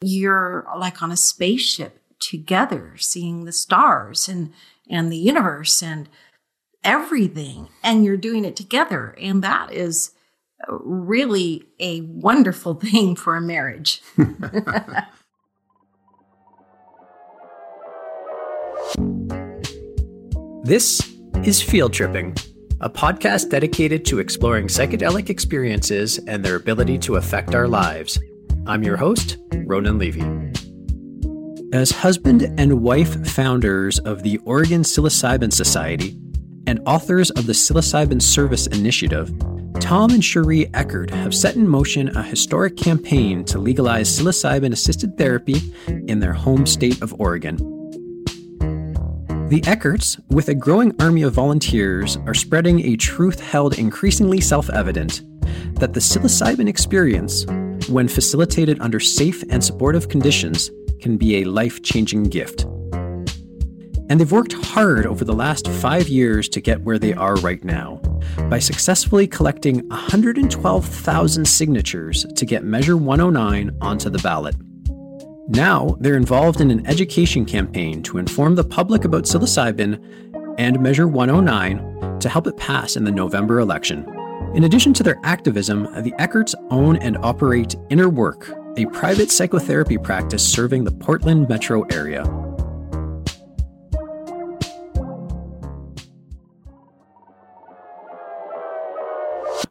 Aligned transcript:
you're 0.00 0.66
like 0.76 1.02
on 1.02 1.12
a 1.12 1.16
spaceship 1.16 2.00
together, 2.18 2.94
seeing 2.96 3.44
the 3.44 3.52
stars 3.52 4.28
and, 4.28 4.52
and 4.88 5.12
the 5.12 5.16
universe 5.16 5.82
and 5.82 6.08
everything. 6.82 7.68
And 7.82 8.04
you're 8.04 8.16
doing 8.16 8.44
it 8.44 8.56
together. 8.56 9.14
And 9.20 9.42
that 9.42 9.72
is 9.72 10.12
really 10.68 11.66
a 11.78 12.02
wonderful 12.02 12.74
thing 12.80 13.16
for 13.16 13.36
a 13.36 13.40
marriage. 13.40 14.02
this 20.62 21.10
is 21.44 21.62
Field 21.62 21.92
Tripping, 21.92 22.36
a 22.80 22.88
podcast 22.88 23.50
dedicated 23.50 24.04
to 24.06 24.18
exploring 24.18 24.66
psychedelic 24.68 25.28
experiences 25.30 26.18
and 26.26 26.44
their 26.44 26.56
ability 26.56 26.98
to 26.98 27.16
affect 27.16 27.54
our 27.54 27.68
lives. 27.68 28.18
I'm 28.66 28.82
your 28.82 28.96
host, 28.96 29.38
Ronan 29.64 29.98
Levy. 29.98 30.22
As 31.72 31.90
husband 31.90 32.42
and 32.58 32.82
wife 32.82 33.26
founders 33.26 33.98
of 34.00 34.22
the 34.22 34.38
Oregon 34.38 34.82
Psilocybin 34.82 35.52
Society 35.52 36.18
and 36.66 36.80
authors 36.86 37.30
of 37.30 37.46
the 37.46 37.52
Psilocybin 37.52 38.20
Service 38.20 38.66
Initiative, 38.66 39.28
Tom 39.80 40.10
and 40.10 40.22
Sheri 40.22 40.70
Eckert 40.74 41.10
have 41.10 41.34
set 41.34 41.56
in 41.56 41.66
motion 41.66 42.14
a 42.16 42.22
historic 42.22 42.76
campaign 42.76 43.44
to 43.46 43.58
legalize 43.58 44.08
psilocybin 44.08 44.72
assisted 44.72 45.16
therapy 45.16 45.56
in 46.06 46.20
their 46.20 46.34
home 46.34 46.66
state 46.66 47.00
of 47.02 47.18
Oregon. 47.18 47.56
The 49.48 49.62
Eckerts, 49.62 50.20
with 50.28 50.48
a 50.48 50.54
growing 50.54 50.94
army 51.00 51.22
of 51.22 51.32
volunteers, 51.32 52.18
are 52.18 52.34
spreading 52.34 52.86
a 52.86 52.96
truth 52.96 53.40
held 53.40 53.78
increasingly 53.78 54.40
self 54.40 54.68
evident 54.70 55.22
that 55.80 55.94
the 55.94 56.00
psilocybin 56.00 56.68
experience, 56.68 57.46
when 57.90 58.08
facilitated 58.08 58.80
under 58.80 59.00
safe 59.00 59.42
and 59.50 59.62
supportive 59.62 60.08
conditions, 60.08 60.70
can 61.00 61.16
be 61.16 61.36
a 61.36 61.44
life 61.44 61.82
changing 61.82 62.24
gift. 62.24 62.64
And 64.08 64.18
they've 64.18 64.32
worked 64.32 64.52
hard 64.52 65.06
over 65.06 65.24
the 65.24 65.34
last 65.34 65.68
five 65.68 66.08
years 66.08 66.48
to 66.50 66.60
get 66.60 66.82
where 66.82 66.98
they 66.98 67.14
are 67.14 67.36
right 67.36 67.62
now 67.62 68.00
by 68.48 68.58
successfully 68.58 69.26
collecting 69.26 69.86
112,000 69.88 71.44
signatures 71.44 72.26
to 72.34 72.44
get 72.44 72.64
Measure 72.64 72.96
109 72.96 73.76
onto 73.80 74.10
the 74.10 74.18
ballot. 74.18 74.56
Now, 75.48 75.96
they're 76.00 76.16
involved 76.16 76.60
in 76.60 76.70
an 76.70 76.86
education 76.86 77.44
campaign 77.44 78.02
to 78.04 78.18
inform 78.18 78.56
the 78.56 78.64
public 78.64 79.04
about 79.04 79.24
psilocybin 79.24 80.00
and 80.58 80.80
Measure 80.80 81.08
109 81.08 82.18
to 82.20 82.28
help 82.28 82.46
it 82.46 82.56
pass 82.56 82.96
in 82.96 83.04
the 83.04 83.12
November 83.12 83.60
election. 83.60 84.19
In 84.52 84.64
addition 84.64 84.92
to 84.94 85.04
their 85.04 85.20
activism, 85.22 85.84
the 86.02 86.10
Eckerts 86.18 86.56
own 86.70 86.96
and 86.96 87.16
operate 87.18 87.76
Inner 87.88 88.08
Work, 88.08 88.52
a 88.76 88.84
private 88.86 89.30
psychotherapy 89.30 89.96
practice 89.96 90.46
serving 90.46 90.82
the 90.82 90.90
Portland 90.90 91.48
metro 91.48 91.82
area. 91.92 92.24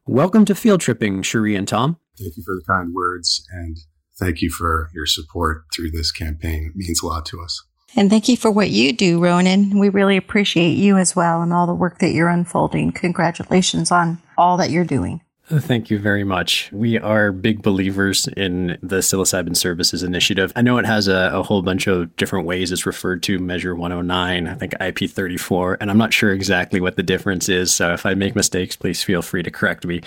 Welcome 0.08 0.46
to 0.46 0.56
Field 0.56 0.80
Tripping, 0.80 1.24
Sheri 1.24 1.58
and 1.58 1.68
Tom. 1.68 1.98
Thank 2.18 2.38
you 2.38 2.44
for 2.44 2.56
the 2.56 2.64
kind 2.66 2.94
words 2.94 3.46
and 3.52 3.76
thank 4.18 4.42
you 4.42 4.50
for 4.50 4.90
your 4.96 5.06
support 5.06 5.66
through 5.76 5.92
this 5.92 6.14
campaign. 6.14 6.72
It 6.74 6.78
means 6.78 7.04
a 7.04 7.06
lot 7.06 7.26
to 7.28 7.42
us. 7.42 7.66
And 7.98 8.10
thank 8.10 8.30
you 8.30 8.38
for 8.38 8.50
what 8.50 8.70
you 8.70 8.94
do, 8.94 9.22
Ronan. 9.22 9.78
We 9.78 9.90
really 9.90 10.16
appreciate 10.16 10.78
you 10.78 10.98
as 10.98 11.18
well 11.18 11.42
and 11.42 11.52
all 11.52 11.68
the 11.68 11.74
work 11.74 12.00
that 12.00 12.14
you're 12.14 12.30
unfolding. 12.30 12.94
Congratulations 12.94 13.92
on 13.92 14.22
all 14.40 14.58
that 14.58 14.72
you're 14.72 14.86
doing. 14.86 15.22
Thank 15.52 15.90
you 15.90 15.98
very 15.98 16.24
much. 16.24 16.72
We 16.72 17.00
are 17.00 17.32
big 17.32 17.64
believers 17.64 18.28
in 18.38 18.78
the 18.84 18.98
psilocybin 18.98 19.58
services 19.58 20.04
initiative. 20.04 20.54
I 20.56 20.62
know 20.62 20.78
it 20.78 20.86
has 20.86 21.08
a, 21.08 21.32
a, 21.34 21.42
whole 21.42 21.64
bunch 21.64 21.88
of 21.88 22.16
different 22.18 22.46
ways 22.46 22.72
it's 22.72 22.86
referred 22.86 23.24
to, 23.24 23.40
Measure 23.40 23.74
109, 23.74 24.48
I 24.48 24.54
think 24.54 24.76
IP 24.80 25.10
34, 25.10 25.80
and 25.82 25.90
I'm 25.90 25.98
not 25.98 26.14
sure 26.14 26.32
exactly 26.32 26.80
what 26.80 26.98
the 26.98 27.04
difference 27.04 27.50
is. 27.50 27.74
So 27.74 27.94
if 27.94 28.06
I 28.06 28.14
make 28.14 28.36
mistakes, 28.36 28.76
please 28.76 29.04
feel 29.04 29.24
free 29.24 29.42
to 29.42 29.50
correct 29.50 29.88
me. 29.88 30.02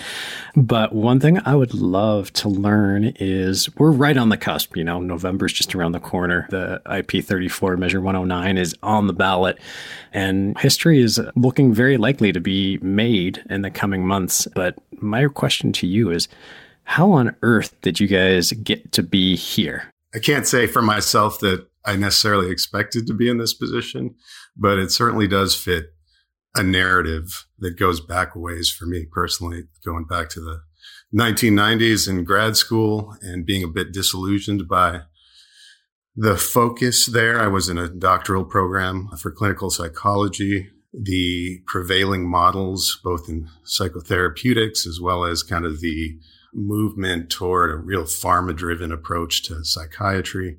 But 0.54 0.94
one 0.94 1.18
thing 1.18 1.40
I 1.44 1.56
would 1.56 1.74
love 1.74 2.32
to 2.34 2.48
learn 2.48 3.12
is 3.18 3.68
we're 3.78 3.90
right 3.90 4.16
on 4.16 4.28
the 4.28 4.36
cusp. 4.36 4.76
You 4.76 4.84
know, 4.84 5.00
November's 5.00 5.52
just 5.52 5.74
around 5.74 5.90
the 5.90 5.98
corner. 5.98 6.46
The 6.50 6.80
IP 6.88 7.24
34, 7.24 7.76
Measure 7.78 8.00
109 8.00 8.58
is 8.58 8.76
on 8.84 9.08
the 9.08 9.12
ballot, 9.12 9.58
and 10.12 10.56
history 10.58 11.02
is 11.02 11.20
looking 11.34 11.74
very 11.74 11.96
likely 11.96 12.30
to 12.30 12.40
be 12.40 12.78
made 12.78 13.42
in 13.50 13.62
the 13.62 13.72
coming 13.72 14.06
months. 14.06 14.46
But 14.54 14.78
my 15.02 15.22
question 15.32 15.72
to 15.72 15.86
you 15.86 16.10
is 16.10 16.28
how 16.84 17.12
on 17.12 17.34
earth 17.42 17.80
did 17.80 18.00
you 18.00 18.06
guys 18.06 18.52
get 18.52 18.92
to 18.92 19.02
be 19.02 19.36
here? 19.36 19.92
I 20.14 20.18
can't 20.18 20.46
say 20.46 20.66
for 20.66 20.82
myself 20.82 21.40
that 21.40 21.66
I 21.84 21.96
necessarily 21.96 22.50
expected 22.50 23.06
to 23.06 23.14
be 23.14 23.28
in 23.28 23.38
this 23.38 23.54
position, 23.54 24.14
but 24.56 24.78
it 24.78 24.90
certainly 24.92 25.26
does 25.26 25.54
fit 25.56 25.94
a 26.54 26.62
narrative 26.62 27.46
that 27.58 27.78
goes 27.78 28.00
back 28.00 28.34
a 28.34 28.38
ways 28.38 28.70
for 28.70 28.84
me 28.86 29.06
personally, 29.10 29.64
going 29.84 30.04
back 30.04 30.28
to 30.30 30.40
the 30.40 30.60
1990s 31.14 32.08
in 32.08 32.24
grad 32.24 32.56
school 32.56 33.16
and 33.22 33.46
being 33.46 33.64
a 33.64 33.68
bit 33.68 33.92
disillusioned 33.92 34.68
by 34.68 35.02
the 36.14 36.36
focus 36.36 37.06
there. 37.06 37.40
I 37.40 37.46
was 37.46 37.68
in 37.68 37.78
a 37.78 37.88
doctoral 37.88 38.44
program 38.44 39.08
for 39.18 39.30
clinical 39.30 39.70
psychology 39.70 40.68
the 40.92 41.62
prevailing 41.66 42.28
models, 42.28 43.00
both 43.02 43.28
in 43.28 43.48
psychotherapeutics 43.64 44.86
as 44.86 45.00
well 45.00 45.24
as 45.24 45.42
kind 45.42 45.64
of 45.64 45.80
the 45.80 46.18
movement 46.54 47.30
toward 47.30 47.70
a 47.70 47.76
real 47.76 48.04
pharma 48.04 48.54
driven 48.54 48.92
approach 48.92 49.42
to 49.42 49.64
psychiatry 49.64 50.58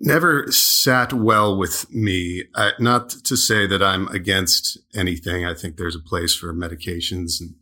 never 0.00 0.50
sat 0.50 1.12
well 1.12 1.56
with 1.56 1.92
me. 1.92 2.44
Not 2.78 3.10
to 3.10 3.36
say 3.36 3.66
that 3.66 3.82
I'm 3.82 4.08
against 4.08 4.78
anything. 4.94 5.44
I 5.44 5.54
think 5.54 5.76
there's 5.76 5.96
a 5.96 6.00
place 6.00 6.34
for 6.34 6.54
medications 6.54 7.40
and 7.40 7.54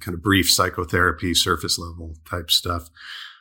kind 0.00 0.14
of 0.14 0.22
brief 0.22 0.50
psychotherapy, 0.50 1.34
surface 1.34 1.78
level 1.78 2.14
type 2.28 2.50
stuff 2.50 2.90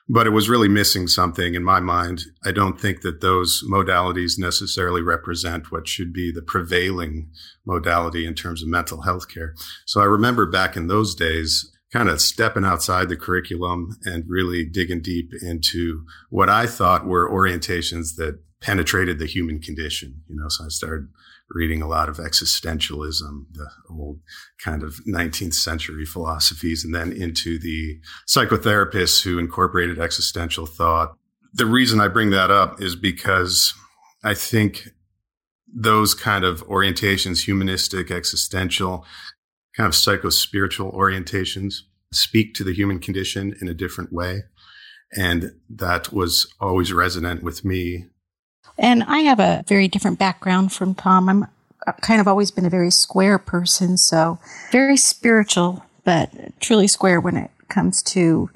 but 0.07 0.27
it 0.27 0.31
was 0.31 0.49
really 0.49 0.67
missing 0.67 1.07
something 1.07 1.55
in 1.55 1.63
my 1.63 1.79
mind. 1.79 2.21
I 2.43 2.51
don't 2.51 2.79
think 2.79 3.01
that 3.01 3.21
those 3.21 3.63
modalities 3.69 4.37
necessarily 4.37 5.01
represent 5.01 5.71
what 5.71 5.87
should 5.87 6.13
be 6.13 6.31
the 6.31 6.43
prevailing 6.43 7.31
modality 7.65 8.25
in 8.25 8.35
terms 8.35 8.61
of 8.61 8.69
mental 8.69 9.01
health 9.01 9.27
care. 9.27 9.55
So 9.85 10.01
I 10.01 10.05
remember 10.05 10.45
back 10.45 10.77
in 10.77 10.87
those 10.87 11.15
days, 11.15 11.71
kind 11.93 12.09
of 12.09 12.19
stepping 12.19 12.65
outside 12.65 13.07
the 13.07 13.15
curriculum 13.15 13.97
and 14.03 14.25
really 14.27 14.65
digging 14.65 15.01
deep 15.01 15.31
into 15.41 16.05
what 16.29 16.49
I 16.49 16.65
thought 16.65 17.05
were 17.05 17.29
orientations 17.29 18.15
that 18.17 18.39
penetrated 18.61 19.17
the 19.17 19.25
human 19.25 19.61
condition. 19.61 20.21
You 20.27 20.35
know, 20.35 20.49
so 20.49 20.65
I 20.65 20.67
started 20.67 21.07
reading 21.49 21.81
a 21.81 21.87
lot 21.87 22.09
of 22.09 22.17
existentialism, 22.17 23.45
the 23.51 23.69
old 23.89 24.19
kind 24.63 24.83
of 24.83 24.99
19th 25.07 25.53
century 25.53 26.05
philosophies, 26.05 26.83
and 26.83 26.93
then 26.93 27.11
into 27.11 27.59
the 27.59 27.99
psychotherapists 28.27 29.23
who 29.23 29.37
incorporated 29.37 29.99
existential 29.99 30.65
thought. 30.65 31.15
The 31.53 31.65
reason 31.65 31.99
I 31.99 32.07
bring 32.07 32.31
that 32.31 32.51
up 32.51 32.81
is 32.81 32.95
because 32.95 33.73
I 34.23 34.33
think 34.33 34.89
those 35.73 36.13
kind 36.13 36.43
of 36.43 36.65
orientations, 36.67 37.45
humanistic, 37.45 38.09
existential, 38.09 39.05
kind 39.75 39.87
of 39.87 39.95
psycho 39.95 40.29
spiritual 40.29 40.91
orientations, 40.91 41.81
speak 42.11 42.53
to 42.55 42.63
the 42.63 42.73
human 42.73 42.99
condition 42.99 43.55
in 43.61 43.67
a 43.67 43.73
different 43.73 44.11
way. 44.11 44.43
And 45.15 45.51
that 45.69 46.11
was 46.11 46.53
always 46.59 46.91
resonant 46.91 47.43
with 47.43 47.63
me 47.63 48.05
and 48.77 49.03
I 49.03 49.19
have 49.19 49.39
a 49.39 49.63
very 49.67 49.87
different 49.87 50.19
background 50.19 50.73
from 50.73 50.95
Tom. 50.95 51.29
I'm 51.29 51.47
kind 52.01 52.19
of 52.19 52.27
always 52.27 52.51
been 52.51 52.65
a 52.65 52.69
very 52.69 52.91
square 52.91 53.37
person, 53.37 53.97
so 53.97 54.39
very 54.71 54.97
spiritual, 54.97 55.83
but 56.03 56.31
truly 56.59 56.87
square 56.87 57.19
when 57.19 57.37
it 57.37 57.51
comes 57.69 58.01
to 58.03 58.49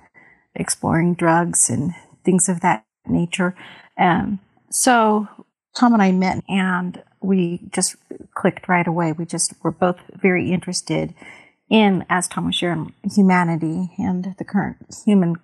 exploring 0.55 1.13
drugs 1.13 1.69
and 1.69 1.93
things 2.23 2.49
of 2.49 2.61
that 2.61 2.85
nature. 3.07 3.55
Um, 3.97 4.39
so 4.69 5.27
Tom 5.75 5.93
and 5.93 6.01
I 6.01 6.11
met 6.11 6.43
and 6.47 7.01
we 7.21 7.61
just 7.71 7.95
clicked 8.33 8.67
right 8.67 8.87
away. 8.87 9.11
We 9.11 9.25
just 9.25 9.53
were 9.63 9.71
both 9.71 9.97
very 10.13 10.51
interested 10.51 11.13
in, 11.69 12.05
as 12.09 12.27
Tom 12.27 12.45
was 12.45 12.55
sharing, 12.55 12.93
humanity 13.03 13.91
and 13.97 14.35
the 14.37 14.43
current 14.43 14.77
human 15.05 15.35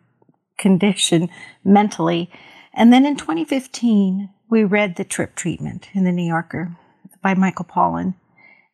condition 0.58 1.30
mentally. 1.64 2.30
And 2.74 2.92
then 2.92 3.06
in 3.06 3.16
2015, 3.16 4.30
we 4.50 4.64
read 4.64 4.96
The 4.96 5.04
Trip 5.04 5.36
Treatment 5.36 5.90
in 5.94 6.04
the 6.04 6.12
New 6.12 6.28
Yorker 6.28 6.76
by 7.22 7.34
Michael 7.34 7.66
Pollan. 7.66 8.16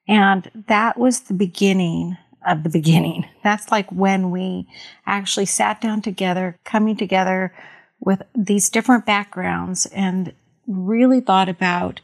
And 0.07 0.49
that 0.67 0.97
was 0.97 1.21
the 1.21 1.33
beginning 1.33 2.17
of 2.45 2.63
the 2.63 2.69
beginning. 2.69 3.25
That's 3.43 3.71
like 3.71 3.89
when 3.91 4.31
we 4.31 4.67
actually 5.05 5.45
sat 5.45 5.81
down 5.81 6.01
together, 6.01 6.59
coming 6.63 6.97
together 6.97 7.53
with 7.99 8.21
these 8.35 8.69
different 8.69 9.05
backgrounds 9.05 9.85
and 9.87 10.33
really 10.67 11.21
thought 11.21 11.49
about 11.49 12.01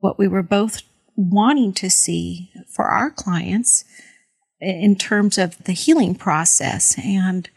what 0.00 0.18
we 0.18 0.28
were 0.28 0.42
both 0.42 0.82
wanting 1.16 1.72
to 1.72 1.90
see 1.90 2.52
for 2.68 2.84
our 2.84 3.10
clients 3.10 3.84
in 4.60 4.96
terms 4.96 5.38
of 5.38 5.56
the 5.64 5.72
healing 5.72 6.14
process. 6.14 6.96
And 6.98 7.48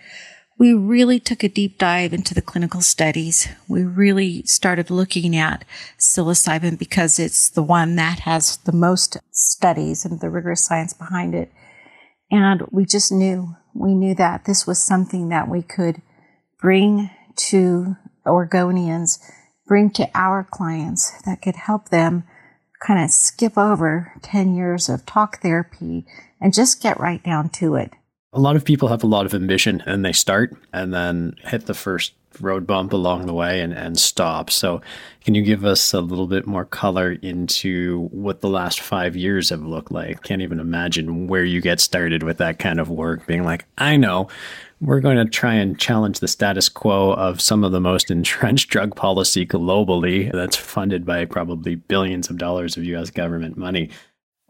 we 0.61 0.75
really 0.75 1.19
took 1.19 1.43
a 1.43 1.49
deep 1.49 1.79
dive 1.79 2.13
into 2.13 2.35
the 2.35 2.41
clinical 2.41 2.81
studies. 2.81 3.47
We 3.67 3.83
really 3.83 4.43
started 4.43 4.91
looking 4.91 5.35
at 5.35 5.65
psilocybin 5.97 6.77
because 6.77 7.17
it's 7.17 7.49
the 7.49 7.63
one 7.63 7.95
that 7.95 8.19
has 8.19 8.57
the 8.57 8.71
most 8.71 9.17
studies 9.31 10.05
and 10.05 10.19
the 10.19 10.29
rigorous 10.29 10.63
science 10.63 10.93
behind 10.93 11.33
it. 11.33 11.51
And 12.29 12.61
we 12.69 12.85
just 12.85 13.11
knew, 13.11 13.55
we 13.73 13.95
knew 13.95 14.13
that 14.13 14.45
this 14.45 14.67
was 14.67 14.77
something 14.77 15.29
that 15.29 15.49
we 15.49 15.63
could 15.63 15.99
bring 16.61 17.09
to 17.37 17.95
Oregonians, 18.27 19.17
bring 19.65 19.89
to 19.93 20.11
our 20.13 20.43
clients 20.43 21.23
that 21.25 21.41
could 21.41 21.55
help 21.55 21.89
them 21.89 22.23
kind 22.85 23.03
of 23.03 23.09
skip 23.09 23.57
over 23.57 24.13
10 24.21 24.53
years 24.53 24.89
of 24.89 25.07
talk 25.07 25.41
therapy 25.41 26.05
and 26.39 26.53
just 26.53 26.83
get 26.83 26.99
right 26.99 27.23
down 27.23 27.49
to 27.49 27.73
it. 27.73 27.93
A 28.33 28.39
lot 28.39 28.55
of 28.55 28.63
people 28.63 28.87
have 28.87 29.03
a 29.03 29.07
lot 29.07 29.25
of 29.25 29.33
ambition 29.33 29.83
and 29.85 30.05
they 30.05 30.13
start 30.13 30.55
and 30.71 30.93
then 30.93 31.35
hit 31.43 31.65
the 31.65 31.73
first 31.73 32.13
road 32.39 32.65
bump 32.65 32.93
along 32.93 33.25
the 33.25 33.33
way 33.33 33.59
and, 33.59 33.73
and 33.73 33.99
stop. 33.99 34.49
So, 34.49 34.81
can 35.25 35.35
you 35.35 35.41
give 35.41 35.65
us 35.65 35.93
a 35.93 35.99
little 35.99 36.27
bit 36.27 36.47
more 36.47 36.63
color 36.63 37.11
into 37.21 38.07
what 38.11 38.39
the 38.39 38.49
last 38.49 38.79
five 38.79 39.17
years 39.17 39.49
have 39.49 39.63
looked 39.63 39.91
like? 39.91 40.23
Can't 40.23 40.41
even 40.41 40.61
imagine 40.61 41.27
where 41.27 41.43
you 41.43 41.59
get 41.59 41.81
started 41.81 42.23
with 42.23 42.37
that 42.37 42.57
kind 42.57 42.79
of 42.79 42.89
work, 42.89 43.27
being 43.27 43.43
like, 43.43 43.65
I 43.77 43.97
know 43.97 44.29
we're 44.79 44.99
going 44.99 45.17
to 45.17 45.25
try 45.25 45.53
and 45.53 45.77
challenge 45.77 46.19
the 46.19 46.27
status 46.27 46.69
quo 46.69 47.11
of 47.13 47.39
some 47.39 47.63
of 47.63 47.71
the 47.71 47.81
most 47.81 48.09
entrenched 48.11 48.69
drug 48.69 48.95
policy 48.95 49.45
globally 49.45 50.31
that's 50.31 50.55
funded 50.55 51.05
by 51.05 51.25
probably 51.25 51.75
billions 51.75 52.29
of 52.29 52.37
dollars 52.37 52.77
of 52.77 52.83
US 52.85 53.09
government 53.09 53.57
money. 53.57 53.89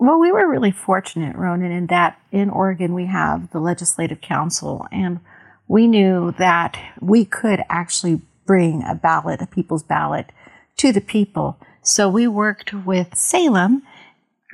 Well, 0.02 0.20
we 0.20 0.32
were 0.32 0.50
really 0.50 0.72
fortunate, 0.72 1.36
Ronan, 1.36 1.72
in 1.72 1.86
that 1.86 2.20
in 2.32 2.50
Oregon 2.50 2.96
we 2.96 3.06
have 3.06 3.52
the 3.52 3.60
Legislative 3.60 4.20
Counsel, 4.20 4.88
and 4.92 5.20
we 5.68 5.86
knew 5.86 6.34
that 6.40 6.76
we 7.00 7.24
could 7.24 7.64
actually 7.70 8.20
bring 8.48 8.82
a 8.82 8.96
ballot, 8.96 9.44
a 9.44 9.46
people's 9.46 9.84
ballot, 9.84 10.32
to 10.78 10.92
the 10.92 11.02
people. 11.02 11.60
So 11.84 12.10
we 12.10 12.26
worked 12.26 12.74
with 12.74 13.16
Salem 13.16 13.84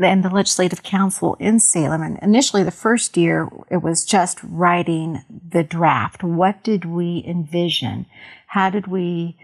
and 0.03 0.21
the 0.21 0.29
Legislative 0.29 0.83
Counsel 0.83 1.37
in 1.39 1.61
Salem. 1.61 2.01
And 2.01 2.19
initially, 2.21 2.63
the 2.63 2.69
first 2.69 3.15
year, 3.15 3.47
it 3.71 3.81
was 3.81 4.03
just 4.03 4.39
writing 4.43 5.23
the 5.29 5.63
draft. 5.63 6.25
What 6.25 6.61
did 6.61 6.83
we 6.83 7.23
envision? 7.25 8.05
How 8.47 8.69
did 8.69 8.87
we 8.87 9.37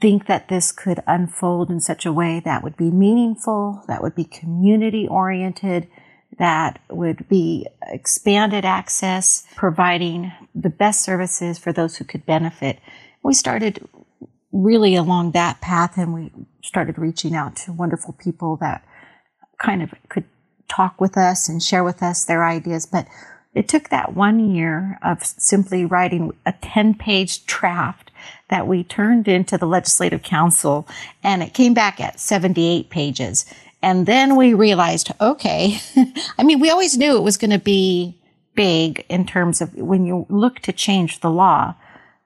think 0.00 0.26
that 0.26 0.48
this 0.48 0.72
could 0.72 1.02
unfold 1.06 1.70
in 1.70 1.80
such 1.80 2.06
a 2.06 2.12
way 2.12 2.40
that 2.44 2.62
would 2.62 2.76
be 2.76 2.90
meaningful, 2.90 3.82
that 3.88 4.02
would 4.02 4.14
be 4.14 4.24
community 4.24 5.08
oriented, 5.08 5.88
that 6.38 6.80
would 6.88 7.28
be 7.28 7.66
expanded 7.88 8.64
access, 8.64 9.44
providing 9.56 10.32
the 10.54 10.70
best 10.70 11.02
services 11.02 11.58
for 11.58 11.72
those 11.72 11.96
who 11.96 12.04
could 12.04 12.24
benefit. 12.24 12.78
We 13.22 13.34
started 13.34 13.86
really 14.52 14.94
along 14.94 15.32
that 15.32 15.60
path 15.60 15.96
and 15.96 16.14
we 16.14 16.30
started 16.62 16.98
reaching 16.98 17.34
out 17.34 17.56
to 17.56 17.72
wonderful 17.72 18.14
people 18.14 18.56
that 18.56 18.84
kind 19.58 19.82
of 19.82 19.92
could 20.08 20.24
talk 20.68 21.00
with 21.00 21.16
us 21.16 21.48
and 21.48 21.62
share 21.62 21.84
with 21.84 22.02
us 22.02 22.24
their 22.24 22.44
ideas. 22.44 22.86
But 22.86 23.06
it 23.54 23.68
took 23.68 23.88
that 23.90 24.14
one 24.14 24.54
year 24.54 24.98
of 25.02 25.24
simply 25.24 25.84
writing 25.84 26.32
a 26.46 26.52
10 26.52 26.94
page 26.94 27.44
draft 27.46 28.10
that 28.52 28.66
we 28.66 28.84
turned 28.84 29.26
into 29.28 29.56
the 29.56 29.64
legislative 29.64 30.22
counsel 30.22 30.86
and 31.24 31.42
it 31.42 31.54
came 31.54 31.72
back 31.72 31.98
at 31.98 32.20
78 32.20 32.90
pages. 32.90 33.46
And 33.80 34.04
then 34.04 34.36
we 34.36 34.52
realized, 34.52 35.10
okay, 35.22 35.78
I 36.38 36.42
mean, 36.44 36.60
we 36.60 36.68
always 36.68 36.98
knew 36.98 37.16
it 37.16 37.22
was 37.22 37.38
going 37.38 37.52
to 37.52 37.58
be 37.58 38.14
big 38.54 39.06
in 39.08 39.24
terms 39.24 39.62
of 39.62 39.72
when 39.74 40.04
you 40.04 40.26
look 40.28 40.58
to 40.60 40.72
change 40.72 41.20
the 41.20 41.30
law, 41.30 41.74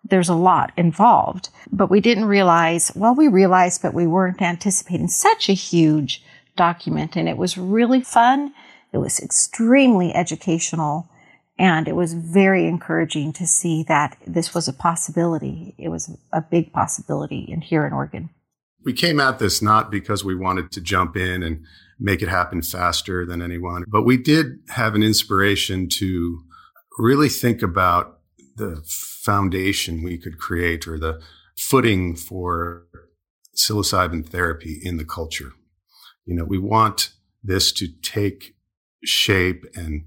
there's 0.03 0.29
a 0.29 0.35
lot 0.35 0.73
involved. 0.77 1.51
But 1.71 1.91
we 1.91 2.01
didn't 2.01 2.25
realize, 2.25 2.91
well, 2.97 3.15
we 3.15 3.29
realized, 3.29 3.81
but 3.81 3.95
we 3.95 4.09
weren't 4.09 4.43
anticipating 4.43 5.07
such 5.07 5.49
a 5.49 5.53
huge 5.53 6.25
document. 6.57 7.15
And 7.15 7.29
it 7.29 7.37
was 7.37 7.57
really 7.57 8.01
fun. 8.01 8.53
It 8.93 8.99
was 8.99 9.21
extremely 9.21 10.13
educational. 10.13 11.09
And 11.59 11.89
it 11.89 11.97
was 11.97 12.13
very 12.13 12.67
encouraging 12.67 13.33
to 13.35 13.47
see 13.47 13.83
that 13.85 14.19
this 14.27 14.55
was 14.55 14.69
a 14.69 14.73
possibility. 14.73 15.75
It 15.79 15.89
was 15.89 16.15
a 16.33 16.43
big 16.43 16.73
possibility 16.73 17.47
in 17.49 17.63
here 17.63 17.87
in 17.87 17.93
Oregon. 17.93 18.31
We 18.85 18.93
came 18.93 19.19
at 19.19 19.39
this 19.39 19.63
not 19.63 19.91
because 19.91 20.25
we 20.25 20.35
wanted 20.35 20.71
to 20.73 20.81
jump 20.81 21.17
in 21.17 21.43
and 21.43 21.65
make 21.99 22.23
it 22.23 22.29
happen 22.29 22.63
faster 22.63 23.25
than 23.25 23.41
anyone, 23.41 23.85
but 23.89 24.05
we 24.05 24.17
did 24.17 24.59
have 24.69 24.95
an 24.95 25.03
inspiration 25.03 25.89
to 25.89 26.41
really 26.99 27.29
think 27.29 27.63
about 27.63 28.21
the 28.57 28.83
foundation 28.87 30.03
we 30.03 30.19
could 30.19 30.39
create 30.39 30.87
or 30.87 30.99
the 30.99 31.21
footing 31.57 32.15
for 32.15 32.87
psilocybin 33.57 34.27
therapy 34.27 34.79
in 34.83 34.99
the 34.99 35.05
culture. 35.05 35.53
You 36.25 36.37
know, 36.37 36.45
we 36.45 36.59
want 36.59 37.13
this 37.43 37.73
to 37.73 37.89
take 38.03 38.55
shape 39.05 39.65
and 39.75 40.05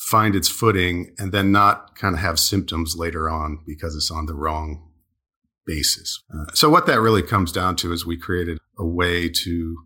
find 0.00 0.34
its 0.34 0.48
footing 0.48 1.14
and 1.18 1.30
then 1.30 1.52
not 1.52 1.94
kind 1.94 2.14
of 2.14 2.20
have 2.20 2.38
symptoms 2.38 2.96
later 2.96 3.28
on 3.28 3.60
because 3.66 3.94
it's 3.94 4.10
on 4.10 4.24
the 4.24 4.34
wrong 4.34 4.88
basis. 5.66 6.22
Uh, 6.34 6.46
so 6.54 6.70
what 6.70 6.86
that 6.86 7.00
really 7.00 7.22
comes 7.22 7.52
down 7.52 7.76
to 7.76 7.92
is 7.92 8.06
we 8.06 8.16
created 8.16 8.58
a 8.78 8.86
way 8.86 9.28
to 9.28 9.76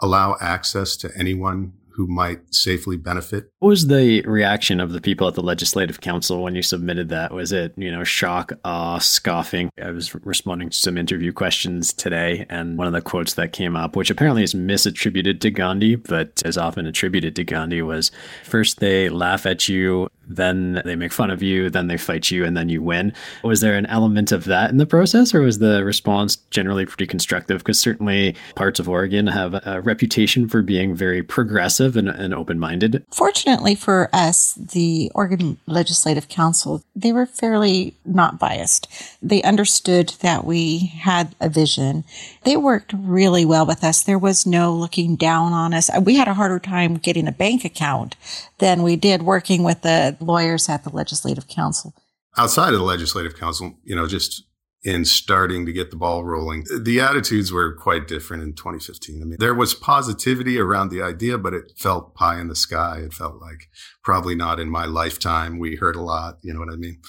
allow 0.00 0.36
access 0.40 0.96
to 0.96 1.10
anyone 1.18 1.72
who 1.94 2.06
might 2.08 2.52
safely 2.52 2.96
benefit. 2.96 3.50
What 3.60 3.68
was 3.68 3.86
the 3.86 4.22
reaction 4.22 4.80
of 4.80 4.92
the 4.92 5.00
people 5.00 5.28
at 5.28 5.34
the 5.34 5.42
Legislative 5.42 6.00
Counsel 6.00 6.42
when 6.42 6.56
you 6.56 6.62
submitted 6.62 7.08
that? 7.10 7.32
Was 7.32 7.52
it, 7.52 7.72
you 7.76 7.90
know, 7.90 8.02
shock, 8.02 8.52
awe, 8.64 8.98
scoffing? 8.98 9.70
I 9.80 9.90
was 9.90 10.14
responding 10.14 10.70
to 10.70 10.76
some 10.76 10.98
interview 10.98 11.32
questions 11.32 11.92
today, 11.92 12.46
and 12.50 12.76
one 12.76 12.88
of 12.88 12.92
the 12.92 13.00
quotes 13.00 13.34
that 13.34 13.52
came 13.52 13.76
up, 13.76 13.94
which 13.94 14.10
apparently 14.10 14.42
is 14.42 14.54
misattributed 14.54 15.40
to 15.40 15.50
Gandhi, 15.50 15.94
but 15.94 16.42
is 16.44 16.58
often 16.58 16.86
attributed 16.86 17.36
to 17.36 17.44
Gandhi, 17.44 17.80
was 17.80 18.10
first 18.44 18.80
they 18.80 19.08
laugh 19.08 19.46
at 19.46 19.68
you, 19.68 20.08
then 20.28 20.82
they 20.84 20.96
make 20.96 21.12
fun 21.12 21.30
of 21.30 21.42
you, 21.42 21.70
then 21.70 21.88
they 21.88 21.96
fight 21.96 22.30
you, 22.30 22.44
and 22.44 22.56
then 22.56 22.68
you 22.68 22.82
win. 22.82 23.12
Was 23.42 23.60
there 23.60 23.74
an 23.74 23.86
element 23.86 24.32
of 24.32 24.44
that 24.44 24.70
in 24.70 24.78
the 24.78 24.86
process, 24.86 25.34
or 25.34 25.40
was 25.40 25.58
the 25.58 25.84
response 25.84 26.36
generally 26.50 26.86
pretty 26.86 27.06
constructive? 27.06 27.58
Because 27.58 27.78
certainly 27.78 28.36
parts 28.54 28.80
of 28.80 28.88
Oregon 28.88 29.26
have 29.26 29.54
a 29.54 29.80
reputation 29.82 30.48
for 30.48 30.62
being 30.62 30.94
very 30.94 31.22
progressive 31.22 31.96
and, 31.96 32.08
and 32.08 32.34
open 32.34 32.58
minded. 32.58 33.04
Fortunately 33.10 33.74
for 33.74 34.08
us, 34.12 34.54
the 34.54 35.10
Oregon 35.14 35.58
Legislative 35.66 36.28
Counsel, 36.28 36.82
they 36.94 37.12
were 37.12 37.26
fairly 37.26 37.94
not 38.04 38.38
biased. 38.38 38.88
They 39.22 39.42
understood 39.42 40.14
that 40.20 40.44
we 40.44 40.78
had 40.78 41.34
a 41.40 41.48
vision. 41.48 42.04
They 42.44 42.56
worked 42.56 42.92
really 42.96 43.44
well 43.44 43.66
with 43.66 43.84
us. 43.84 44.02
There 44.02 44.18
was 44.18 44.46
no 44.46 44.74
looking 44.74 45.16
down 45.16 45.52
on 45.52 45.74
us. 45.74 45.90
We 46.00 46.16
had 46.16 46.28
a 46.28 46.34
harder 46.34 46.58
time 46.58 46.96
getting 46.96 47.28
a 47.28 47.32
bank 47.32 47.64
account 47.64 48.16
than 48.64 48.82
we 48.82 48.96
did 48.96 49.20
working 49.20 49.62
with 49.62 49.82
the 49.82 50.16
lawyers 50.20 50.70
at 50.70 50.84
the 50.84 50.88
Legislative 50.88 51.46
Counsel. 51.46 51.94
Outside 52.38 52.72
of 52.72 52.78
the 52.78 52.86
Legislative 52.86 53.38
Counsel, 53.38 53.74
you 53.84 53.94
know, 53.94 54.08
just 54.08 54.42
in 54.82 55.04
starting 55.04 55.66
to 55.66 55.72
get 55.72 55.90
the 55.90 55.98
ball 55.98 56.24
rolling, 56.24 56.64
the 56.80 56.98
attitudes 56.98 57.52
were 57.52 57.74
quite 57.74 58.08
different 58.08 58.42
in 58.42 58.54
2015. 58.54 59.20
I 59.20 59.24
mean, 59.26 59.36
there 59.38 59.52
was 59.52 59.74
positivity 59.74 60.58
around 60.58 60.88
the 60.88 61.02
idea, 61.02 61.36
but 61.36 61.52
it 61.52 61.72
felt 61.76 62.14
pie 62.14 62.40
in 62.40 62.48
the 62.48 62.56
sky. 62.56 63.00
It 63.04 63.12
felt 63.12 63.38
like 63.38 63.68
probably 64.02 64.34
not 64.34 64.58
in 64.58 64.70
my 64.70 64.86
lifetime. 64.86 65.58
We 65.58 65.76
heard 65.76 65.94
a 65.94 66.00
lot, 66.00 66.38
you 66.40 66.54
know 66.54 66.60
what 66.60 66.72
I 66.72 66.76
mean? 66.76 67.02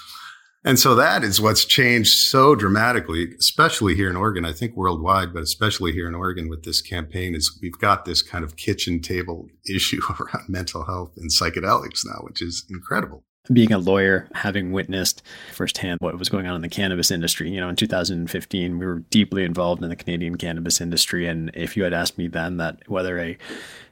And 0.65 0.79
so 0.79 0.95
that 0.95 1.24
is 1.24 1.39
what's 1.39 1.63
changed 1.63 2.17
so 2.17 2.55
dramatically, 2.55 3.36
especially 3.39 3.93
here 3.93 4.10
in 4.10 4.15
Oregon. 4.15 4.45
I 4.45 4.51
think 4.51 4.75
worldwide, 4.75 5.31
but 5.31 5.43
especially 5.43 5.91
here 5.91 6.07
in 6.07 6.15
Oregon 6.15 6.50
with 6.50 6.63
this 6.63 6.81
campaign 6.81 7.36
is 7.36 7.60
we've 7.62 7.77
got 7.77 8.03
this 8.03 8.24
kind 8.24 8.43
of 8.43 8.55
kitchen 8.55 9.00
table 9.00 9.48
issue 9.69 10.01
around 10.10 10.50
mental 10.50 10.84
health 10.84 11.13
and 11.17 11.29
psychedelics 11.29 12.01
now, 12.03 12.19
which 12.24 12.41
is 12.41 12.65
incredible 12.67 13.24
being 13.51 13.71
a 13.71 13.77
lawyer, 13.77 14.27
having 14.33 14.71
witnessed 14.71 15.21
firsthand 15.53 15.99
what 16.01 16.17
was 16.17 16.29
going 16.29 16.47
on 16.47 16.55
in 16.55 16.61
the 16.61 16.69
cannabis 16.69 17.11
industry, 17.11 17.49
you 17.49 17.59
know, 17.59 17.69
in 17.69 17.75
2015, 17.75 18.79
we 18.79 18.85
were 18.85 18.99
deeply 19.09 19.43
involved 19.43 19.83
in 19.83 19.89
the 19.89 19.95
Canadian 19.95 20.37
cannabis 20.37 20.81
industry. 20.81 21.27
And 21.27 21.51
if 21.53 21.77
you 21.77 21.83
had 21.83 21.93
asked 21.93 22.17
me 22.17 22.27
then 22.27 22.57
that 22.57 22.79
whether 22.87 23.19
a 23.19 23.37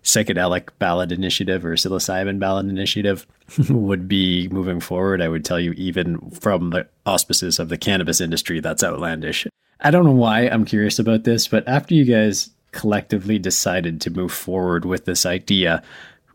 psychedelic 0.03 0.69
ballot 0.79 1.11
initiative 1.11 1.65
or 1.65 1.73
a 1.73 1.77
psilocybin 1.77 2.39
ballot 2.39 2.65
initiative 2.65 3.25
would 3.69 4.07
be 4.07 4.47
moving 4.49 4.79
forward, 4.79 5.21
I 5.21 5.29
would 5.29 5.45
tell 5.45 5.59
you, 5.59 5.71
even 5.73 6.19
from 6.31 6.71
the 6.71 6.87
auspices 7.05 7.59
of 7.59 7.69
the 7.69 7.77
cannabis 7.77 8.21
industry, 8.21 8.59
that's 8.59 8.83
outlandish. 8.83 9.47
I 9.79 9.91
don't 9.91 10.05
know 10.05 10.11
why 10.11 10.47
I'm 10.47 10.65
curious 10.65 10.99
about 10.99 11.23
this, 11.23 11.47
but 11.47 11.67
after 11.67 11.93
you 11.93 12.05
guys 12.05 12.49
collectively 12.71 13.37
decided 13.39 14.01
to 14.01 14.09
move 14.09 14.31
forward 14.31 14.85
with 14.85 15.05
this 15.05 15.25
idea, 15.25 15.83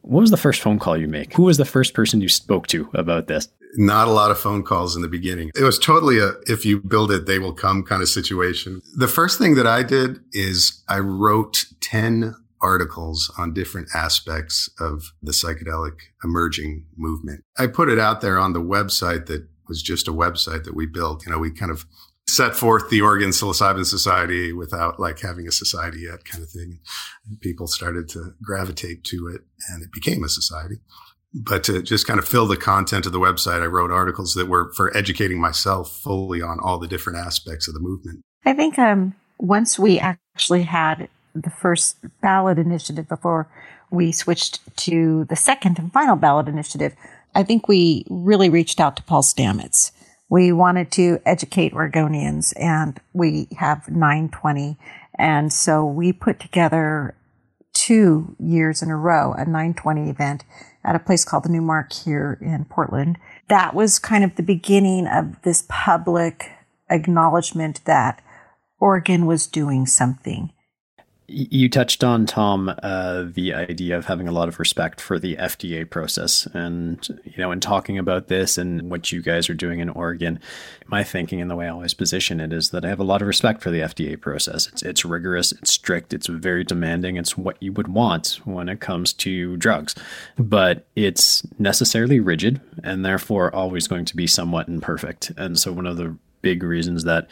what 0.02 0.21
was 0.21 0.31
the 0.31 0.37
first 0.37 0.62
phone 0.62 0.78
call 0.78 0.97
you 0.97 1.09
make? 1.09 1.35
Who 1.35 1.45
was 1.45 1.57
the 1.57 1.64
first 1.64 1.95
person 1.95 2.21
you 2.21 2.28
spoke 2.28 2.67
to 2.69 2.88
about 2.95 3.26
this? 3.26 3.49
Not 3.76 4.09
a 4.09 4.12
lot 4.12 4.31
of 4.31 4.38
phone 4.38 4.62
calls 4.62 4.97
in 4.97 5.02
the 5.02 5.09
beginning. 5.09 5.50
It 5.55 5.62
was 5.62 5.78
totally 5.78 6.19
a 6.19 6.33
if 6.47 6.64
you 6.64 6.81
build 6.81 7.12
it, 7.12 7.26
they 7.26 7.38
will 7.38 7.52
come 7.52 7.83
kind 7.83 8.02
of 8.02 8.09
situation. 8.09 8.81
The 8.97 9.09
first 9.09 9.38
thing 9.38 9.55
that 9.57 9.67
I 9.67 9.83
did 9.83 10.21
is 10.33 10.83
I 10.88 11.00
wrote 11.00 11.67
10 11.81 12.35
articles 12.61 13.33
on 13.38 13.52
different 13.52 13.88
aspects 13.95 14.69
of 14.81 15.12
the 15.23 15.33
psychedelic 15.33 15.99
emerging 16.25 16.87
movement. 16.97 17.45
I 17.57 17.67
put 17.67 17.88
it 17.88 17.99
out 17.99 18.21
there 18.21 18.38
on 18.38 18.52
the 18.52 18.62
website 18.62 19.26
that 19.26 19.47
was 19.69 19.83
just 19.83 20.09
a 20.09 20.12
website 20.12 20.64
that 20.64 20.75
we 20.75 20.87
built. 20.87 21.25
You 21.26 21.33
know, 21.33 21.38
we 21.38 21.50
kind 21.50 21.71
of 21.71 21.85
set 22.28 22.54
forth 22.54 22.90
the 22.90 23.00
Oregon 23.00 23.30
Psilocybin 23.30 23.87
Society 23.87 24.52
without 24.52 25.00
like 25.00 25.20
having 25.20 25.49
a 25.49 25.52
society 25.52 26.00
yet 26.00 26.25
kind 26.26 26.44
of 26.44 26.50
thing. 26.50 26.78
People 27.40 27.66
started 27.66 28.08
to 28.11 28.35
gravitate 28.42 29.02
to 29.04 29.28
it 29.35 29.40
and 29.70 29.82
it 29.82 29.90
became 29.90 30.23
a 30.23 30.28
society. 30.28 30.76
But 31.35 31.64
to 31.64 31.82
just 31.82 32.06
kind 32.06 32.18
of 32.18 32.28
fill 32.28 32.47
the 32.47 32.56
content 32.56 33.06
of 33.06 33.12
the 33.12 33.20
website, 33.20 33.62
I 33.62 33.66
wrote 33.66 33.90
articles 33.90 34.35
that 34.35 34.47
were 34.47 34.73
for 34.75 34.94
educating 34.97 35.40
myself 35.40 35.90
fully 35.90 36.42
on 36.42 36.58
all 36.61 36.78
the 36.78 36.87
different 36.87 37.18
aspects 37.18 37.66
of 37.66 37.75
the 37.75 37.80
movement. 37.80 38.23
I 38.44 38.52
think 38.52 38.78
um, 38.78 39.14
once 39.38 39.78
we 39.78 39.99
actually 39.99 40.62
had 40.62 41.08
the 41.35 41.50
first 41.50 41.97
ballot 42.20 42.58
initiative 42.58 43.08
before 43.08 43.47
we 43.90 44.12
switched 44.12 44.61
to 44.76 45.25
the 45.25 45.37
second 45.37 45.78
and 45.78 45.92
final 45.92 46.16
ballot 46.16 46.49
initiative, 46.49 46.94
I 47.35 47.42
think 47.42 47.68
we 47.68 48.04
really 48.11 48.50
reached 48.50 48.80
out 48.80 48.97
to 48.97 49.02
Paul 49.02 49.23
Stamets. 49.23 49.92
We 50.28 50.52
wanted 50.52 50.90
to 50.92 51.20
educate 51.25 51.73
Oregonians, 51.73 52.52
and 52.61 53.00
we 53.12 53.49
have 53.58 53.88
920. 53.88 54.76
And 55.18 55.52
so 55.52 55.85
we 55.85 56.12
put 56.12 56.38
together 56.38 57.16
two 57.73 58.37
years 58.38 58.82
in 58.82 58.90
a 58.90 58.97
row 58.97 59.32
a 59.32 59.44
920 59.44 60.11
event 60.11 60.44
at 60.85 60.97
a 60.97 60.99
place 60.99 61.25
called 61.25 61.44
the 61.44 61.49
Newmark 61.49 61.92
here 61.92 62.38
in 62.40 62.64
Portland. 62.64 63.18
That 63.49 63.75
was 63.75 63.99
kind 63.99 64.25
of 64.25 64.37
the 64.37 64.42
beginning 64.42 65.06
of 65.06 65.40
this 65.42 65.64
public 65.68 66.50
acknowledgement 66.90 67.85
that 67.85 68.23
Oregon 68.80 69.26
was 69.26 69.47
doing 69.47 69.87
something. 69.87 70.52
You 71.30 71.68
touched 71.68 72.02
on, 72.02 72.25
Tom, 72.25 72.75
uh, 72.82 73.25
the 73.30 73.52
idea 73.52 73.99
of 73.99 74.06
having 74.06 74.28
a 74.28 74.32
lot 74.32 74.49
of 74.49 74.58
respect 74.58 74.99
for 74.99 75.18
the 75.18 75.37
FDA 75.37 75.88
process. 75.88 76.47
And, 76.54 77.06
you 77.25 77.37
know, 77.37 77.52
in 77.52 77.61
talking 77.61 77.99
about 77.99 78.28
this 78.28 78.56
and 78.56 78.90
what 78.90 79.12
you 79.12 79.20
guys 79.20 79.50
are 79.50 79.54
doing 79.54 79.80
in 79.80 79.90
Oregon, 79.90 80.40
my 80.87 81.04
thinking 81.04 81.42
and 81.42 81.50
the 81.50 81.56
way 81.56 81.66
I 81.66 81.70
always 81.70 81.92
position 81.92 82.40
it 82.40 82.50
is 82.50 82.70
that 82.70 82.82
I 82.82 82.88
have 82.88 82.99
a 82.99 83.04
lot 83.04 83.20
of 83.20 83.28
respect 83.28 83.61
for 83.61 83.70
the 83.70 83.80
FDA 83.80 84.18
process. 84.18 84.68
It's, 84.68 84.82
it's 84.82 85.04
rigorous, 85.04 85.52
it's 85.52 85.70
strict, 85.70 86.14
it's 86.14 86.28
very 86.28 86.64
demanding. 86.64 87.16
It's 87.16 87.37
what 87.37 87.62
you 87.62 87.73
would 87.75 87.88
want 87.88 88.40
when 88.44 88.70
it 88.70 88.80
comes 88.80 89.12
to 89.14 89.58
drugs. 89.58 89.94
But 90.38 90.87
it's 90.97 91.47
necessarily 91.58 92.20
rigid 92.20 92.61
and 92.82 93.04
therefore 93.04 93.54
always 93.54 93.87
going 93.87 94.06
to 94.06 94.16
be 94.16 94.26
somewhat 94.26 94.68
imperfect. 94.68 95.30
And 95.37 95.58
so, 95.58 95.73
one 95.73 95.87
of 95.87 95.99
the 95.99 96.16
big 96.40 96.62
reasons 96.62 97.04
that 97.04 97.28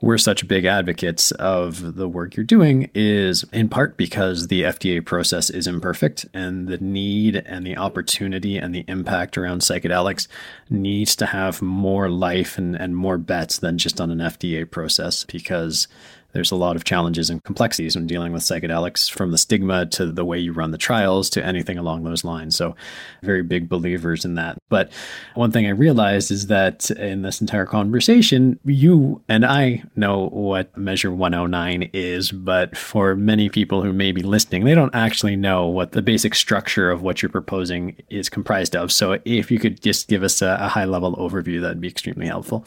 we're 0.00 0.18
such 0.18 0.46
big 0.46 0.66
advocates 0.66 1.30
of 1.32 1.96
the 1.96 2.08
work 2.08 2.36
you're 2.36 2.44
doing 2.44 2.90
is 2.94 3.44
in 3.52 3.68
part 3.68 3.96
because 3.96 4.48
the 4.48 4.62
FDA 4.62 5.04
process 5.04 5.48
is 5.48 5.66
imperfect 5.66 6.26
and 6.34 6.68
the 6.68 6.76
need 6.78 7.36
and 7.36 7.66
the 7.66 7.78
opportunity 7.78 8.58
and 8.58 8.74
the 8.74 8.84
impact 8.88 9.38
around 9.38 9.62
psychedelics 9.62 10.28
needs 10.68 11.16
to 11.16 11.26
have 11.26 11.62
more 11.62 12.10
life 12.10 12.58
and, 12.58 12.76
and 12.76 12.94
more 12.94 13.16
bets 13.16 13.58
than 13.58 13.78
just 13.78 14.00
on 14.00 14.10
an 14.10 14.18
FDA 14.18 14.70
process 14.70 15.24
because 15.24 15.88
there's 16.32 16.50
a 16.50 16.56
lot 16.56 16.76
of 16.76 16.84
challenges 16.84 17.30
and 17.30 17.42
complexities 17.44 17.96
when 17.96 18.06
dealing 18.06 18.32
with 18.32 18.42
psychedelics 18.42 19.10
from 19.10 19.30
the 19.30 19.38
stigma 19.38 19.86
to 19.86 20.12
the 20.12 20.24
way 20.24 20.38
you 20.38 20.52
run 20.52 20.70
the 20.70 20.78
trials 20.78 21.30
to 21.30 21.44
anything 21.44 21.78
along 21.78 22.04
those 22.04 22.24
lines. 22.24 22.56
So, 22.56 22.74
very 23.22 23.42
big 23.42 23.68
believers 23.68 24.24
in 24.24 24.34
that. 24.34 24.58
But 24.68 24.90
one 25.34 25.50
thing 25.50 25.66
I 25.66 25.70
realized 25.70 26.30
is 26.30 26.48
that 26.48 26.90
in 26.90 27.22
this 27.22 27.40
entire 27.40 27.66
conversation, 27.66 28.58
you 28.64 29.22
and 29.28 29.44
I 29.44 29.82
know 29.94 30.28
what 30.28 30.76
Measure 30.76 31.10
109 31.10 31.90
is, 31.92 32.30
but 32.30 32.76
for 32.76 33.14
many 33.16 33.48
people 33.48 33.82
who 33.82 33.92
may 33.92 34.12
be 34.12 34.22
listening, 34.22 34.64
they 34.64 34.74
don't 34.74 34.94
actually 34.94 35.36
know 35.36 35.66
what 35.66 35.92
the 35.92 36.02
basic 36.02 36.34
structure 36.34 36.90
of 36.90 37.02
what 37.02 37.22
you're 37.22 37.30
proposing 37.30 37.96
is 38.10 38.28
comprised 38.28 38.76
of. 38.76 38.92
So, 38.92 39.18
if 39.24 39.50
you 39.50 39.58
could 39.58 39.82
just 39.82 40.08
give 40.08 40.22
us 40.22 40.42
a, 40.42 40.58
a 40.60 40.68
high 40.68 40.84
level 40.84 41.16
overview, 41.16 41.60
that'd 41.60 41.80
be 41.80 41.88
extremely 41.88 42.26
helpful. 42.26 42.66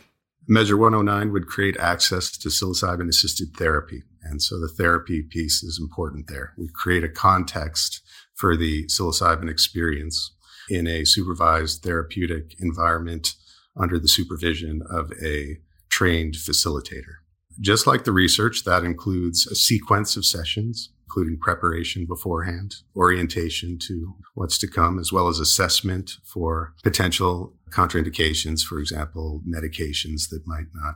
Measure 0.52 0.78
109 0.78 1.32
would 1.32 1.46
create 1.46 1.78
access 1.78 2.36
to 2.36 2.50
psilocybin 2.50 3.08
assisted 3.08 3.56
therapy. 3.56 4.02
And 4.24 4.42
so 4.42 4.60
the 4.60 4.68
therapy 4.68 5.22
piece 5.22 5.62
is 5.62 5.78
important 5.80 6.26
there. 6.28 6.54
We 6.58 6.70
create 6.74 7.04
a 7.04 7.10
context 7.10 8.02
for 8.34 8.58
the 8.58 8.86
psilocybin 8.86 9.48
experience 9.48 10.32
in 10.68 10.88
a 10.88 11.06
supervised 11.06 11.84
therapeutic 11.84 12.56
environment 12.60 13.36
under 13.78 14.00
the 14.00 14.08
supervision 14.08 14.82
of 14.90 15.12
a 15.24 15.60
trained 15.90 16.34
facilitator. 16.34 17.18
Just 17.60 17.86
like 17.86 18.04
the 18.04 18.12
research, 18.12 18.64
that 18.64 18.84
includes 18.84 19.46
a 19.46 19.54
sequence 19.54 20.18
of 20.18 20.26
sessions 20.26 20.90
including 21.10 21.40
preparation 21.40 22.06
beforehand, 22.06 22.76
orientation 22.96 23.80
to 23.80 24.14
what's 24.36 24.60
to 24.60 24.68
come, 24.68 25.00
as 25.00 25.12
well 25.12 25.28
as 25.28 25.40
assessment 25.40 26.18
for 26.24 26.76
potential 26.84 27.52
contraindications, 27.72 28.62
for 28.62 28.78
example, 28.78 29.42
medications 29.48 30.30
that 30.30 30.44
might 30.46 30.68
not 30.76 30.96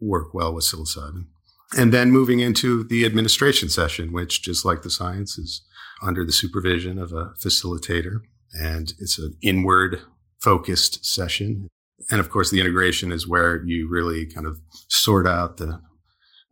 work 0.00 0.34
well 0.34 0.52
with 0.52 0.64
psilocybin. 0.64 1.24
And 1.78 1.94
then 1.94 2.10
moving 2.10 2.40
into 2.40 2.84
the 2.84 3.06
administration 3.06 3.70
session, 3.70 4.12
which 4.12 4.42
just 4.42 4.66
like 4.66 4.82
the 4.82 4.90
science 4.90 5.38
is 5.38 5.62
under 6.02 6.26
the 6.26 6.32
supervision 6.32 6.98
of 6.98 7.12
a 7.12 7.32
facilitator. 7.42 8.20
And 8.52 8.92
it's 8.98 9.18
an 9.18 9.34
inward 9.42 10.02
focused 10.40 11.06
session. 11.06 11.68
And 12.10 12.20
of 12.20 12.28
course, 12.28 12.50
the 12.50 12.60
integration 12.60 13.12
is 13.12 13.26
where 13.26 13.62
you 13.64 13.88
really 13.90 14.26
kind 14.26 14.46
of 14.46 14.60
sort 14.88 15.26
out 15.26 15.56
the 15.56 15.80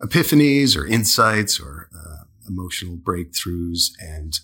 epiphanies 0.03 0.77
or 0.77 0.87
insights 0.87 1.59
or 1.59 1.89
uh, 1.95 2.25
emotional 2.49 2.97
breakthroughs 2.97 3.91
and 4.01 4.39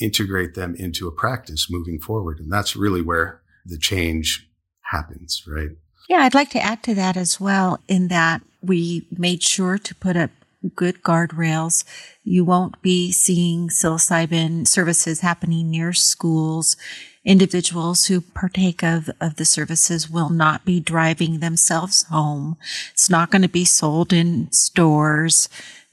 integrate 0.00 0.54
them 0.54 0.74
into 0.76 1.08
a 1.08 1.12
practice 1.12 1.68
moving 1.70 1.98
forward. 1.98 2.38
And 2.38 2.52
that's 2.52 2.76
really 2.76 3.02
where 3.02 3.42
the 3.64 3.78
change 3.78 4.48
happens, 4.92 5.42
right? 5.46 5.70
Yeah, 6.08 6.18
I'd 6.18 6.34
like 6.34 6.50
to 6.50 6.62
add 6.62 6.82
to 6.84 6.94
that 6.94 7.16
as 7.16 7.40
well, 7.40 7.80
in 7.86 8.08
that 8.08 8.42
we 8.62 9.06
made 9.10 9.42
sure 9.42 9.78
to 9.78 9.94
put 9.94 10.16
up 10.16 10.30
good 10.74 11.02
guardrails. 11.02 11.84
You 12.24 12.44
won't 12.44 12.80
be 12.82 13.12
seeing 13.12 13.68
psilocybin 13.68 14.66
services 14.66 15.20
happening 15.20 15.70
near 15.70 15.92
schools. 15.92 16.76
Individuals 17.24 18.06
who 18.06 18.22
partake 18.22 18.82
of, 18.82 19.10
of 19.20 19.36
the 19.36 19.44
services 19.44 20.08
will 20.08 20.30
not 20.30 20.64
be 20.64 20.80
driving 20.80 21.40
themselves 21.40 22.04
home. 22.04 22.56
It's 22.92 23.10
not 23.10 23.30
going 23.30 23.42
to 23.42 23.48
be 23.48 23.66
sold 23.66 24.12
in 24.12 24.50
stores. 24.50 25.48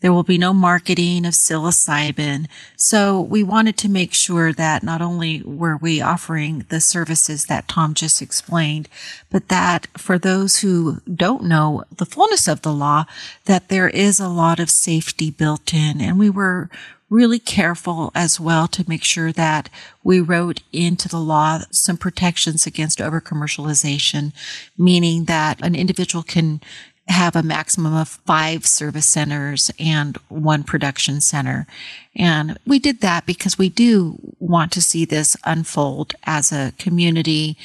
There 0.06 0.14
will 0.14 0.22
be 0.22 0.38
no 0.38 0.54
marketing 0.54 1.26
of 1.26 1.34
psilocybin. 1.34 2.46
So 2.76 3.20
we 3.20 3.42
wanted 3.42 3.76
to 3.78 3.90
make 3.90 4.14
sure 4.14 4.54
that 4.54 4.84
not 4.84 5.02
only 5.02 5.42
were 5.42 5.78
we 5.78 6.00
offering 6.00 6.64
the 6.70 6.80
services 6.80 7.46
that 7.46 7.68
Tom 7.68 7.96
just 7.96 8.22
explained, 8.22 8.88
but 9.32 9.48
that 9.48 9.88
for 9.98 10.20
those 10.20 10.60
who 10.60 11.02
don't 11.12 11.46
know 11.46 11.86
the 11.90 12.06
fullness 12.06 12.48
of 12.48 12.62
the 12.62 12.72
law, 12.72 13.06
that 13.46 13.70
there 13.70 13.90
is 13.90 14.20
a 14.20 14.30
lot 14.30 14.60
of 14.60 14.70
safety 14.70 15.32
built 15.32 15.74
in. 15.74 16.00
And 16.00 16.20
we 16.20 16.30
were 16.30 16.70
really 17.10 17.40
careful 17.40 18.12
as 18.14 18.40
well 18.40 18.68
to 18.68 18.86
make 18.88 19.04
sure 19.04 19.32
that 19.32 19.70
we 20.04 20.20
wrote 20.20 20.62
into 20.72 21.10
the 21.10 21.20
law 21.20 21.62
some 21.72 21.98
protections 21.98 22.68
against 22.68 23.02
over 23.02 23.20
commercialization, 23.20 24.34
meaning 24.78 25.26
that 25.26 25.60
an 25.66 25.74
individual 25.74 26.22
can 26.22 26.62
have 27.08 27.36
a 27.36 27.44
maximum 27.44 27.94
of 27.94 28.08
five 28.26 28.66
service 28.66 29.06
centers 29.06 29.72
and 29.80 30.18
one 30.28 30.64
production 30.64 31.22
center. 31.22 31.68
And 32.16 32.58
we 32.66 32.80
did 32.80 33.02
that 33.02 33.26
because 33.26 33.58
we 33.58 33.70
do 33.70 34.18
want 34.40 34.72
to 34.74 34.82
see 34.82 35.06
this 35.06 35.38
unfold 35.44 36.16
as 36.24 36.52
a 36.52 36.74
community 36.80 37.58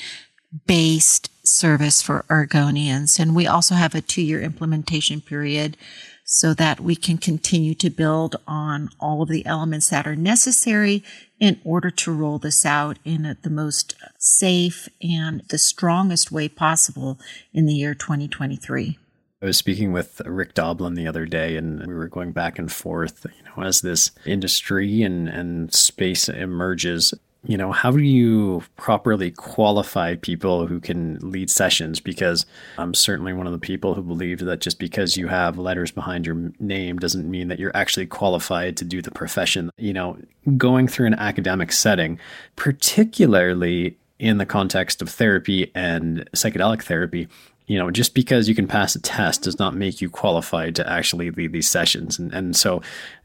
based 0.66 1.30
service 1.46 2.02
for 2.02 2.24
Oregonians. 2.28 3.18
And 3.18 3.34
we 3.34 3.46
also 3.46 3.74
have 3.74 3.94
a 3.94 4.00
two 4.00 4.22
year 4.22 4.40
implementation 4.42 5.20
period 5.20 5.76
so 6.24 6.54
that 6.54 6.78
we 6.78 6.94
can 6.94 7.18
continue 7.18 7.74
to 7.74 7.90
build 7.90 8.36
on 8.46 8.88
all 9.00 9.22
of 9.22 9.28
the 9.28 9.44
elements 9.46 9.90
that 9.90 10.06
are 10.06 10.14
necessary 10.14 11.02
in 11.40 11.60
order 11.64 11.90
to 11.90 12.12
roll 12.12 12.38
this 12.38 12.64
out 12.64 12.98
in 13.04 13.36
the 13.42 13.50
most 13.50 13.96
safe 14.18 14.88
and 15.02 15.42
the 15.48 15.58
strongest 15.58 16.30
way 16.30 16.48
possible 16.48 17.18
in 17.52 17.66
the 17.66 17.74
year 17.74 17.94
2023. 17.94 18.96
I 19.42 19.46
was 19.46 19.56
speaking 19.56 19.92
with 19.92 20.20
Rick 20.26 20.52
Doblin 20.52 20.94
the 20.94 21.06
other 21.06 21.24
day, 21.24 21.56
and 21.56 21.86
we 21.86 21.94
were 21.94 22.08
going 22.08 22.32
back 22.32 22.58
and 22.58 22.70
forth. 22.70 23.24
You 23.24 23.44
know, 23.44 23.66
as 23.66 23.80
this 23.80 24.10
industry 24.26 25.02
and, 25.02 25.28
and 25.30 25.72
space 25.72 26.28
emerges, 26.28 27.14
you 27.46 27.56
know, 27.56 27.72
how 27.72 27.90
do 27.90 28.02
you 28.02 28.62
properly 28.76 29.30
qualify 29.30 30.16
people 30.16 30.66
who 30.66 30.78
can 30.78 31.18
lead 31.22 31.50
sessions? 31.50 32.00
Because 32.00 32.44
I'm 32.76 32.92
certainly 32.92 33.32
one 33.32 33.46
of 33.46 33.54
the 33.54 33.58
people 33.58 33.94
who 33.94 34.02
believe 34.02 34.40
that 34.40 34.60
just 34.60 34.78
because 34.78 35.16
you 35.16 35.28
have 35.28 35.56
letters 35.56 35.90
behind 35.90 36.26
your 36.26 36.52
name 36.60 36.98
doesn't 36.98 37.30
mean 37.30 37.48
that 37.48 37.58
you're 37.58 37.74
actually 37.74 38.06
qualified 38.06 38.76
to 38.76 38.84
do 38.84 39.00
the 39.00 39.10
profession. 39.10 39.70
You 39.78 39.94
know, 39.94 40.18
going 40.58 40.86
through 40.86 41.06
an 41.06 41.14
academic 41.14 41.72
setting, 41.72 42.18
particularly 42.56 43.96
in 44.18 44.36
the 44.36 44.44
context 44.44 45.00
of 45.00 45.08
therapy 45.08 45.70
and 45.74 46.28
psychedelic 46.34 46.82
therapy, 46.82 47.26
you 47.70 47.78
know, 47.78 47.88
just 47.88 48.14
because 48.14 48.48
you 48.48 48.54
can 48.56 48.66
pass 48.66 48.96
a 48.96 49.00
test 49.00 49.42
does 49.42 49.60
not 49.60 49.76
make 49.76 50.00
you 50.00 50.10
qualified 50.10 50.74
to 50.74 50.92
actually 50.92 51.30
lead 51.30 51.52
these 51.52 51.70
sessions. 51.70 52.18
And, 52.18 52.34
and 52.34 52.56
so 52.56 52.78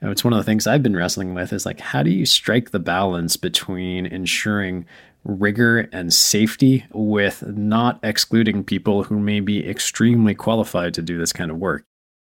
uh, 0.03 0.11
it's 0.11 0.23
one 0.23 0.33
of 0.33 0.37
the 0.37 0.43
things 0.43 0.67
I've 0.67 0.83
been 0.83 0.95
wrestling 0.95 1.33
with 1.33 1.51
is 1.51 1.65
like, 1.65 1.79
how 1.79 2.03
do 2.03 2.11
you 2.11 2.27
strike 2.27 2.69
the 2.69 2.77
balance 2.77 3.37
between 3.37 4.05
ensuring 4.05 4.85
rigor 5.23 5.89
and 5.91 6.13
safety 6.13 6.85
with 6.93 7.41
not 7.47 7.99
excluding 8.03 8.63
people 8.63 9.01
who 9.05 9.19
may 9.19 9.39
be 9.39 9.67
extremely 9.67 10.35
qualified 10.35 10.93
to 10.93 11.01
do 11.01 11.17
this 11.17 11.33
kind 11.33 11.49
of 11.49 11.57
work. 11.57 11.83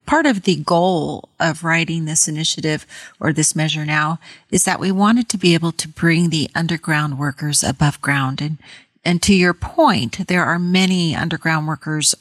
Part 0.05 0.27
of 0.27 0.43
the 0.43 0.58
goal 0.58 1.29
of 1.39 1.63
writing 1.63 2.05
this 2.05 2.27
initiative 2.27 2.86
or 3.20 3.34
this 3.34 3.55
measure 3.55 3.86
now 3.86 4.20
is 4.51 4.65
that 4.65 4.79
we 4.79 4.91
wanted 4.91 5.29
to 5.29 5.38
be 5.39 5.55
able 5.55 5.72
to 5.72 5.88
bring 5.88 6.29
the 6.29 6.51
underground 6.53 7.17
workers 7.17 7.63
above 7.63 8.00
ground. 8.01 8.39
And, 8.39 8.60
and 9.05 9.22
to 9.24 9.33
your 9.33 9.53
point, 9.53 10.27
there 10.27 10.45
are 10.45 10.60
many 10.60 11.15
underground 11.15 11.67
workers 11.67 12.15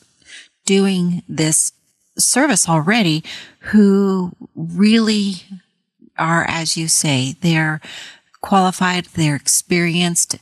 doing 0.64 1.22
this 1.28 1.72
service 2.18 2.68
already 2.68 3.22
who 3.60 4.32
really 4.54 5.42
are, 6.18 6.44
as 6.48 6.76
you 6.76 6.88
say, 6.88 7.36
they're 7.40 7.80
qualified, 8.40 9.06
they're 9.06 9.36
experienced, 9.36 10.36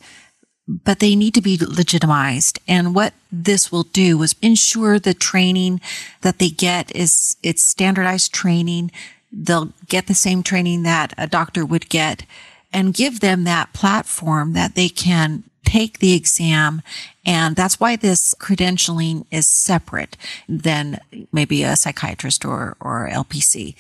but 0.66 1.00
they 1.00 1.14
need 1.14 1.34
to 1.34 1.42
be 1.42 1.58
legitimized. 1.58 2.58
And 2.66 2.94
what 2.94 3.12
this 3.30 3.70
will 3.70 3.84
do 3.84 4.22
is 4.22 4.34
ensure 4.40 4.98
the 4.98 5.14
training 5.14 5.80
that 6.22 6.38
they 6.38 6.48
get 6.48 6.94
is 6.94 7.36
it's 7.42 7.62
standardized 7.62 8.32
training. 8.32 8.90
They'll 9.32 9.72
get 9.88 10.06
the 10.06 10.14
same 10.14 10.42
training 10.42 10.82
that 10.84 11.12
a 11.18 11.26
doctor 11.26 11.64
would 11.64 11.88
get 11.88 12.24
and 12.72 12.94
give 12.94 13.20
them 13.20 13.44
that 13.44 13.72
platform 13.72 14.52
that 14.52 14.74
they 14.74 14.88
can 14.88 15.44
take 15.64 15.98
the 15.98 16.14
exam. 16.14 16.82
And 17.24 17.56
that's 17.56 17.78
why 17.78 17.96
this 17.96 18.34
credentialing 18.34 19.26
is 19.30 19.46
separate 19.46 20.16
than 20.48 21.00
maybe 21.32 21.62
a 21.62 21.76
psychiatrist 21.76 22.44
or, 22.44 22.76
or 22.80 23.08
LPC. 23.10 23.74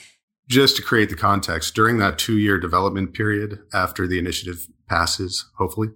Just 0.48 0.76
to 0.76 0.82
create 0.82 1.10
the 1.10 1.16
context, 1.16 1.74
during 1.74 1.98
that 1.98 2.18
two 2.18 2.38
year 2.38 2.58
development 2.58 3.14
period 3.14 3.60
after 3.72 4.06
the 4.06 4.18
initiative 4.18 4.66
passes, 4.88 5.48
hopefully, 5.58 5.88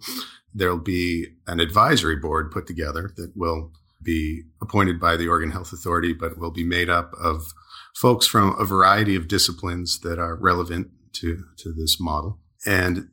there'll 0.54 0.78
be 0.78 1.26
an 1.46 1.58
advisory 1.58 2.16
board 2.16 2.52
put 2.52 2.66
together 2.66 3.10
that 3.16 3.32
will 3.34 3.72
be 4.00 4.42
appointed 4.62 5.00
by 5.00 5.16
the 5.16 5.26
Oregon 5.26 5.50
Health 5.50 5.72
Authority, 5.72 6.12
but 6.12 6.38
will 6.38 6.52
be 6.52 6.64
made 6.64 6.88
up 6.88 7.12
of 7.20 7.52
folks 7.96 8.26
from 8.26 8.54
a 8.58 8.64
variety 8.64 9.16
of 9.16 9.26
disciplines 9.26 10.00
that 10.00 10.18
are 10.18 10.36
relevant 10.36 10.88
to, 11.14 11.44
to 11.58 11.72
this 11.72 11.98
model. 12.00 12.38
And 12.66 13.08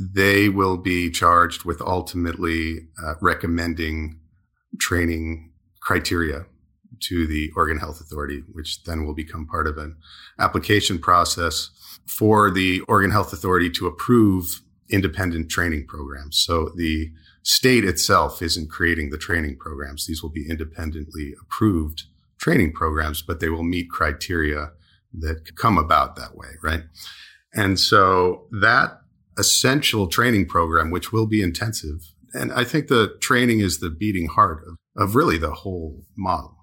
they 0.00 0.48
will 0.48 0.76
be 0.76 1.10
charged 1.10 1.64
with 1.64 1.80
ultimately 1.80 2.88
uh, 3.02 3.14
recommending 3.20 4.18
training 4.78 5.52
criteria 5.80 6.46
to 7.00 7.26
the 7.26 7.50
Oregon 7.56 7.78
Health 7.78 8.00
Authority, 8.00 8.42
which 8.52 8.82
then 8.84 9.06
will 9.06 9.14
become 9.14 9.46
part 9.46 9.66
of 9.66 9.78
an 9.78 9.96
application 10.38 10.98
process 10.98 11.70
for 12.06 12.50
the 12.50 12.80
Oregon 12.82 13.10
Health 13.10 13.32
Authority 13.32 13.70
to 13.70 13.86
approve 13.86 14.62
independent 14.90 15.50
training 15.50 15.86
programs. 15.86 16.38
So 16.38 16.70
the 16.76 17.10
state 17.42 17.84
itself 17.84 18.42
isn't 18.42 18.70
creating 18.70 19.10
the 19.10 19.18
training 19.18 19.56
programs. 19.58 20.06
These 20.06 20.22
will 20.22 20.30
be 20.30 20.48
independently 20.48 21.34
approved 21.42 22.04
training 22.38 22.72
programs, 22.72 23.22
but 23.22 23.40
they 23.40 23.48
will 23.48 23.62
meet 23.62 23.90
criteria 23.90 24.72
that 25.18 25.56
come 25.56 25.78
about 25.78 26.16
that 26.16 26.36
way, 26.36 26.48
right? 26.62 26.82
And 27.54 27.78
so 27.78 28.46
that 28.60 29.00
essential 29.38 30.06
training 30.08 30.46
program, 30.46 30.90
which 30.90 31.12
will 31.12 31.26
be 31.26 31.42
intensive. 31.42 32.00
And 32.32 32.52
I 32.52 32.64
think 32.64 32.88
the 32.88 33.16
training 33.20 33.60
is 33.60 33.78
the 33.78 33.90
beating 33.90 34.28
heart 34.28 34.64
of, 34.66 34.76
of 34.96 35.14
really 35.14 35.38
the 35.38 35.52
whole 35.52 36.04
model. 36.16 36.56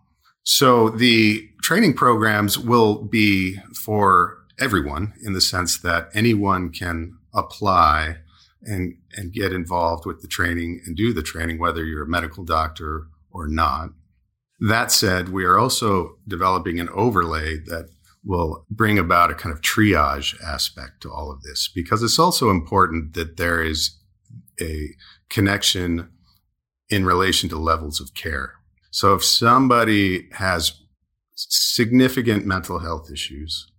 So 0.43 0.89
the 0.89 1.47
training 1.61 1.93
programs 1.93 2.57
will 2.57 3.03
be 3.03 3.57
for 3.85 4.37
everyone 4.59 5.13
in 5.23 5.33
the 5.33 5.41
sense 5.41 5.79
that 5.79 6.09
anyone 6.13 6.71
can 6.71 7.17
apply 7.33 8.17
and, 8.63 8.95
and 9.15 9.33
get 9.33 9.53
involved 9.53 10.05
with 10.05 10.21
the 10.21 10.27
training 10.27 10.81
and 10.85 10.95
do 10.95 11.13
the 11.13 11.23
training, 11.23 11.59
whether 11.59 11.83
you're 11.83 12.03
a 12.03 12.09
medical 12.09 12.43
doctor 12.43 13.07
or 13.31 13.47
not. 13.47 13.89
That 14.59 14.91
said, 14.91 15.29
we 15.29 15.43
are 15.45 15.57
also 15.57 16.17
developing 16.27 16.79
an 16.79 16.89
overlay 16.89 17.57
that 17.65 17.89
will 18.23 18.65
bring 18.69 18.99
about 18.99 19.31
a 19.31 19.35
kind 19.35 19.53
of 19.53 19.61
triage 19.61 20.39
aspect 20.43 21.01
to 21.01 21.11
all 21.11 21.31
of 21.31 21.41
this 21.41 21.69
because 21.73 22.03
it's 22.03 22.19
also 22.19 22.49
important 22.49 23.13
that 23.13 23.37
there 23.37 23.63
is 23.63 23.97
a 24.60 24.89
connection 25.29 26.10
in 26.89 27.05
relation 27.05 27.49
to 27.49 27.57
levels 27.57 27.99
of 27.99 28.13
care. 28.13 28.53
So 28.91 29.13
if 29.15 29.23
somebody 29.23 30.27
has 30.34 30.73
significant 31.36 32.45
mental 32.45 32.79
health 32.79 33.10
issues, 33.12 33.71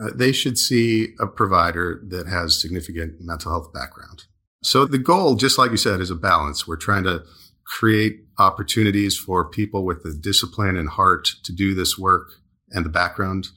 uh, 0.00 0.10
they 0.14 0.32
should 0.32 0.58
see 0.58 1.14
a 1.20 1.26
provider 1.26 2.02
that 2.08 2.26
has 2.26 2.60
significant 2.60 3.20
mental 3.20 3.52
health 3.52 3.72
background. 3.72 4.24
So 4.62 4.86
the 4.86 4.98
goal, 4.98 5.36
just 5.36 5.58
like 5.58 5.70
you 5.70 5.76
said, 5.76 6.00
is 6.00 6.10
a 6.10 6.16
balance. 6.16 6.66
We're 6.66 6.76
trying 6.76 7.04
to 7.04 7.22
create 7.64 8.20
opportunities 8.38 9.16
for 9.16 9.48
people 9.48 9.84
with 9.84 10.02
the 10.02 10.14
discipline 10.14 10.76
and 10.76 10.88
heart 10.88 11.28
to 11.44 11.52
do 11.52 11.74
this 11.74 11.98
work 11.98 12.30
and 12.70 12.84
the 12.84 12.90
background, 12.90 13.48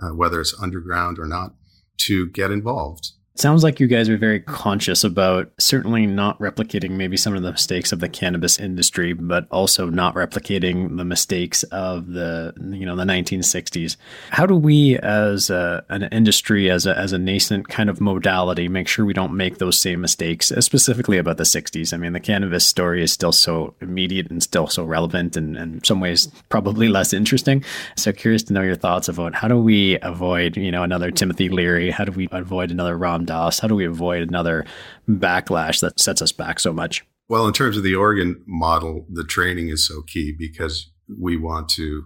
uh, 0.00 0.08
whether 0.08 0.40
it's 0.40 0.58
underground 0.60 1.18
or 1.18 1.26
not, 1.26 1.54
to 1.98 2.28
get 2.28 2.50
involved 2.50 3.12
sounds 3.38 3.62
like 3.62 3.80
you 3.80 3.86
guys 3.86 4.08
are 4.08 4.16
very 4.16 4.40
conscious 4.40 5.04
about 5.04 5.50
certainly 5.58 6.06
not 6.06 6.38
replicating 6.38 6.92
maybe 6.92 7.16
some 7.16 7.34
of 7.34 7.42
the 7.42 7.52
mistakes 7.52 7.92
of 7.92 8.00
the 8.00 8.08
cannabis 8.08 8.58
industry, 8.58 9.12
but 9.12 9.46
also 9.50 9.86
not 9.86 10.14
replicating 10.14 10.96
the 10.96 11.04
mistakes 11.04 11.62
of 11.64 12.08
the 12.08 12.52
you 12.72 12.84
know 12.84 12.96
the 12.96 13.04
1960s. 13.04 13.96
How 14.30 14.46
do 14.46 14.54
we, 14.54 14.98
as 14.98 15.50
a, 15.50 15.84
an 15.88 16.04
industry, 16.04 16.70
as 16.70 16.86
a, 16.86 16.96
as 16.96 17.12
a 17.12 17.18
nascent 17.18 17.68
kind 17.68 17.88
of 17.88 18.00
modality, 18.00 18.68
make 18.68 18.88
sure 18.88 19.04
we 19.04 19.14
don't 19.14 19.36
make 19.36 19.58
those 19.58 19.78
same 19.78 20.00
mistakes, 20.00 20.50
uh, 20.50 20.60
specifically 20.60 21.18
about 21.18 21.36
the 21.36 21.44
60s? 21.44 21.92
I 21.92 21.96
mean, 21.96 22.12
the 22.12 22.20
cannabis 22.20 22.66
story 22.66 23.02
is 23.02 23.12
still 23.12 23.32
so 23.32 23.74
immediate 23.80 24.30
and 24.30 24.42
still 24.42 24.66
so 24.66 24.84
relevant, 24.84 25.36
and, 25.36 25.56
in 25.56 25.84
some 25.84 26.00
ways 26.00 26.28
probably 26.48 26.88
less 26.88 27.12
interesting. 27.12 27.64
So 27.96 28.12
curious 28.12 28.42
to 28.44 28.52
know 28.52 28.62
your 28.62 28.76
thoughts 28.76 29.08
about 29.08 29.34
how 29.34 29.48
do 29.48 29.58
we 29.58 29.98
avoid 30.00 30.56
you 30.56 30.70
know 30.70 30.82
another 30.82 31.10
Timothy 31.10 31.48
Leary? 31.48 31.90
How 31.90 32.04
do 32.04 32.12
we 32.12 32.28
avoid 32.32 32.70
another 32.70 32.96
Ram 33.28 33.40
Dass? 33.44 33.58
How 33.60 33.68
do 33.68 33.74
we 33.74 33.86
avoid 33.86 34.22
another 34.22 34.64
backlash 35.08 35.80
that 35.80 36.00
sets 36.00 36.22
us 36.22 36.32
back 36.32 36.60
so 36.60 36.72
much? 36.72 37.04
Well, 37.28 37.46
in 37.46 37.52
terms 37.52 37.76
of 37.76 37.82
the 37.82 37.94
Oregon 37.94 38.42
model, 38.46 39.06
the 39.10 39.24
training 39.24 39.68
is 39.68 39.86
so 39.86 40.02
key 40.02 40.34
because 40.36 40.90
we 41.20 41.36
want 41.36 41.68
to 41.70 42.04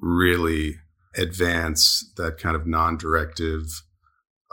really 0.00 0.76
advance 1.16 2.12
that 2.16 2.38
kind 2.38 2.54
of 2.54 2.66
non 2.66 2.96
directive 2.96 3.64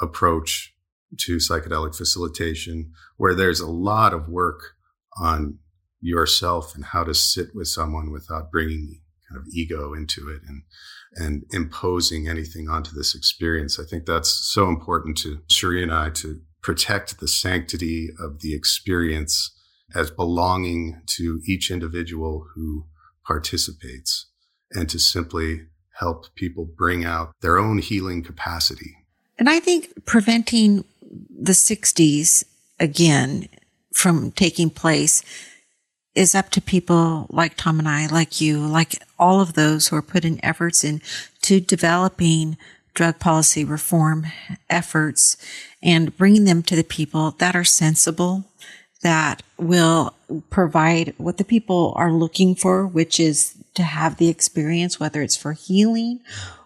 approach 0.01 0.73
to 1.19 1.37
psychedelic 1.37 1.95
facilitation, 1.95 2.91
where 3.17 3.35
there's 3.35 3.59
a 3.59 3.69
lot 3.69 4.13
of 4.13 4.27
work 4.27 4.75
on 5.17 5.59
yourself 6.01 6.75
and 6.75 6.85
how 6.85 7.03
to 7.03 7.13
sit 7.13 7.49
with 7.53 7.67
someone 7.67 8.11
without 8.11 8.51
bringing 8.51 9.01
kind 9.29 9.39
of 9.39 9.47
ego 9.53 9.93
into 9.93 10.29
it 10.29 10.41
and 10.47 10.63
and 11.17 11.45
imposing 11.51 12.27
anything 12.27 12.67
onto 12.69 12.91
this 12.91 13.15
experience. 13.15 13.79
I 13.79 13.83
think 13.83 14.05
that's 14.05 14.29
so 14.29 14.67
important 14.67 15.17
to 15.19 15.39
Sheri 15.49 15.81
and 15.81 15.93
I 15.93 16.09
to 16.11 16.41
protect 16.61 17.19
the 17.19 17.27
sanctity 17.27 18.09
of 18.19 18.41
the 18.41 18.53
experience 18.53 19.55
as 19.93 20.11
belonging 20.11 21.01
to 21.05 21.39
each 21.47 21.71
individual 21.71 22.47
who 22.55 22.85
participates 23.25 24.27
and 24.71 24.89
to 24.89 24.99
simply 24.99 25.67
help 25.99 26.25
people 26.35 26.65
bring 26.65 27.05
out 27.05 27.31
their 27.41 27.57
own 27.57 27.77
healing 27.77 28.23
capacity. 28.23 28.95
And 29.37 29.49
I 29.49 29.59
think 29.59 30.05
preventing 30.05 30.83
the 31.29 31.53
60s 31.53 32.43
again 32.79 33.47
from 33.93 34.31
taking 34.31 34.69
place 34.69 35.23
is 36.15 36.33
up 36.33 36.49
to 36.51 36.61
people 36.61 37.27
like 37.29 37.57
Tom 37.57 37.77
and 37.77 37.87
I, 37.87 38.07
like 38.07 38.39
you, 38.39 38.65
like 38.65 39.03
all 39.19 39.41
of 39.41 39.53
those 39.53 39.87
who 39.87 39.97
are 39.97 40.01
putting 40.01 40.43
efforts 40.43 40.83
into 40.83 41.59
developing 41.59 42.57
drug 42.93 43.19
policy 43.19 43.65
reform 43.65 44.25
efforts 44.69 45.35
and 45.83 46.15
bringing 46.17 46.45
them 46.45 46.63
to 46.63 46.75
the 46.75 46.83
people 46.83 47.31
that 47.31 47.55
are 47.55 47.65
sensible, 47.65 48.45
that 49.01 49.43
will 49.57 50.15
provide 50.49 51.13
what 51.17 51.37
the 51.37 51.43
people 51.43 51.93
are 51.97 52.11
looking 52.11 52.55
for, 52.55 52.87
which 52.87 53.19
is 53.19 53.53
to 53.75 53.83
have 53.83 54.17
the 54.17 54.29
experience, 54.29 54.99
whether 54.99 55.21
it's 55.21 55.35
for 55.35 55.51
healing 55.51 56.21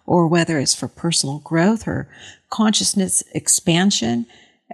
or 0.06 0.26
whether 0.28 0.58
it's 0.58 0.74
for 0.74 0.88
personal 0.88 1.40
growth 1.40 1.86
or 1.86 2.08
consciousness 2.48 3.22
expansion. 3.34 4.26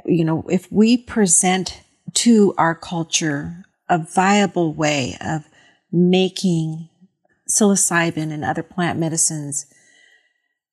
You 0.04 0.24
know, 0.24 0.44
if 0.50 0.70
we 0.70 0.98
present 0.98 1.80
to 2.14 2.54
our 2.58 2.74
culture 2.74 3.65
a 3.88 3.98
viable 3.98 4.74
way 4.74 5.16
of 5.20 5.44
making 5.92 6.88
psilocybin 7.48 8.32
and 8.32 8.44
other 8.44 8.62
plant 8.62 8.98
medicines 8.98 9.66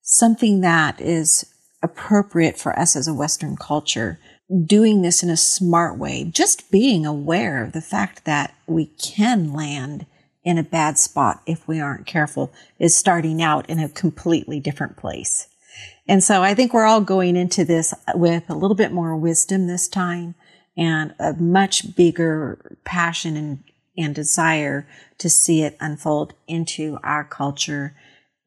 something 0.03 0.61
that 0.61 1.01
is 1.01 1.45
appropriate 1.81 2.57
for 2.57 2.77
us 2.77 2.95
as 2.95 3.07
a 3.07 3.13
Western 3.13 3.55
culture. 3.55 4.19
Doing 4.65 5.01
this 5.01 5.23
in 5.23 5.29
a 5.29 5.37
smart 5.37 5.97
way, 5.97 6.25
just 6.25 6.69
being 6.69 7.05
aware 7.05 7.63
of 7.63 7.71
the 7.71 7.81
fact 7.81 8.25
that 8.25 8.53
we 8.67 8.85
can 8.85 9.53
land 9.53 10.05
in 10.43 10.57
a 10.57 10.63
bad 10.63 10.99
spot 10.99 11.41
if 11.47 11.67
we 11.67 11.79
aren't 11.79 12.05
careful 12.05 12.51
is 12.77 12.95
starting 12.95 13.41
out 13.41 13.67
in 13.69 13.79
a 13.79 13.89
completely 13.89 14.59
different 14.59 14.97
place. 14.97 15.47
And 16.07 16.21
so 16.21 16.43
I 16.43 16.53
think 16.53 16.73
we're 16.73 16.85
all 16.85 17.01
going 17.01 17.37
into 17.37 17.63
this 17.63 17.93
with 18.13 18.49
a 18.49 18.55
little 18.55 18.75
bit 18.75 18.91
more 18.91 19.15
wisdom 19.15 19.67
this 19.67 19.87
time 19.87 20.35
and 20.77 21.13
a 21.19 21.33
much 21.33 21.95
bigger 21.95 22.77
passion 22.83 23.37
and, 23.37 23.63
and 23.97 24.15
desire 24.15 24.87
to 25.19 25.29
see 25.29 25.63
it 25.63 25.77
unfold 25.79 26.33
into 26.47 26.97
our 27.03 27.23
culture 27.23 27.95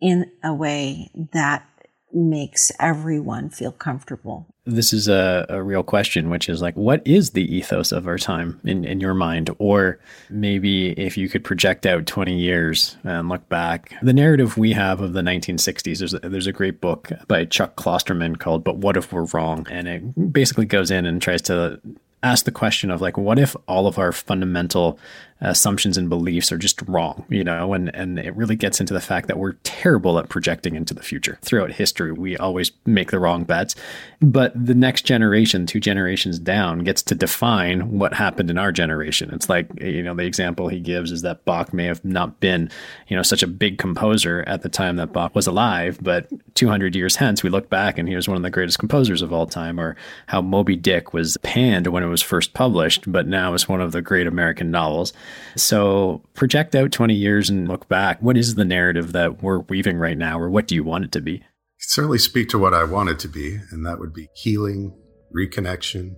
in 0.01 0.31
a 0.43 0.53
way 0.53 1.11
that 1.33 1.67
makes 2.13 2.73
everyone 2.81 3.51
feel 3.51 3.73
comfortable. 3.73 4.47
This 4.65 4.93
is 4.93 5.07
a, 5.07 5.47
a 5.49 5.63
real 5.63 5.83
question, 5.83 6.31
which 6.31 6.49
is 6.49 6.63
like, 6.63 6.75
what 6.75 7.07
is 7.07 7.31
the 7.31 7.55
ethos 7.55 7.93
of 7.93 8.07
our 8.07 8.19
time 8.19 8.61
in, 8.65 8.85
in 8.85 9.01
your 9.01 9.15
mind? 9.15 9.51
Or 9.59 10.01
maybe 10.31 10.93
if 10.93 11.17
you 11.17 11.29
could 11.29 11.45
project 11.45 11.87
out 11.87 12.07
20 12.07 12.37
years 12.37 12.97
and 13.05 13.29
look 13.29 13.49
back, 13.49 13.93
the 14.03 14.13
narrative 14.13 14.57
we 14.57 14.73
have 14.73 15.01
of 15.01 15.13
the 15.13 15.21
1960s, 15.21 15.99
there's 15.99 16.15
a, 16.15 16.19
there's 16.21 16.47
a 16.47 16.53
great 16.53 16.81
book 16.81 17.11
by 17.29 17.45
Chuck 17.45 17.77
Klosterman 17.77 18.39
called 18.39 18.65
But 18.65 18.79
What 18.79 18.97
If 18.97 19.13
We're 19.13 19.27
Wrong? 19.27 19.67
And 19.71 19.87
it 19.87 20.33
basically 20.33 20.67
goes 20.67 20.91
in 20.91 21.07
and 21.07 21.21
tries 21.21 21.43
to 21.43 21.81
ask 22.23 22.45
the 22.45 22.53
question 22.53 22.91
of 22.91 23.01
like, 23.01 23.17
what 23.17 23.39
if 23.39 23.55
all 23.67 23.87
of 23.87 23.99
our 23.99 24.13
fundamental 24.13 24.99
assumptions 25.41 25.99
and 25.99 26.09
beliefs 26.09 26.51
are 26.51 26.57
just 26.57 26.81
wrong, 26.89 27.25
you 27.29 27.45
know, 27.45 27.75
and, 27.75 27.95
and 27.95 28.19
it 28.19 28.35
really 28.35 28.57
gets 28.57 28.81
into 28.81 28.95
the 28.95 29.01
fact 29.01 29.29
that 29.29 29.39
we're 29.39 29.53
terrible 29.65 30.19
at 30.19 30.31
projecting 30.31 30.75
into 30.75 30.95
the 30.95 31.03
future. 31.03 31.39
Throughout 31.43 31.73
history, 31.73 32.11
we 32.11 32.39
always 32.39 32.73
make 32.87 33.11
the 33.11 33.19
wrong 33.19 33.45
bets. 33.45 33.75
But 34.21 34.53
the 34.55 34.75
next 34.75 35.03
generation, 35.03 35.67
two 35.67 35.79
generations 35.79 36.39
down, 36.39 36.81
gets 36.81 37.03
to 37.03 37.15
define 37.15 37.99
what 37.99 38.15
happened 38.15 38.51
in 38.51 38.57
our 38.57 38.73
generation. 38.73 39.31
It's 39.33 39.51
like, 39.51 39.69
you 39.81 40.03
know, 40.03 40.15
the 40.15 40.25
example 40.25 40.69
he 40.69 40.81
gives 40.81 41.13
is 41.13 41.21
that 41.23 41.45
Bach 41.45 41.73
may 41.75 41.85
have 41.85 42.03
not 42.03 42.41
been, 42.41 42.71
you 43.09 43.17
know, 43.17 43.23
such 43.23 43.43
a 43.43 43.47
big 43.47 43.77
composer 43.77 44.43
at 44.47 44.63
the 44.63 44.71
time 44.71 44.97
that 44.97 45.13
Bach 45.13 45.35
was 45.35 45.47
alive, 45.47 45.99
but 46.01 46.29
200 46.55 46.97
years 46.97 47.17
hence, 47.17 47.43
we 47.43 47.51
look 47.51 47.69
back 47.69 47.99
and 47.99 48.09
he 48.09 48.17
was 48.17 48.27
one 48.27 48.39
of 48.39 48.43
the 48.43 48.51
greatest 48.51 48.79
composers 48.79 49.21
of 49.21 49.35
all 49.35 49.47
time, 49.47 49.79
or 49.79 49.97
how 50.29 50.41
Moby 50.41 50.77
Dick 50.77 51.13
was 51.13 51.37
panned 51.43 51.89
when 51.89 52.03
it 52.03 52.09
was 52.09 52.23
first 52.23 52.55
published, 52.55 53.11
but 53.11 53.27
now 53.27 53.53
is 53.53 53.69
one 53.69 53.83
of 53.83 53.93
the 53.93 54.01
great 54.01 54.27
American 54.27 54.71
novels. 54.71 55.13
So 55.57 56.23
project 56.35 56.75
out 56.75 56.93
20 56.93 57.15
years 57.15 57.49
and 57.51 57.69
look 57.69 57.89
back. 57.89 58.21
What 58.21 58.37
is 58.37 58.55
the 58.55 58.65
narrative 58.65 59.13
that 59.13 59.43
we're 59.43 59.61
weaving 59.61 59.99
right 59.99 60.19
now, 60.19 60.39
or 60.39 60.51
what 60.51 60.67
do 60.67 60.75
you 60.75 60.85
want 60.85 61.05
it 61.05 61.13
to 61.13 61.21
be? 61.21 61.43
certainly 61.79 62.19
speak 62.19 62.49
to 62.49 62.59
what 62.59 62.75
I 62.75 62.85
want 62.85 63.11
it 63.11 63.19
to 63.21 63.29
be, 63.29 63.59
and 63.71 63.87
that 63.87 63.99
would 63.99 64.13
be 64.13 64.29
healing, 64.35 64.93
reconnection, 65.35 66.17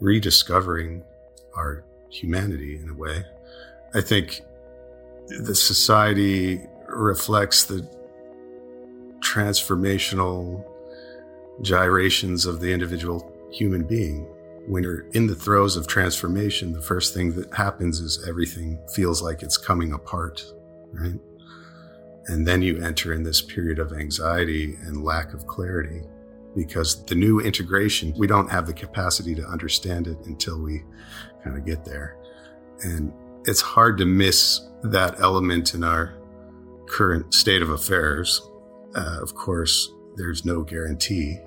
rediscovering 0.00 1.02
our 1.56 1.84
humanity 2.10 2.76
in 2.76 2.88
a 2.88 2.94
way. 2.94 3.24
I 3.94 4.00
think 4.00 4.40
the 5.28 5.54
society 5.54 6.60
reflects 6.88 7.64
the 7.64 7.88
transformational 9.20 10.64
gyrations 11.62 12.46
of 12.46 12.60
the 12.60 12.72
individual 12.72 13.32
human 13.52 13.84
being 13.84 14.26
when 14.66 14.82
you're 14.82 15.08
in 15.10 15.26
the 15.26 15.34
throes 15.34 15.76
of 15.76 15.86
transformation, 15.86 16.72
the 16.72 16.80
first 16.80 17.12
thing 17.12 17.34
that 17.34 17.52
happens 17.52 18.00
is 18.00 18.24
everything 18.28 18.78
feels 18.94 19.22
like 19.22 19.42
it's 19.42 19.58
coming 19.58 19.92
apart, 19.92 20.44
right? 20.92 21.20
And 22.26 22.46
then 22.46 22.62
you 22.62 22.82
enter 22.82 23.12
in 23.12 23.22
this 23.22 23.42
period 23.42 23.78
of 23.78 23.92
anxiety 23.92 24.76
and 24.86 25.04
lack 25.04 25.34
of 25.34 25.46
clarity 25.46 26.02
because 26.56 27.04
the 27.04 27.14
new 27.14 27.40
integration, 27.40 28.14
we 28.16 28.26
don't 28.26 28.50
have 28.50 28.66
the 28.66 28.72
capacity 28.72 29.34
to 29.34 29.44
understand 29.46 30.06
it 30.06 30.18
until 30.24 30.60
we 30.60 30.82
kind 31.42 31.58
of 31.58 31.66
get 31.66 31.84
there. 31.84 32.16
And 32.82 33.12
it's 33.46 33.60
hard 33.60 33.98
to 33.98 34.06
miss 34.06 34.60
that 34.84 35.20
element 35.20 35.74
in 35.74 35.84
our 35.84 36.14
current 36.86 37.34
state 37.34 37.60
of 37.60 37.70
affairs. 37.70 38.40
Uh, 38.94 39.18
of 39.20 39.34
course, 39.34 39.92
there's 40.16 40.44
no 40.44 40.62
guarantee 40.62 41.38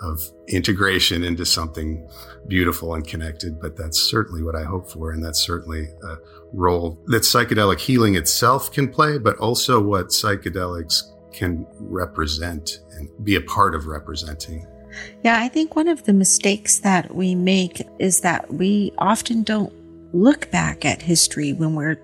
of 0.00 0.20
integration 0.48 1.24
into 1.24 1.44
something 1.44 2.08
beautiful 2.46 2.94
and 2.94 3.06
connected. 3.06 3.60
But 3.60 3.76
that's 3.76 4.00
certainly 4.00 4.42
what 4.42 4.54
I 4.54 4.64
hope 4.64 4.90
for. 4.90 5.12
And 5.12 5.22
that's 5.22 5.40
certainly 5.40 5.88
a 6.02 6.16
role 6.52 6.98
that 7.06 7.22
psychedelic 7.22 7.78
healing 7.78 8.14
itself 8.14 8.72
can 8.72 8.88
play, 8.88 9.18
but 9.18 9.36
also 9.38 9.82
what 9.82 10.08
psychedelics 10.08 11.02
can 11.32 11.66
represent 11.78 12.80
and 12.92 13.08
be 13.24 13.36
a 13.36 13.40
part 13.40 13.74
of 13.74 13.86
representing. 13.86 14.66
Yeah, 15.22 15.38
I 15.40 15.48
think 15.48 15.76
one 15.76 15.88
of 15.88 16.04
the 16.04 16.12
mistakes 16.12 16.78
that 16.80 17.14
we 17.14 17.34
make 17.34 17.86
is 17.98 18.20
that 18.22 18.52
we 18.52 18.92
often 18.98 19.42
don't 19.42 19.72
look 20.14 20.50
back 20.50 20.84
at 20.84 21.02
history 21.02 21.52
when 21.52 21.74
we're 21.74 21.98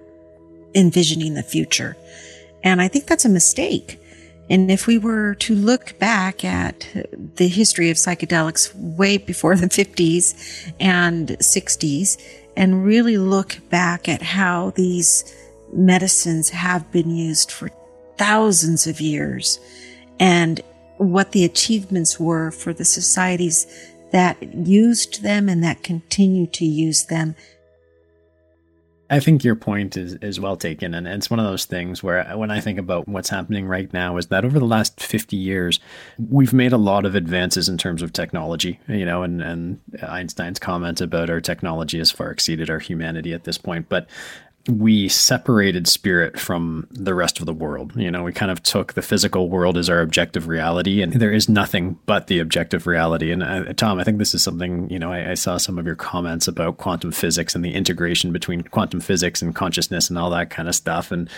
envisioning 0.74 1.34
the 1.34 1.42
future. 1.42 1.96
And 2.62 2.80
I 2.80 2.88
think 2.88 3.06
that's 3.06 3.24
a 3.24 3.30
mistake 3.30 4.00
and 4.50 4.70
if 4.70 4.86
we 4.86 4.98
were 4.98 5.34
to 5.36 5.54
look 5.54 5.98
back 5.98 6.44
at 6.44 6.86
the 7.36 7.48
history 7.48 7.90
of 7.90 7.96
psychedelics 7.96 8.74
way 8.74 9.16
before 9.16 9.56
the 9.56 9.66
50s 9.66 10.72
and 10.78 11.28
60s 11.28 12.20
and 12.56 12.84
really 12.84 13.16
look 13.16 13.58
back 13.70 14.08
at 14.08 14.22
how 14.22 14.70
these 14.70 15.34
medicines 15.72 16.50
have 16.50 16.90
been 16.92 17.10
used 17.10 17.50
for 17.50 17.70
thousands 18.16 18.86
of 18.86 19.00
years 19.00 19.58
and 20.20 20.60
what 20.98 21.32
the 21.32 21.44
achievements 21.44 22.20
were 22.20 22.50
for 22.50 22.72
the 22.72 22.84
societies 22.84 23.66
that 24.12 24.40
used 24.54 25.22
them 25.22 25.48
and 25.48 25.64
that 25.64 25.82
continue 25.82 26.46
to 26.46 26.64
use 26.64 27.06
them 27.06 27.34
I 29.10 29.20
think 29.20 29.44
your 29.44 29.54
point 29.54 29.96
is, 29.96 30.14
is 30.14 30.40
well 30.40 30.56
taken. 30.56 30.94
And 30.94 31.06
it's 31.06 31.28
one 31.28 31.38
of 31.38 31.46
those 31.46 31.66
things 31.66 32.02
where 32.02 32.26
uh, 32.26 32.36
when 32.36 32.50
I 32.50 32.60
think 32.60 32.78
about 32.78 33.06
what's 33.06 33.28
happening 33.28 33.66
right 33.66 33.92
now 33.92 34.16
is 34.16 34.28
that 34.28 34.44
over 34.44 34.58
the 34.58 34.64
last 34.64 35.00
50 35.00 35.36
years, 35.36 35.78
we've 36.30 36.52
made 36.52 36.72
a 36.72 36.78
lot 36.78 37.04
of 37.04 37.14
advances 37.14 37.68
in 37.68 37.76
terms 37.76 38.02
of 38.02 38.12
technology, 38.12 38.80
you 38.88 39.04
know, 39.04 39.22
and, 39.22 39.42
and 39.42 39.80
Einstein's 40.02 40.58
comment 40.58 41.00
about 41.00 41.28
our 41.28 41.40
technology 41.40 41.98
has 41.98 42.10
far 42.10 42.30
exceeded 42.30 42.70
our 42.70 42.78
humanity 42.78 43.34
at 43.34 43.44
this 43.44 43.58
point. 43.58 43.88
But 43.88 44.08
we 44.68 45.08
separated 45.08 45.86
spirit 45.86 46.38
from 46.40 46.86
the 46.90 47.14
rest 47.14 47.38
of 47.38 47.46
the 47.46 47.52
world. 47.52 47.92
You 47.96 48.10
know, 48.10 48.22
we 48.22 48.32
kind 48.32 48.50
of 48.50 48.62
took 48.62 48.94
the 48.94 49.02
physical 49.02 49.50
world 49.50 49.76
as 49.76 49.90
our 49.90 50.00
objective 50.00 50.48
reality, 50.48 51.02
and 51.02 51.12
there 51.12 51.32
is 51.32 51.48
nothing 51.48 51.98
but 52.06 52.28
the 52.28 52.38
objective 52.38 52.86
reality. 52.86 53.30
And 53.30 53.42
uh, 53.42 53.74
Tom, 53.74 53.98
I 53.98 54.04
think 54.04 54.18
this 54.18 54.34
is 54.34 54.42
something, 54.42 54.88
you 54.88 54.98
know, 54.98 55.12
I, 55.12 55.32
I, 55.32 55.34
saw 55.34 55.58
some 55.58 55.78
of 55.78 55.84
your 55.84 55.96
comments 55.96 56.48
about 56.48 56.78
quantum 56.78 57.12
physics 57.12 57.54
and 57.54 57.62
the 57.62 57.74
integration 57.74 58.32
between 58.32 58.62
quantum 58.62 59.00
physics 59.00 59.42
and 59.42 59.54
consciousness 59.54 60.08
and 60.08 60.18
all 60.18 60.30
that 60.30 60.48
kind 60.48 60.68
of 60.68 60.74
stuff. 60.74 61.12
And, 61.12 61.28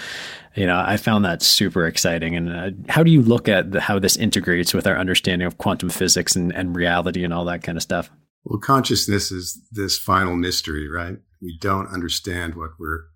you 0.54 0.66
know, 0.66 0.82
I 0.86 0.96
found 0.96 1.24
that 1.24 1.42
super 1.42 1.84
exciting. 1.86 2.36
And 2.36 2.52
uh, 2.52 2.92
how 2.92 3.02
do 3.02 3.10
you 3.10 3.22
look 3.22 3.48
at 3.48 3.72
the, 3.72 3.80
how 3.80 3.98
this 3.98 4.16
integrates 4.16 4.72
with 4.72 4.86
our 4.86 4.96
understanding 4.96 5.46
of 5.46 5.58
quantum 5.58 5.90
physics 5.90 6.36
and, 6.36 6.54
and 6.54 6.76
reality 6.76 7.24
and 7.24 7.34
all 7.34 7.44
that 7.46 7.64
kind 7.64 7.76
of 7.76 7.82
stuff? 7.82 8.08
Well, 8.44 8.60
consciousness 8.60 9.32
is 9.32 9.60
this 9.72 9.98
final 9.98 10.36
mystery, 10.36 10.88
right? 10.88 11.16
We 11.42 11.58
don't 11.58 11.88
understand 11.88 12.54
what 12.54 12.70
we're 12.78 13.06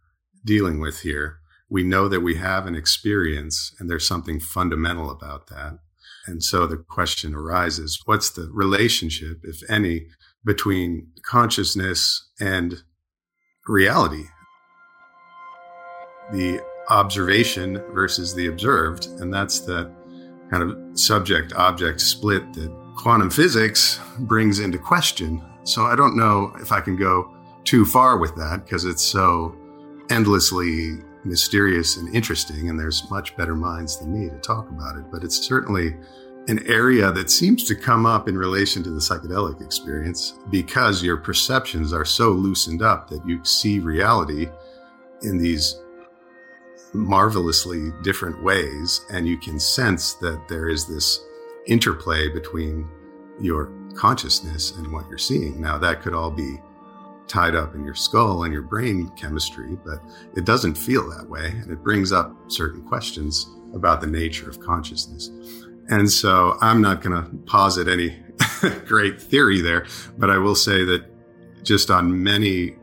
dealing 0.45 0.81
with 0.81 1.01
here. 1.01 1.39
We 1.69 1.83
know 1.83 2.09
that 2.09 2.21
we 2.21 2.37
have 2.37 2.67
an 2.67 2.75
experience 2.75 3.75
and 3.79 3.89
there's 3.89 4.07
something 4.07 4.41
fundamental 4.41 5.11
about 5.11 5.47
that. 5.49 5.79
And 6.27 6.43
so 6.43 6.67
the 6.67 6.77
question 6.77 7.35
arises, 7.35 8.01
what's 8.05 8.31
the 8.31 8.51
relationship, 8.53 9.41
if 9.45 9.69
any, 9.71 10.07
between 10.45 11.09
consciousness 11.23 12.29
and 12.41 12.83
reality? 13.67 14.25
The 16.33 16.63
observation 16.89 17.83
versus 17.93 18.35
the 18.35 18.47
observed. 18.47 19.07
And 19.21 19.33
that's 19.33 19.61
the 19.61 19.91
kind 20.51 20.63
of 20.63 20.99
subject 20.99 21.53
object 21.53 22.01
split 22.01 22.53
that 22.55 22.77
quantum 22.97 23.31
physics 23.31 24.01
brings 24.19 24.59
into 24.59 24.79
question. 24.79 25.43
So 25.65 25.85
I 25.85 25.95
don't 25.95 26.17
know 26.17 26.53
if 26.61 26.73
I 26.73 26.81
can 26.81 26.97
go 26.97 27.35
too 27.65 27.85
far 27.85 28.19
with 28.19 28.35
that 28.37 28.65
because 28.65 28.85
it's 28.85 29.05
so 29.05 29.57
endlessly 30.11 30.99
mysterious 31.25 31.97
and 31.97 32.15
interesting, 32.15 32.69
and 32.69 32.79
there's 32.79 33.11
much 33.11 33.37
better 33.37 33.55
minds 33.55 33.99
than 33.99 34.13
me 34.13 34.29
to 34.29 34.39
talk 34.39 34.69
about 34.71 34.97
it. 34.97 35.05
But 35.11 35.25
it's 35.25 35.37
certainly 35.37 35.97
an 36.49 36.67
area 36.67 37.13
that 37.13 37.31
seems 37.31 37.65
to 37.65 37.75
come 37.75 38.07
up 38.07 38.29
in 38.29 38.37
relation 38.37 38.83
to 38.83 38.91
the 38.91 39.01
psychedelic 39.01 39.63
experience 39.63 40.39
because 40.51 41.03
your 41.03 41.17
perceptions 41.17 41.93
are 41.93 42.05
so 42.05 42.31
loosened 42.31 42.83
up 42.83 43.09
that 43.09 43.25
you 43.27 43.45
see 43.45 43.79
reality 43.79 44.49
in 45.23 45.39
these 45.39 45.81
marvelously 46.93 47.91
different 48.03 48.43
ways, 48.43 49.05
and 49.11 49.29
you 49.29 49.39
can 49.39 49.61
sense 49.61 50.15
that 50.15 50.43
there 50.49 50.69
is 50.69 50.87
this 50.87 51.21
interplay 51.67 52.29
between 52.29 52.89
your 53.41 53.73
consciousness 53.95 54.73
and 54.77 54.91
what 54.93 55.09
you're 55.09 55.19
seeing. 55.19 55.61
Now, 55.61 55.79
that 55.79 56.03
could 56.03 56.15
all 56.15 56.31
be 56.31 56.59
tied 57.31 57.55
up 57.55 57.77
in 57.77 57.85
your 57.85 57.95
skull 57.95 58.43
and 58.43 58.53
your 58.53 58.63
brain 58.63 59.09
chemistry, 59.17 59.79
but 59.85 60.01
it 60.37 60.45
doesn't 60.45 60.75
feel 60.75 61.09
that 61.09 61.29
way. 61.29 61.47
And 61.47 61.71
it 61.71 61.83
brings 61.83 62.11
up 62.11 62.35
certain 62.49 62.83
questions 62.83 63.49
about 63.73 64.01
the 64.01 64.09
nature 64.09 64.51
of 64.51 64.59
consciousness. 64.59 65.29
And 65.89 66.11
so 66.11 66.59
I'm 66.61 66.83
not 66.83 67.03
going 67.03 67.23
to 67.23 67.31
posit 67.47 67.87
any 67.87 68.19
great 68.87 69.23
theory 69.23 69.61
there, 69.61 69.87
but 70.19 70.29
I 70.29 70.39
will 70.39 70.57
say 70.57 70.85
that 70.85 71.05
just 71.63 71.91
on 71.91 72.23
many 72.23 72.77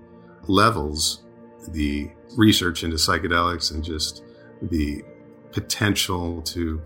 levels, 0.47 1.25
the 1.69 2.09
research 2.37 2.83
into 2.83 2.95
psychedelics 2.95 3.73
and 3.73 3.83
just 3.83 4.23
the 4.61 5.03
potential 5.51 6.41
to 6.43 6.81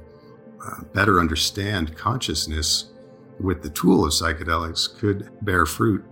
uh, 0.66 0.84
better 0.94 1.20
understand 1.20 1.96
consciousness 1.96 2.92
with 3.40 3.62
the 3.62 3.70
tool 3.70 4.06
of 4.06 4.12
psychedelics 4.12 4.98
could 4.98 5.30
bear 5.44 5.66
fruit 5.66 6.04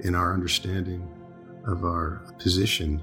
in 0.00 0.14
our 0.14 0.32
understanding 0.32 1.08
of 1.66 1.84
our 1.84 2.22
position 2.38 3.02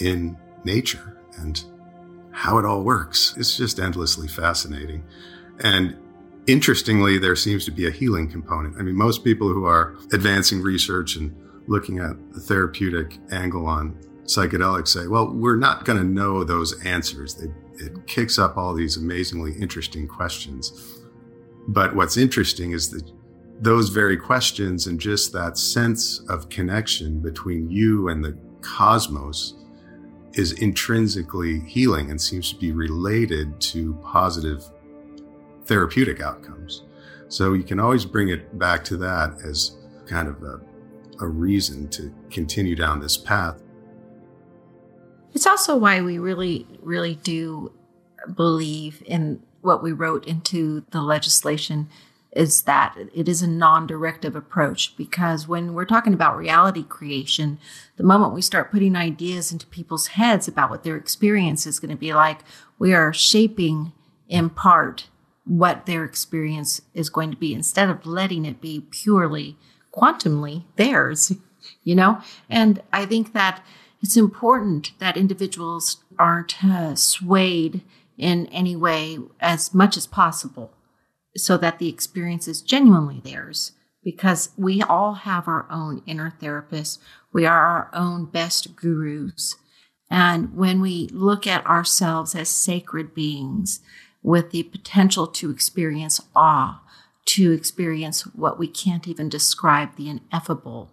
in 0.00 0.36
nature 0.64 1.20
and 1.38 1.64
how 2.30 2.58
it 2.58 2.64
all 2.64 2.82
works. 2.82 3.34
It's 3.36 3.56
just 3.56 3.78
endlessly 3.78 4.28
fascinating. 4.28 5.04
And 5.60 5.96
interestingly, 6.46 7.18
there 7.18 7.36
seems 7.36 7.64
to 7.66 7.70
be 7.70 7.86
a 7.86 7.90
healing 7.90 8.30
component. 8.30 8.76
I 8.78 8.82
mean, 8.82 8.94
most 8.94 9.24
people 9.24 9.48
who 9.52 9.64
are 9.64 9.96
advancing 10.12 10.62
research 10.62 11.16
and 11.16 11.34
looking 11.66 11.98
at 11.98 12.16
the 12.32 12.40
therapeutic 12.40 13.18
angle 13.30 13.66
on 13.66 13.98
psychedelics 14.24 14.88
say, 14.88 15.06
well, 15.06 15.32
we're 15.32 15.56
not 15.56 15.84
going 15.84 15.98
to 15.98 16.04
know 16.04 16.44
those 16.44 16.80
answers. 16.84 17.34
They, 17.34 17.48
it 17.84 18.06
kicks 18.06 18.38
up 18.38 18.56
all 18.56 18.74
these 18.74 18.96
amazingly 18.96 19.52
interesting 19.52 20.06
questions. 20.06 21.00
But 21.66 21.94
what's 21.94 22.16
interesting 22.16 22.72
is 22.72 22.90
that 22.90 23.10
those 23.60 23.88
very 23.88 24.16
questions 24.16 24.86
and 24.86 25.00
just 25.00 25.32
that 25.32 25.58
sense 25.58 26.20
of 26.28 26.48
connection 26.48 27.20
between 27.20 27.70
you 27.70 28.08
and 28.08 28.24
the 28.24 28.36
cosmos 28.60 29.54
is 30.34 30.52
intrinsically 30.52 31.60
healing 31.60 32.10
and 32.10 32.20
seems 32.20 32.52
to 32.52 32.58
be 32.58 32.70
related 32.70 33.60
to 33.60 33.94
positive 34.04 34.64
therapeutic 35.64 36.20
outcomes. 36.20 36.84
So 37.28 37.52
you 37.54 37.64
can 37.64 37.80
always 37.80 38.04
bring 38.04 38.28
it 38.28 38.58
back 38.58 38.84
to 38.84 38.96
that 38.98 39.40
as 39.44 39.76
kind 40.06 40.28
of 40.28 40.42
a, 40.42 40.60
a 41.20 41.26
reason 41.26 41.88
to 41.90 42.14
continue 42.30 42.76
down 42.76 43.00
this 43.00 43.16
path. 43.16 43.60
It's 45.34 45.46
also 45.46 45.76
why 45.76 46.00
we 46.00 46.18
really, 46.18 46.66
really 46.80 47.16
do 47.16 47.72
believe 48.34 49.02
in 49.04 49.42
what 49.60 49.82
we 49.82 49.92
wrote 49.92 50.26
into 50.26 50.84
the 50.90 51.02
legislation 51.02 51.88
is 52.38 52.62
that 52.62 52.96
it 53.12 53.28
is 53.28 53.42
a 53.42 53.48
non-directive 53.48 54.36
approach 54.36 54.96
because 54.96 55.48
when 55.48 55.74
we're 55.74 55.84
talking 55.84 56.14
about 56.14 56.36
reality 56.36 56.84
creation 56.84 57.58
the 57.96 58.04
moment 58.04 58.32
we 58.32 58.40
start 58.40 58.70
putting 58.70 58.94
ideas 58.94 59.50
into 59.50 59.66
people's 59.66 60.08
heads 60.08 60.46
about 60.46 60.70
what 60.70 60.84
their 60.84 60.96
experience 60.96 61.66
is 61.66 61.80
going 61.80 61.90
to 61.90 61.96
be 61.96 62.14
like 62.14 62.38
we 62.78 62.94
are 62.94 63.12
shaping 63.12 63.92
in 64.28 64.48
part 64.48 65.08
what 65.44 65.84
their 65.86 66.04
experience 66.04 66.80
is 66.94 67.10
going 67.10 67.30
to 67.30 67.36
be 67.36 67.52
instead 67.52 67.90
of 67.90 68.06
letting 68.06 68.44
it 68.44 68.60
be 68.60 68.86
purely 68.90 69.56
quantumly 69.92 70.62
theirs 70.76 71.32
you 71.82 71.94
know? 71.94 72.20
And 72.48 72.80
i 72.92 73.04
think 73.04 73.32
that 73.32 73.64
it's 74.00 74.16
important 74.16 74.92
that 75.00 75.16
individuals 75.16 76.04
aren't 76.20 76.64
uh, 76.64 76.94
swayed 76.94 77.82
in 78.16 78.46
any 78.46 78.76
way 78.76 79.18
as 79.40 79.74
much 79.74 79.96
as 79.96 80.06
possible 80.06 80.72
so 81.36 81.56
that 81.58 81.78
the 81.78 81.88
experience 81.88 82.48
is 82.48 82.62
genuinely 82.62 83.20
theirs 83.20 83.72
because 84.02 84.50
we 84.56 84.82
all 84.82 85.14
have 85.14 85.48
our 85.48 85.66
own 85.70 86.02
inner 86.06 86.34
therapists. 86.40 86.98
We 87.32 87.46
are 87.46 87.66
our 87.66 87.90
own 87.92 88.26
best 88.26 88.76
gurus. 88.76 89.56
And 90.10 90.56
when 90.56 90.80
we 90.80 91.08
look 91.08 91.46
at 91.46 91.66
ourselves 91.66 92.34
as 92.34 92.48
sacred 92.48 93.14
beings 93.14 93.80
with 94.22 94.50
the 94.50 94.62
potential 94.62 95.26
to 95.26 95.50
experience 95.50 96.20
awe, 96.34 96.80
to 97.26 97.52
experience 97.52 98.22
what 98.34 98.58
we 98.58 98.66
can't 98.66 99.06
even 99.06 99.28
describe, 99.28 99.96
the 99.96 100.08
ineffable, 100.08 100.90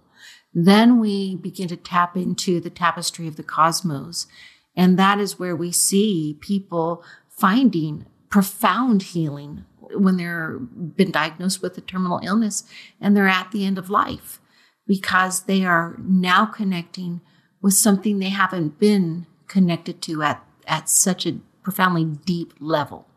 then 0.54 1.00
we 1.00 1.36
begin 1.36 1.68
to 1.70 1.78
tap 1.78 2.18
into 2.18 2.60
the 2.60 2.70
tapestry 2.70 3.28
of 3.28 3.36
the 3.36 3.44
cosmos. 3.44 4.28
And 4.76 5.00
that 5.00 5.20
is 5.20 5.40
where 5.40 5.56
we 5.56 5.72
see 5.72 6.38
people 6.42 7.04
finding 7.30 8.06
profound 8.30 9.04
healing 9.04 9.64
when 9.94 10.18
they're 10.18 10.60
been 10.60 11.12
diagnosed 11.12 11.62
with 11.62 11.78
a 11.78 11.82
terminal 11.82 12.20
illness 12.24 12.64
and 13.00 13.16
they're 13.16 13.28
at 13.28 13.52
the 13.52 13.66
end 13.66 13.78
of 13.78 13.90
life 13.90 14.40
because 14.88 15.44
they 15.44 15.66
are 15.66 15.96
now 16.00 16.46
connecting 16.46 17.22
with 17.62 17.74
something 17.74 18.20
they 18.20 18.30
haven't 18.30 18.80
been 18.80 19.26
connected 19.48 20.02
to 20.04 20.22
at, 20.22 20.44
at 20.68 20.90
such 20.90 21.26
a 21.26 21.40
profoundly 21.64 22.06
deep 22.06 22.54
level. 22.60 23.08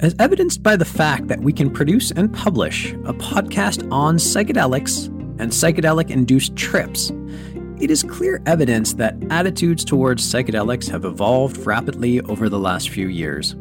As 0.00 0.14
evidenced 0.18 0.62
by 0.62 0.76
the 0.76 0.84
fact 0.84 1.28
that 1.28 1.40
we 1.40 1.54
can 1.54 1.70
produce 1.70 2.10
and 2.10 2.32
publish 2.32 2.92
a 2.92 3.14
podcast 3.14 3.90
on 3.90 4.16
psychedelics 4.16 5.06
and 5.38 5.50
psychedelic 5.50 6.10
induced 6.10 6.54
trips, 6.54 7.10
it 7.80 7.90
is 7.90 8.02
clear 8.02 8.42
evidence 8.46 8.94
that 8.94 9.16
attitudes 9.30 9.84
towards 9.84 10.26
psychedelics 10.26 10.88
have 10.88 11.04
evolved 11.04 11.58
rapidly 11.66 12.20
over 12.22 12.48
the 12.48 12.58
last 12.58 12.90
few 12.90 13.08
years. 13.08 13.54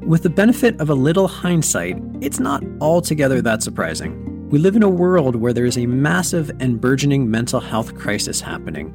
With 0.00 0.22
the 0.22 0.30
benefit 0.30 0.80
of 0.80 0.88
a 0.88 0.94
little 0.94 1.28
hindsight, 1.28 2.02
it's 2.20 2.40
not 2.40 2.64
altogether 2.80 3.42
that 3.42 3.62
surprising. 3.62 4.48
We 4.48 4.58
live 4.58 4.76
in 4.76 4.82
a 4.82 4.88
world 4.88 5.36
where 5.36 5.52
there 5.52 5.66
is 5.66 5.76
a 5.76 5.86
massive 5.86 6.50
and 6.58 6.80
burgeoning 6.80 7.30
mental 7.30 7.60
health 7.60 7.94
crisis 7.96 8.40
happening. 8.40 8.88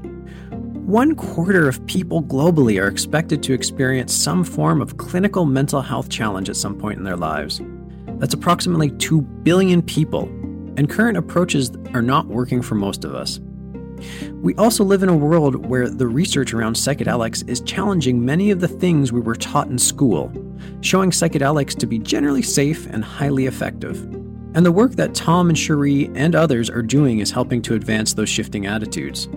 One 0.86 1.15
quarter 1.15 1.67
of 1.67 1.86
people 1.86 2.23
globally 2.23 2.82
are 2.82 2.88
expected 2.88 3.41
to 3.43 3.54
experience 3.54 4.13
some 4.13 4.43
form 4.43 4.82
of 4.82 4.97
clinical 4.97 5.45
mental 5.45 5.82
health 5.82 6.10
challenge 6.10 6.49
at 6.49 6.56
some 6.56 6.78
point 6.78 6.97
in 6.97 7.04
their 7.04 7.17
lives. 7.17 7.62
That's 8.17 8.34
approximately 8.34 8.91
2 8.91 9.21
billion 9.21 9.82
people, 9.82 10.23
and 10.78 10.89
current 10.89 11.17
approaches 11.17 11.71
are 11.93 12.01
not 12.01 12.28
working 12.28 12.62
for 12.62 12.75
most 12.75 13.06
of 13.06 13.13
us. 13.13 13.39
We 14.41 14.55
also 14.55 14.84
live 14.84 15.03
in 15.03 15.10
a 15.10 15.15
world 15.15 15.67
where 15.67 15.89
the 15.89 16.08
research 16.08 16.53
around 16.53 16.75
psychedelics 16.75 17.47
is 17.49 17.62
challenging 17.62 18.23
many 18.23 18.51
of 18.51 18.60
the 18.60 18.67
things 18.67 19.12
we 19.12 19.21
were 19.21 19.36
taught 19.36 19.67
in 19.67 19.77
school, 19.77 20.31
showing 20.81 21.12
psychedelics 21.12 21.77
to 21.79 21.88
be 21.88 21.99
generally 21.99 22.41
safe 22.41 22.86
and 22.88 23.03
highly 23.03 23.45
effective. 23.45 24.03
And 24.55 24.65
the 24.65 24.71
work 24.71 24.93
that 24.93 25.13
Tom 25.13 25.49
and 25.49 25.58
Sheri 25.58 26.12
and 26.15 26.36
others 26.36 26.69
are 26.69 26.81
doing 26.81 27.19
is 27.19 27.31
helping 27.31 27.62
to 27.63 27.73
advance 27.73 28.13
those 28.13 28.29
shifting 28.29 28.65
attitudes. 28.67 29.27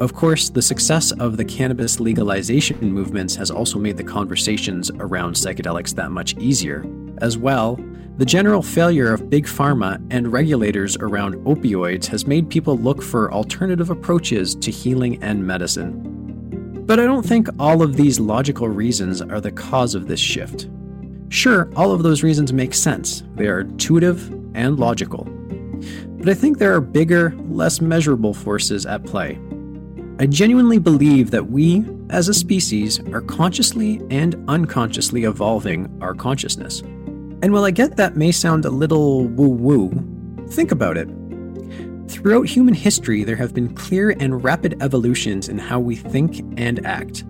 Of 0.00 0.14
course, 0.14 0.48
the 0.48 0.62
success 0.62 1.12
of 1.12 1.36
the 1.36 1.44
cannabis 1.44 2.00
legalization 2.00 2.90
movements 2.90 3.34
has 3.34 3.50
also 3.50 3.78
made 3.78 3.98
the 3.98 4.02
conversations 4.02 4.90
around 4.98 5.34
psychedelics 5.34 5.94
that 5.96 6.10
much 6.10 6.34
easier. 6.38 6.86
As 7.18 7.36
well, 7.36 7.78
the 8.16 8.24
general 8.24 8.62
failure 8.62 9.12
of 9.12 9.28
big 9.28 9.44
pharma 9.44 10.02
and 10.10 10.32
regulators 10.32 10.96
around 10.96 11.34
opioids 11.44 12.06
has 12.06 12.26
made 12.26 12.48
people 12.48 12.78
look 12.78 13.02
for 13.02 13.30
alternative 13.30 13.90
approaches 13.90 14.54
to 14.54 14.70
healing 14.70 15.22
and 15.22 15.46
medicine. 15.46 16.82
But 16.86 16.98
I 16.98 17.04
don't 17.04 17.26
think 17.26 17.48
all 17.58 17.82
of 17.82 17.96
these 17.96 18.18
logical 18.18 18.68
reasons 18.68 19.20
are 19.20 19.40
the 19.40 19.52
cause 19.52 19.94
of 19.94 20.08
this 20.08 20.20
shift. 20.20 20.70
Sure, 21.28 21.70
all 21.76 21.92
of 21.92 22.02
those 22.02 22.22
reasons 22.22 22.54
make 22.54 22.72
sense, 22.72 23.22
they 23.34 23.48
are 23.48 23.60
intuitive 23.60 24.30
and 24.54 24.80
logical. 24.80 25.24
But 26.18 26.30
I 26.30 26.34
think 26.34 26.56
there 26.56 26.74
are 26.74 26.80
bigger, 26.80 27.34
less 27.48 27.82
measurable 27.82 28.32
forces 28.32 28.86
at 28.86 29.04
play. 29.04 29.38
I 30.20 30.26
genuinely 30.26 30.76
believe 30.76 31.30
that 31.30 31.50
we, 31.50 31.82
as 32.10 32.28
a 32.28 32.34
species, 32.34 33.00
are 33.14 33.22
consciously 33.22 34.02
and 34.10 34.36
unconsciously 34.48 35.24
evolving 35.24 35.96
our 36.02 36.12
consciousness. 36.12 36.80
And 36.80 37.54
while 37.54 37.64
I 37.64 37.70
get 37.70 37.96
that 37.96 38.18
may 38.18 38.30
sound 38.30 38.66
a 38.66 38.70
little 38.70 39.28
woo 39.28 39.48
woo, 39.48 40.46
think 40.50 40.72
about 40.72 40.98
it. 40.98 41.08
Throughout 42.10 42.46
human 42.46 42.74
history, 42.74 43.24
there 43.24 43.36
have 43.36 43.54
been 43.54 43.74
clear 43.74 44.10
and 44.10 44.44
rapid 44.44 44.82
evolutions 44.82 45.48
in 45.48 45.56
how 45.56 45.80
we 45.80 45.96
think 45.96 46.40
and 46.58 46.84
act. 46.84 47.24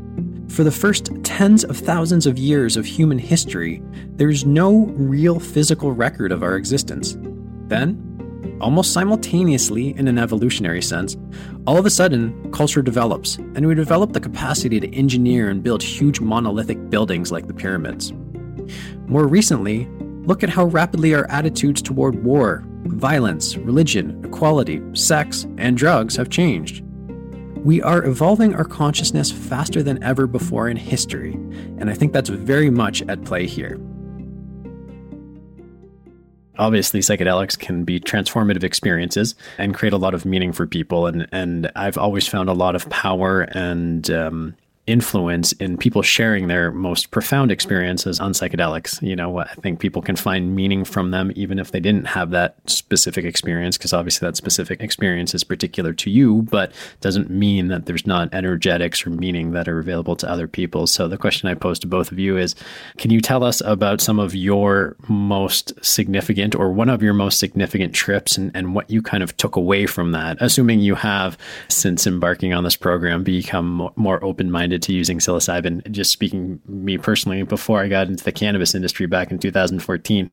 For 0.49 0.65
the 0.65 0.73
first 0.73 1.11
tens 1.23 1.63
of 1.63 1.77
thousands 1.77 2.27
of 2.27 2.41
years 2.41 2.77
of 2.77 2.85
human 2.85 3.21
history, 3.21 3.81
there's 4.17 4.45
no 4.45 4.87
real 4.97 5.39
physical 5.39 5.93
record 5.93 6.33
of 6.33 6.43
our 6.43 6.57
existence. 6.57 7.17
Then, 7.69 8.10
almost 8.61 8.93
simultaneously 8.93 9.97
in 9.97 10.09
an 10.09 10.19
evolutionary 10.19 10.83
sense, 10.83 11.17
all 11.67 11.79
of 11.79 11.87
a 11.87 11.91
sudden, 11.91 12.51
culture 12.53 12.83
develops, 12.83 13.37
and 13.37 13.67
we 13.67 13.75
develop 13.75 14.13
the 14.13 14.21
capacity 14.21 14.81
to 14.81 14.95
engineer 14.95 15.51
and 15.51 15.63
build 15.63 15.83
huge 15.83 16.21
monolithic 16.21 16.91
buildings 16.91 17.33
like 17.33 17.47
the 17.47 17.55
pyramids. 17.55 18.13
More 19.07 19.27
recently, 19.27 19.89
Look 20.25 20.43
at 20.43 20.51
how 20.51 20.67
rapidly 20.67 21.15
our 21.15 21.29
attitudes 21.31 21.81
toward 21.81 22.23
war, 22.23 22.63
violence, 22.85 23.57
religion, 23.57 24.23
equality, 24.25 24.83
sex, 24.93 25.47
and 25.57 25.77
drugs 25.77 26.15
have 26.17 26.29
changed. 26.29 26.85
We 27.57 27.83
are 27.83 28.05
evolving 28.05 28.55
our 28.55 28.65
consciousness 28.65 29.33
faster 29.33 29.83
than 29.83 30.03
ever 30.03 30.27
before 30.27 30.69
in 30.69 30.77
history, 30.77 31.33
and 31.79 31.89
I 31.91 31.95
think 31.95 32.13
that's 32.13 32.29
very 32.29 32.71
much 32.71 33.03
at 33.03 33.25
play 33.25 33.47
here. 33.47 33.81
Obviously, 36.59 37.01
psychedelics 37.01 37.59
can 37.59 37.85
be 37.85 38.01
transformative 38.01 38.65
experiences 38.65 39.35
and 39.57 39.75
create 39.75 39.93
a 39.93 39.99
lot 39.99 40.15
of 40.15 40.25
meaning 40.25 40.53
for 40.53 40.67
people, 40.67 41.07
and, 41.07 41.27
and 41.33 41.71
I've 41.75 41.97
always 41.97 42.27
found 42.29 42.49
a 42.49 42.55
lot 42.55 42.75
of 42.77 42.89
power 42.91 43.43
and 43.43 44.11
um, 44.11 44.57
influence 44.91 45.53
in 45.53 45.77
people 45.77 46.03
sharing 46.03 46.49
their 46.49 46.73
most 46.73 47.11
profound 47.11 47.53
experiences 47.53 48.19
on 48.19 48.33
psychedelics. 48.33 49.01
You 49.01 49.15
know, 49.15 49.39
I 49.39 49.55
think 49.55 49.79
people 49.79 50.03
can 50.03 50.17
find 50.17 50.57
meaning 50.57 50.85
from 50.85 51.13
them 51.13 51.33
even 51.37 51.59
if 51.59 51.71
they 51.71 51.81
didn't 51.81 52.07
have 52.07 52.31
that 52.31 52.57
specific 52.67 53.25
experience, 53.25 53.79
because 53.79 53.93
obviously 53.93 54.27
that 54.27 54.37
specific 54.37 54.81
experience 54.81 55.35
is 55.35 55.45
particular 55.45 55.93
to 55.93 56.11
you, 56.11 56.43
but 56.43 56.73
doesn't 57.01 57.31
mean 57.31 57.69
that 57.69 57.87
there's 57.87 58.07
not 58.07 58.33
energetics 58.35 59.07
or 59.07 59.11
meaning 59.11 59.53
that 59.53 59.69
are 59.69 59.79
available 59.79 60.17
to 60.17 60.29
other 60.29 60.49
people. 60.49 60.87
So 60.87 61.07
the 61.07 61.19
question 61.19 61.49
I 61.49 61.55
pose 61.55 61.79
to 61.81 61.87
both 61.87 62.11
of 62.11 62.19
you 62.19 62.37
is 62.37 62.55
can 62.99 63.11
you 63.11 63.21
tell 63.21 63.45
us 63.45 63.61
about 63.61 64.01
some 64.01 64.19
of 64.19 64.35
your 64.35 64.97
most 65.09 65.73
significant 65.85 66.55
or 66.55 66.73
one 66.73 66.89
of 66.89 67.03
your 67.03 67.15
most 67.15 67.39
significant 67.39 67.95
trips 67.95 68.37
and, 68.37 68.51
and 68.55 68.75
what 68.75 68.91
you 68.91 69.03
kind 69.03 69.23
of 69.23 69.37
took 69.37 69.57
away 69.57 69.87
from 69.87 70.13
that, 70.13 70.37
assuming 70.41 70.81
you 70.81 70.97
have 70.97 71.39
since 71.69 72.07
embarking 72.07 72.53
on 72.53 72.65
this 72.65 72.77
program 72.77 73.23
become 73.23 73.91
more 73.97 74.23
open 74.25 74.51
minded 74.51 74.80
to 74.81 74.93
using 74.93 75.19
psilocybin? 75.19 75.91
Just 75.91 76.11
speaking 76.11 76.61
me 76.67 76.99
personally, 76.99 77.43
before 77.43 77.81
I 77.81 77.89
got 77.89 78.09
into 78.09 78.25
the 78.25 78.33
cannabis 78.33 78.75
industry 78.75 79.07
back 79.07 79.31
in 79.31 79.39
2014, 79.39 80.31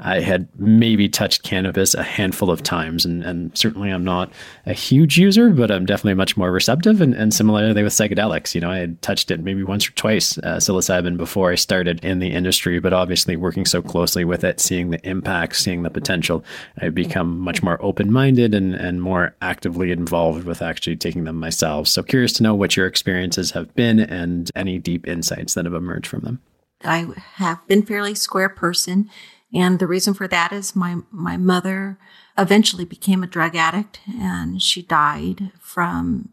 I 0.00 0.20
had 0.20 0.48
maybe 0.58 1.08
touched 1.08 1.42
cannabis 1.42 1.94
a 1.94 2.02
handful 2.02 2.50
of 2.50 2.62
times. 2.62 3.04
And, 3.04 3.22
and 3.22 3.56
certainly 3.56 3.90
I'm 3.90 4.04
not 4.04 4.32
a 4.66 4.72
huge 4.72 5.18
user, 5.18 5.50
but 5.50 5.70
I'm 5.70 5.86
definitely 5.86 6.14
much 6.14 6.36
more 6.36 6.52
receptive. 6.52 7.00
And, 7.00 7.14
and 7.14 7.32
similarly 7.34 7.82
with 7.82 7.92
psychedelics, 7.92 8.54
you 8.54 8.60
know, 8.60 8.70
I 8.70 8.78
had 8.78 9.00
touched 9.02 9.30
it 9.30 9.40
maybe 9.40 9.62
once 9.62 9.88
or 9.88 9.92
twice, 9.92 10.38
uh, 10.38 10.56
psilocybin, 10.56 11.16
before 11.16 11.50
I 11.50 11.54
started 11.54 12.04
in 12.04 12.18
the 12.18 12.30
industry. 12.30 12.78
But 12.78 12.92
obviously, 12.92 13.36
working 13.36 13.66
so 13.66 13.82
closely 13.82 14.24
with 14.24 14.44
it, 14.44 14.60
seeing 14.60 14.90
the 14.90 15.06
impact, 15.06 15.56
seeing 15.56 15.82
the 15.82 15.90
potential, 15.90 16.44
I've 16.80 16.94
become 16.94 17.38
much 17.38 17.62
more 17.62 17.82
open 17.82 18.12
minded 18.12 18.54
and, 18.54 18.74
and 18.74 19.02
more 19.02 19.34
actively 19.42 19.90
involved 19.90 20.44
with 20.44 20.62
actually 20.62 20.96
taking 20.96 21.24
them 21.24 21.36
myself. 21.36 21.88
So, 21.88 22.02
curious 22.02 22.32
to 22.34 22.42
know 22.42 22.54
what 22.54 22.76
your 22.76 22.86
experiences 22.86 23.50
have 23.52 23.74
been 23.74 23.89
and 23.98 24.50
any 24.54 24.78
deep 24.78 25.08
insights 25.08 25.54
that 25.54 25.64
have 25.64 25.74
emerged 25.74 26.06
from 26.06 26.20
them. 26.20 26.40
I 26.84 27.08
have 27.34 27.66
been 27.66 27.84
fairly 27.84 28.14
square 28.14 28.48
person. 28.48 29.10
And 29.52 29.78
the 29.78 29.86
reason 29.86 30.14
for 30.14 30.28
that 30.28 30.52
is 30.52 30.76
my, 30.76 30.98
my 31.10 31.36
mother 31.36 31.98
eventually 32.38 32.84
became 32.84 33.22
a 33.22 33.26
drug 33.26 33.56
addict 33.56 34.00
and 34.06 34.62
she 34.62 34.82
died 34.82 35.50
from 35.60 36.28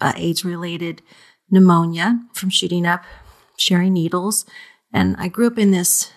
uh, 0.00 0.12
AIDS 0.16 0.44
related 0.44 1.02
pneumonia 1.50 2.20
from 2.32 2.48
shooting 2.48 2.86
up 2.86 3.04
sharing 3.56 3.92
needles. 3.92 4.44
And 4.92 5.14
I 5.18 5.28
grew 5.28 5.46
up 5.46 5.58
in 5.58 5.70
this 5.70 6.12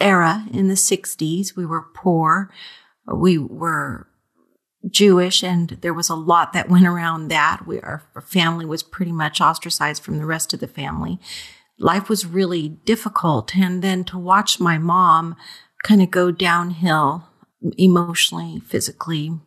era 0.00 0.44
in 0.52 0.68
the 0.68 0.74
60s. 0.74 1.56
We 1.56 1.64
were 1.64 1.86
poor. 1.94 2.50
We 3.06 3.38
were 3.38 4.08
Jewish, 4.88 5.42
and 5.42 5.70
there 5.80 5.94
was 5.94 6.08
a 6.08 6.14
lot 6.14 6.52
that 6.52 6.68
went 6.68 6.86
around 6.86 7.28
that. 7.28 7.66
We, 7.66 7.80
our, 7.80 8.02
family 8.24 8.64
was 8.64 8.82
pretty 8.82 9.12
much 9.12 9.40
ostracized 9.40 10.02
from 10.02 10.18
the 10.18 10.26
rest 10.26 10.52
of 10.52 10.60
the 10.60 10.68
family. 10.68 11.20
Life 11.78 12.08
was 12.08 12.26
really 12.26 12.68
difficult. 12.68 13.56
And 13.56 13.82
then 13.82 14.04
to 14.04 14.18
watch 14.18 14.60
my 14.60 14.78
mom 14.78 15.36
kind 15.82 16.02
of 16.02 16.10
go 16.10 16.30
downhill 16.30 17.24
emotionally, 17.76 18.60
physically, 18.60 19.38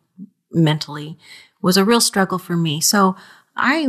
mentally 0.50 1.18
was 1.62 1.76
a 1.76 1.84
real 1.84 2.00
struggle 2.00 2.38
for 2.38 2.56
me. 2.56 2.80
So 2.80 3.16
I 3.56 3.88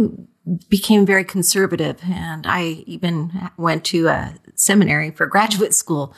became 0.70 1.06
very 1.06 1.24
conservative 1.24 2.00
and 2.04 2.46
I 2.48 2.84
even 2.86 3.52
went 3.58 3.84
to 3.86 4.08
a 4.08 4.36
seminary 4.56 5.12
for 5.12 5.26
graduate 5.26 5.74
school. 5.74 6.14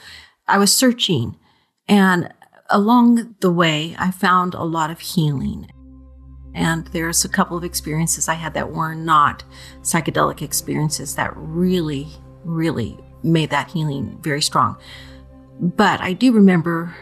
I 0.48 0.58
was 0.58 0.74
searching 0.74 1.36
and 1.88 2.32
along 2.70 3.36
the 3.40 3.52
way, 3.52 3.96
I 3.98 4.12
found 4.12 4.54
a 4.54 4.64
lot 4.64 4.92
of 4.92 5.00
healing. 5.00 5.70
And 6.54 6.88
there's 6.88 7.24
a 7.24 7.30
couple 7.30 7.58
of 7.58 7.64
experiences 7.64 8.28
I 8.28 8.34
had 8.34 8.54
that 8.56 8.72
were 8.72 8.96
not 8.96 9.44
psychedelic 9.82 10.42
experiences 10.42 11.16
that 11.16 11.32
really, 11.36 12.08
really 12.44 12.98
made 13.24 13.50
that 13.52 13.70
healing 13.70 14.18
very 14.22 14.42
strong. 14.42 14.78
But 15.60 16.02
I 16.02 16.14
do 16.14 16.32
remember 16.32 16.96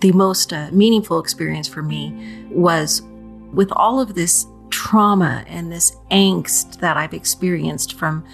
the 0.00 0.12
most 0.12 0.52
uh, 0.52 0.70
meaningful 0.72 1.18
experience 1.18 1.68
for 1.68 1.82
me 1.82 2.46
was 2.50 3.02
with 3.52 3.70
all 3.72 4.00
of 4.00 4.14
this 4.14 4.46
trauma 4.70 5.44
and 5.46 5.70
this 5.70 5.96
angst 6.10 6.80
that 6.80 6.96
I've 6.96 7.14
experienced 7.14 7.94
from 7.94 8.24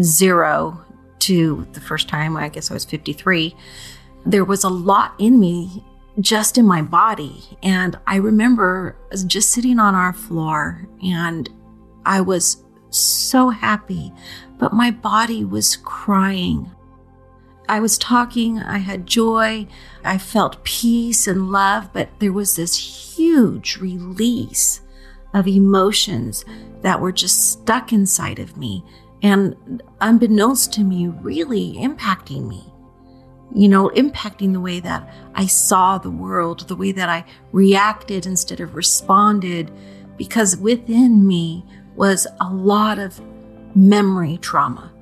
zero 0.00 0.84
to 1.20 1.66
the 1.72 1.80
first 1.80 2.08
time, 2.08 2.36
I 2.36 2.48
guess 2.48 2.70
I 2.70 2.74
was 2.74 2.84
53, 2.84 3.54
there 4.26 4.44
was 4.44 4.64
a 4.64 4.68
lot 4.68 5.14
in 5.18 5.40
me 5.40 5.84
just 6.20 6.58
in 6.58 6.66
my 6.66 6.82
body. 6.82 7.44
And 7.62 7.98
I 8.06 8.16
remember 8.16 8.96
just 9.26 9.52
sitting 9.52 9.78
on 9.78 9.94
our 9.94 10.12
floor 10.12 10.88
and 11.02 11.48
I 12.04 12.20
was 12.20 12.64
so 12.90 13.50
happy, 13.50 14.12
but 14.58 14.72
my 14.72 14.90
body 14.90 15.44
was 15.44 15.76
crying. 15.76 16.70
I 17.68 17.80
was 17.80 17.98
talking, 17.98 18.60
I 18.60 18.78
had 18.78 19.06
joy, 19.06 19.66
I 20.02 20.16
felt 20.16 20.64
peace 20.64 21.26
and 21.26 21.52
love, 21.52 21.92
but 21.92 22.08
there 22.18 22.32
was 22.32 22.56
this 22.56 23.16
huge 23.16 23.76
release 23.76 24.80
of 25.34 25.46
emotions 25.46 26.46
that 26.80 27.00
were 27.00 27.12
just 27.12 27.52
stuck 27.52 27.92
inside 27.92 28.38
of 28.38 28.56
me 28.56 28.82
and 29.22 29.82
unbeknownst 30.00 30.72
to 30.74 30.84
me, 30.84 31.08
really 31.08 31.74
impacting 31.74 32.48
me 32.48 32.72
you 33.54 33.68
know, 33.68 33.88
impacting 33.90 34.52
the 34.52 34.60
way 34.60 34.80
that 34.80 35.08
I 35.34 35.46
saw 35.46 35.98
the 35.98 36.10
world, 36.10 36.68
the 36.68 36.76
way 36.76 36.92
that 36.92 37.08
I 37.08 37.24
reacted 37.52 38.26
instead 38.26 38.60
of 38.60 38.74
responded, 38.74 39.70
because 40.16 40.56
within 40.56 41.26
me 41.26 41.64
was 41.96 42.26
a 42.40 42.52
lot 42.52 42.98
of 42.98 43.20
memory 43.74 44.38
trauma 44.38 44.92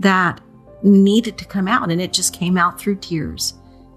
that 0.00 0.40
needed 0.82 1.38
to 1.38 1.44
come 1.44 1.68
out. 1.68 1.90
And 1.90 2.00
it 2.00 2.12
just 2.12 2.34
came 2.34 2.56
out 2.56 2.78
through 2.78 2.96
tears. 2.96 3.54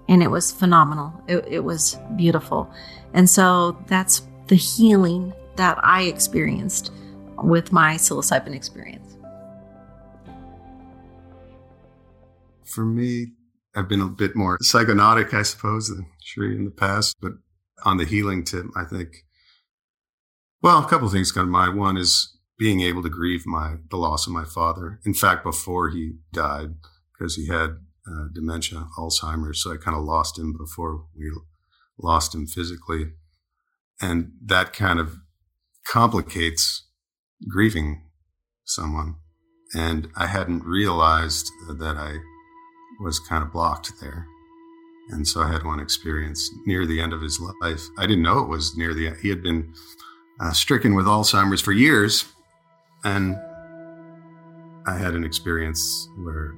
And 0.08 0.22
it 0.22 0.30
was 0.30 0.50
phenomenal. 0.50 1.12
It, 1.26 1.44
it 1.46 1.60
was 1.60 1.98
beautiful. 2.16 2.70
And 3.12 3.28
so 3.28 3.76
that's 3.86 4.22
the 4.46 4.56
healing 4.56 5.32
that 5.56 5.78
I 5.82 6.02
experienced 6.02 6.92
with 7.36 7.72
my 7.72 7.94
psilocybin 7.94 8.54
experience. 8.54 9.16
For 12.64 12.84
me, 12.84 13.32
I've 13.78 13.88
been 13.88 14.00
a 14.00 14.08
bit 14.08 14.34
more 14.34 14.58
psychonautic, 14.58 15.32
I 15.32 15.42
suppose, 15.42 15.88
than 15.88 16.06
Sheri 16.20 16.56
in 16.56 16.64
the 16.64 16.72
past. 16.72 17.14
But 17.22 17.34
on 17.84 17.96
the 17.96 18.04
healing 18.04 18.44
tip, 18.44 18.66
I 18.76 18.84
think, 18.84 19.24
well, 20.60 20.84
a 20.84 20.88
couple 20.88 21.08
things 21.08 21.30
come 21.30 21.46
to 21.46 21.50
mind. 21.50 21.78
One 21.78 21.96
is 21.96 22.36
being 22.58 22.80
able 22.80 23.04
to 23.04 23.08
grieve 23.08 23.46
my 23.46 23.76
the 23.88 23.96
loss 23.96 24.26
of 24.26 24.32
my 24.32 24.44
father. 24.44 24.98
In 25.06 25.14
fact, 25.14 25.44
before 25.44 25.90
he 25.90 26.14
died, 26.32 26.74
because 27.16 27.36
he 27.36 27.46
had 27.46 27.76
uh, 28.04 28.26
dementia, 28.34 28.88
Alzheimer's, 28.98 29.62
so 29.62 29.72
I 29.72 29.76
kind 29.76 29.96
of 29.96 30.02
lost 30.02 30.36
him 30.36 30.56
before 30.58 31.04
we 31.16 31.30
lost 32.00 32.34
him 32.34 32.48
physically, 32.48 33.12
and 34.00 34.32
that 34.44 34.72
kind 34.72 34.98
of 34.98 35.18
complicates 35.86 36.88
grieving 37.48 38.02
someone. 38.64 39.14
And 39.72 40.08
I 40.16 40.26
hadn't 40.26 40.64
realized 40.64 41.48
that 41.68 41.96
I 41.96 42.16
was 43.00 43.18
kind 43.18 43.42
of 43.42 43.52
blocked 43.52 44.00
there. 44.00 44.26
And 45.10 45.26
so 45.26 45.40
I 45.40 45.50
had 45.50 45.64
one 45.64 45.80
experience 45.80 46.52
near 46.66 46.84
the 46.84 47.00
end 47.00 47.12
of 47.12 47.22
his 47.22 47.40
life. 47.40 47.88
I 47.96 48.06
didn't 48.06 48.22
know 48.22 48.40
it 48.40 48.48
was 48.48 48.76
near 48.76 48.92
the 48.92 49.08
end. 49.08 49.16
He 49.22 49.30
had 49.30 49.42
been 49.42 49.72
uh, 50.40 50.52
stricken 50.52 50.94
with 50.94 51.06
Alzheimer's 51.06 51.62
for 51.62 51.72
years. 51.72 52.26
And 53.04 53.36
I 54.86 54.96
had 54.96 55.14
an 55.14 55.24
experience 55.24 56.08
where 56.18 56.54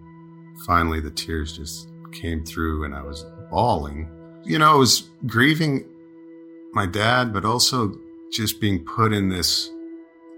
finally 0.67 1.01
the 1.01 1.11
tears 1.11 1.57
just 1.57 1.89
came 2.13 2.45
through 2.45 2.85
and 2.85 2.95
I 2.95 3.03
was 3.03 3.25
bawling. 3.51 4.09
You 4.45 4.59
know, 4.59 4.73
I 4.73 4.75
was 4.75 5.11
grieving 5.27 5.85
my 6.73 6.87
dad, 6.87 7.33
but 7.33 7.45
also 7.45 7.97
just 8.33 8.61
being 8.61 8.85
put 8.85 9.13
in 9.13 9.29
this 9.29 9.71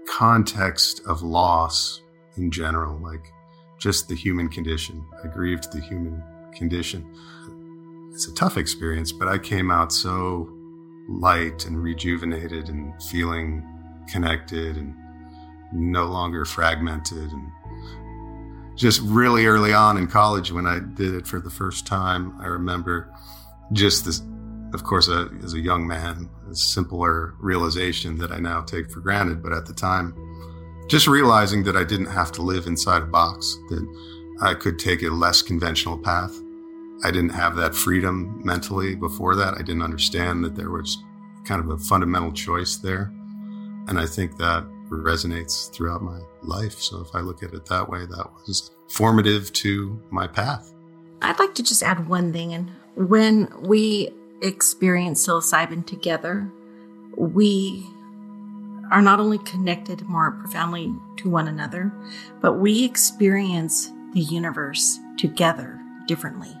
context 0.07 1.01
of 1.07 1.21
loss 1.23 2.01
in 2.37 2.51
general. 2.51 2.97
Like, 2.97 3.32
just 3.83 4.07
the 4.07 4.15
human 4.15 4.47
condition. 4.47 5.05
I 5.25 5.27
grieved 5.27 5.73
the 5.73 5.81
human 5.81 6.23
condition. 6.55 7.05
It's 8.13 8.29
a 8.29 8.33
tough 8.33 8.55
experience, 8.55 9.11
but 9.11 9.27
I 9.27 9.37
came 9.37 9.69
out 9.69 9.91
so 9.91 10.49
light 11.09 11.65
and 11.65 11.83
rejuvenated 11.83 12.69
and 12.69 12.93
feeling 13.03 13.61
connected 14.07 14.77
and 14.77 14.95
no 15.73 16.05
longer 16.05 16.45
fragmented 16.45 17.29
and 17.29 17.51
just 18.77 19.01
really 19.01 19.47
early 19.47 19.73
on 19.73 19.97
in 19.97 20.07
college 20.07 20.49
when 20.49 20.65
I 20.65 20.79
did 20.79 21.13
it 21.13 21.27
for 21.27 21.41
the 21.41 21.49
first 21.49 21.85
time, 21.85 22.39
I 22.39 22.45
remember 22.45 23.13
just 23.73 24.05
this, 24.05 24.21
of 24.73 24.85
course, 24.85 25.09
a, 25.09 25.29
as 25.43 25.55
a 25.55 25.59
young 25.59 25.85
man, 25.85 26.29
a 26.49 26.55
simpler 26.55 27.35
realization 27.37 28.17
that 28.19 28.31
I 28.31 28.39
now 28.39 28.61
take 28.61 28.89
for 28.89 29.01
granted. 29.01 29.43
But 29.43 29.51
at 29.51 29.65
the 29.65 29.73
time, 29.73 30.15
just 30.87 31.07
realizing 31.07 31.63
that 31.63 31.75
I 31.75 31.83
didn't 31.83 32.07
have 32.07 32.31
to 32.33 32.41
live 32.41 32.67
inside 32.67 33.01
a 33.01 33.05
box, 33.05 33.59
that 33.69 33.87
I 34.41 34.53
could 34.53 34.79
take 34.79 35.03
a 35.03 35.09
less 35.09 35.41
conventional 35.41 35.97
path. 35.97 36.33
I 37.03 37.11
didn't 37.11 37.29
have 37.29 37.55
that 37.55 37.75
freedom 37.75 38.41
mentally 38.43 38.95
before 38.95 39.35
that. 39.35 39.55
I 39.55 39.61
didn't 39.61 39.81
understand 39.81 40.43
that 40.43 40.55
there 40.55 40.69
was 40.69 40.97
kind 41.45 41.61
of 41.61 41.69
a 41.69 41.77
fundamental 41.77 42.31
choice 42.31 42.77
there. 42.77 43.11
And 43.87 43.99
I 43.99 44.05
think 44.05 44.37
that 44.37 44.65
resonates 44.89 45.71
throughout 45.71 46.01
my 46.01 46.19
life. 46.43 46.79
So 46.79 47.01
if 47.01 47.15
I 47.15 47.19
look 47.19 47.43
at 47.43 47.53
it 47.53 47.65
that 47.65 47.89
way, 47.89 48.05
that 48.05 48.29
was 48.47 48.71
formative 48.89 49.51
to 49.53 49.99
my 50.11 50.27
path. 50.27 50.71
I'd 51.21 51.39
like 51.39 51.55
to 51.55 51.63
just 51.63 51.83
add 51.83 52.07
one 52.07 52.31
thing. 52.31 52.53
And 52.53 52.71
when 52.95 53.51
we 53.61 54.11
experience 54.41 55.25
psilocybin 55.25 55.85
together, 55.85 56.51
we 57.17 57.87
are 58.93 59.01
not 59.01 59.19
only 59.19 59.39
connected 59.39 60.03
more 60.03 60.31
profoundly 60.33 60.93
to 61.17 61.27
one 61.27 61.47
another, 61.47 61.91
but 62.41 62.59
we 62.59 62.85
experience 62.85 63.91
the 64.13 64.19
universe 64.21 64.99
together 65.17 65.81
differently. 66.07 66.55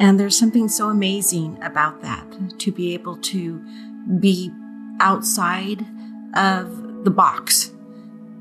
And 0.00 0.18
there's 0.18 0.38
something 0.38 0.68
so 0.68 0.88
amazing 0.88 1.62
about 1.62 2.00
that 2.00 2.58
to 2.60 2.72
be 2.72 2.94
able 2.94 3.18
to 3.18 3.62
be 4.18 4.50
outside 5.00 5.84
of 6.34 7.04
the 7.04 7.10
box 7.10 7.72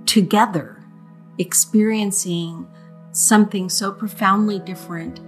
together, 0.05 0.81
experiencing 1.37 2.65
something 3.11 3.67
so 3.67 3.91
profoundly 3.91 4.59
different. 4.59 5.19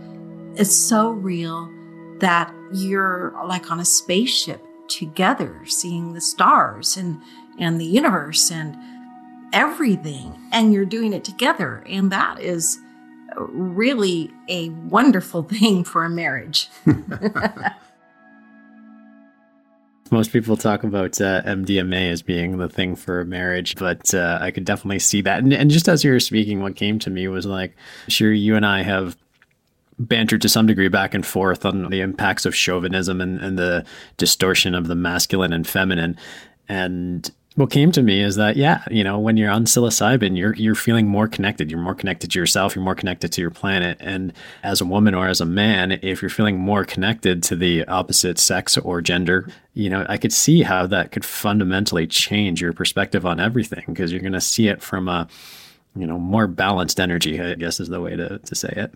It's 0.58 0.74
so 0.74 1.12
real 1.12 1.70
that 2.20 2.56
you're 2.74 3.36
like 3.46 3.70
on 3.70 3.82
a 3.82 3.86
spaceship 3.86 4.66
together, 4.88 5.62
seeing 5.66 6.14
the 6.14 6.22
stars 6.22 6.96
and 6.96 7.22
and 7.60 7.80
the 7.80 7.86
universe 7.86 8.52
and 8.52 8.78
everything 9.54 10.38
and 10.52 10.74
you're 10.74 10.86
doing 10.86 11.14
it 11.14 11.24
together 11.24 11.84
and 11.88 12.12
that 12.12 12.40
is 12.40 12.80
really 13.38 14.32
a 14.50 14.70
wonderful 14.70 15.44
thing 15.50 15.84
for 15.84 16.04
a 16.04 16.10
marriage 16.10 16.70
Most 20.12 20.32
people 20.32 20.56
talk 20.56 20.84
about 20.84 21.20
uh, 21.20 21.42
MDMA 21.44 22.12
as 22.12 22.22
being 22.22 22.58
the 22.58 22.70
thing 22.70 22.96
for 22.96 23.22
a 23.22 23.26
marriage, 23.26 23.76
but 23.76 24.14
uh, 24.14 24.38
I 24.40 24.52
could 24.52 24.64
definitely 24.64 25.00
see 25.00 25.22
that. 25.22 25.40
And, 25.40 25.52
and 25.52 25.72
just 25.72 25.90
as 25.90 26.04
you 26.04 26.12
were 26.12 26.20
speaking, 26.20 26.62
what 26.62 26.76
came 26.76 27.00
to 27.00 27.10
me 27.10 27.28
was 27.28 27.48
like, 27.48 27.76
sure, 28.08 28.32
you 28.32 28.56
and 28.56 28.66
I 28.66 28.84
have 28.84 29.18
bantered 29.98 30.44
to 30.44 30.50
some 30.50 30.68
degree 30.68 30.90
back 30.90 31.16
and 31.16 31.26
forth 31.26 31.66
on 31.66 31.90
the 31.90 32.02
impacts 32.02 32.46
of 32.46 32.56
chauvinism 32.56 33.20
and, 33.20 33.40
and 33.40 33.58
the 33.58 33.84
distortion 34.18 34.76
of 34.76 34.88
the 34.88 34.96
masculine 34.96 35.54
and 35.54 35.68
feminine. 35.68 36.18
And 36.70 37.30
what 37.56 37.72
came 37.72 37.92
to 37.94 38.04
me 38.04 38.22
is 38.22 38.36
that 38.36 38.58
yeah, 38.58 38.84
you 38.92 39.04
know, 39.04 39.18
when 39.18 39.38
you're 39.38 39.50
on 39.50 39.64
psilocybin, 39.66 40.38
you're 40.38 40.54
you're 40.56 40.76
feeling 40.76 41.08
more 41.08 41.28
connected. 41.28 41.72
You're 41.72 41.80
more 41.80 41.96
connected 41.96 42.32
to 42.32 42.40
yourself. 42.40 42.76
You're 42.76 42.84
more 42.84 42.96
connected 42.96 43.32
to 43.32 43.42
your 43.42 43.52
planet. 43.52 43.98
And 44.02 44.34
as 44.62 44.82
a 44.82 44.86
woman 44.86 45.16
or 45.16 45.28
as 45.28 45.40
a 45.40 45.46
man, 45.46 45.94
if 46.02 46.22
you're 46.22 46.30
feeling 46.30 46.60
more 46.60 46.84
connected 46.84 47.42
to 47.44 47.56
the 47.56 47.86
opposite 47.86 48.40
sex 48.40 48.78
or 48.78 49.02
gender, 49.02 49.48
you 49.74 49.90
know, 49.90 50.06
I 50.10 50.18
could 50.18 50.34
see 50.34 50.64
how 50.64 50.86
that 50.88 51.14
could 51.14 51.24
fundamentally 51.24 52.08
change 52.08 52.62
your 52.62 52.74
perspective 52.74 53.26
on 53.26 53.40
everything 53.40 53.86
because 53.88 54.12
you're 54.12 54.22
going 54.22 54.34
to 54.34 54.42
see 54.42 54.68
it 54.68 54.82
from 54.82 55.08
a 55.08 55.28
you 55.96 56.06
know 56.06 56.20
more 56.20 56.48
balanced 56.48 57.00
energy. 57.00 57.40
I 57.40 57.56
guess 57.56 57.80
is 57.80 57.88
the 57.88 58.02
way 58.02 58.18
to 58.18 58.40
to 58.40 58.56
say 58.56 58.74
it. 58.76 58.94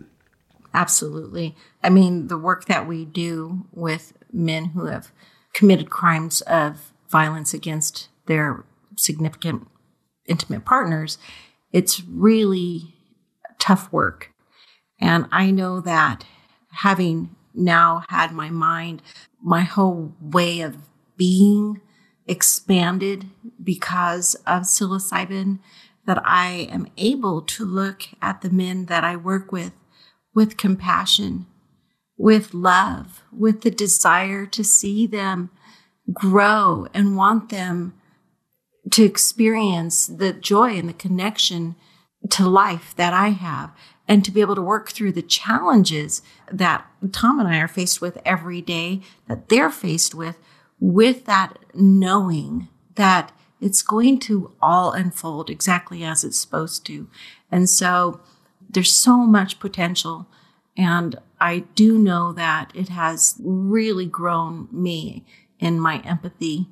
Absolutely. 0.74 1.56
I 1.82 1.88
mean, 1.88 2.28
the 2.28 2.38
work 2.38 2.66
that 2.66 2.86
we 2.86 3.06
do 3.06 3.66
with 3.72 4.12
men 4.32 4.66
who 4.66 4.84
have 4.84 5.10
committed 5.54 5.88
crimes 5.88 6.42
of 6.42 6.92
violence 7.08 7.52
against 7.54 8.09
their 8.30 8.64
significant 8.96 9.66
intimate 10.26 10.64
partners, 10.64 11.18
it's 11.72 12.02
really 12.04 12.94
tough 13.58 13.92
work. 13.92 14.30
And 15.00 15.26
I 15.32 15.50
know 15.50 15.80
that 15.80 16.24
having 16.72 17.34
now 17.52 18.04
had 18.08 18.30
my 18.32 18.48
mind, 18.48 19.02
my 19.42 19.62
whole 19.62 20.14
way 20.20 20.60
of 20.60 20.76
being 21.16 21.80
expanded 22.26 23.26
because 23.62 24.36
of 24.46 24.62
psilocybin, 24.62 25.58
that 26.06 26.22
I 26.24 26.68
am 26.70 26.86
able 26.96 27.42
to 27.42 27.64
look 27.64 28.04
at 28.22 28.42
the 28.42 28.50
men 28.50 28.86
that 28.86 29.02
I 29.02 29.16
work 29.16 29.50
with 29.50 29.72
with 30.32 30.56
compassion, 30.56 31.46
with 32.16 32.54
love, 32.54 33.24
with 33.32 33.62
the 33.62 33.70
desire 33.70 34.46
to 34.46 34.62
see 34.62 35.08
them 35.08 35.50
grow 36.12 36.86
and 36.94 37.16
want 37.16 37.48
them 37.48 37.94
to 38.90 39.04
experience 39.04 40.06
the 40.06 40.32
joy 40.32 40.76
and 40.76 40.88
the 40.88 40.94
connection 40.94 41.76
to 42.30 42.48
life 42.48 42.94
that 42.96 43.12
I 43.12 43.28
have 43.28 43.72
and 44.06 44.24
to 44.24 44.30
be 44.30 44.40
able 44.40 44.56
to 44.56 44.62
work 44.62 44.90
through 44.90 45.12
the 45.12 45.22
challenges 45.22 46.22
that 46.50 46.86
Tom 47.12 47.38
and 47.38 47.48
I 47.48 47.58
are 47.58 47.68
faced 47.68 48.00
with 48.00 48.18
every 48.24 48.60
day, 48.60 49.02
that 49.28 49.48
they're 49.48 49.70
faced 49.70 50.14
with, 50.14 50.36
with 50.80 51.26
that 51.26 51.58
knowing 51.74 52.68
that 52.96 53.32
it's 53.60 53.82
going 53.82 54.18
to 54.20 54.52
all 54.60 54.92
unfold 54.92 55.50
exactly 55.50 56.02
as 56.02 56.24
it's 56.24 56.40
supposed 56.40 56.84
to. 56.86 57.08
And 57.52 57.68
so 57.68 58.20
there's 58.68 58.92
so 58.92 59.18
much 59.18 59.60
potential. 59.60 60.26
And 60.76 61.16
I 61.40 61.60
do 61.74 61.98
know 61.98 62.32
that 62.32 62.72
it 62.74 62.88
has 62.88 63.36
really 63.38 64.06
grown 64.06 64.68
me 64.72 65.24
in 65.58 65.78
my 65.78 66.00
empathy 66.00 66.68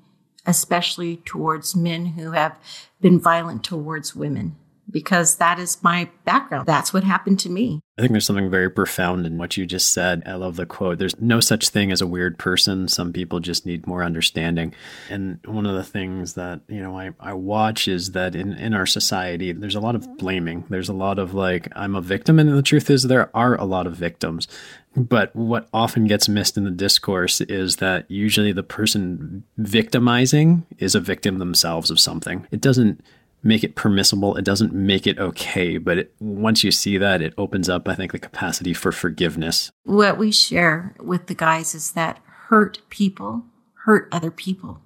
especially 0.46 1.16
towards 1.18 1.76
men 1.76 2.06
who 2.06 2.32
have 2.32 2.58
been 3.00 3.20
violent 3.20 3.64
towards 3.64 4.16
women, 4.16 4.56
because 4.90 5.36
that 5.36 5.58
is 5.58 5.82
my 5.82 6.08
background. 6.24 6.66
That's 6.66 6.92
what 6.92 7.04
happened 7.04 7.40
to 7.40 7.50
me. 7.50 7.80
I 7.98 8.00
think 8.00 8.12
there's 8.12 8.26
something 8.26 8.50
very 8.50 8.70
profound 8.70 9.26
in 9.26 9.38
what 9.38 9.56
you 9.56 9.66
just 9.66 9.92
said. 9.92 10.22
I 10.24 10.34
love 10.34 10.54
the 10.54 10.66
quote. 10.66 10.98
There's 10.98 11.20
no 11.20 11.40
such 11.40 11.68
thing 11.70 11.90
as 11.90 12.00
a 12.00 12.06
weird 12.06 12.38
person. 12.38 12.86
Some 12.86 13.12
people 13.12 13.40
just 13.40 13.66
need 13.66 13.88
more 13.88 14.04
understanding. 14.04 14.72
And 15.10 15.40
one 15.44 15.66
of 15.66 15.74
the 15.74 15.82
things 15.82 16.34
that, 16.34 16.60
you 16.68 16.80
know, 16.80 16.96
I, 16.96 17.10
I 17.18 17.32
watch 17.32 17.88
is 17.88 18.12
that 18.12 18.36
in, 18.36 18.52
in 18.52 18.72
our 18.72 18.86
society, 18.86 19.50
there's 19.50 19.74
a 19.74 19.80
lot 19.80 19.96
of 19.96 20.16
blaming. 20.16 20.64
There's 20.70 20.88
a 20.88 20.94
lot 20.94 21.18
of 21.18 21.34
like, 21.34 21.68
I'm 21.74 21.96
a 21.96 22.00
victim. 22.00 22.38
And 22.38 22.48
the 22.56 22.62
truth 22.62 22.88
is, 22.88 23.02
there 23.02 23.30
are 23.34 23.56
a 23.56 23.64
lot 23.64 23.88
of 23.88 23.96
victims. 23.96 24.46
But 24.94 25.34
what 25.34 25.68
often 25.72 26.06
gets 26.06 26.28
missed 26.28 26.56
in 26.56 26.64
the 26.64 26.70
discourse 26.70 27.40
is 27.40 27.76
that 27.76 28.08
usually 28.10 28.52
the 28.52 28.62
person 28.62 29.44
victimizing 29.56 30.66
is 30.78 30.94
a 30.94 31.00
victim 31.00 31.38
themselves 31.38 31.90
of 31.90 32.00
something. 32.00 32.46
It 32.50 32.60
doesn't 32.60 33.02
make 33.42 33.64
it 33.64 33.74
permissible. 33.74 34.36
It 34.36 34.44
doesn't 34.44 34.72
make 34.72 35.06
it 35.06 35.18
okay. 35.18 35.78
But 35.78 35.98
it, 35.98 36.14
once 36.20 36.64
you 36.64 36.70
see 36.70 36.98
that, 36.98 37.22
it 37.22 37.34
opens 37.38 37.68
up, 37.68 37.88
I 37.88 37.94
think, 37.94 38.12
the 38.12 38.18
capacity 38.18 38.74
for 38.74 38.92
forgiveness. 38.92 39.70
What 39.84 40.18
we 40.18 40.32
share 40.32 40.94
with 41.00 41.26
the 41.26 41.34
guys 41.34 41.74
is 41.74 41.92
that 41.92 42.20
hurt 42.48 42.80
people 42.88 43.44
hurt 43.84 44.08
other 44.12 44.30
people. 44.30 44.80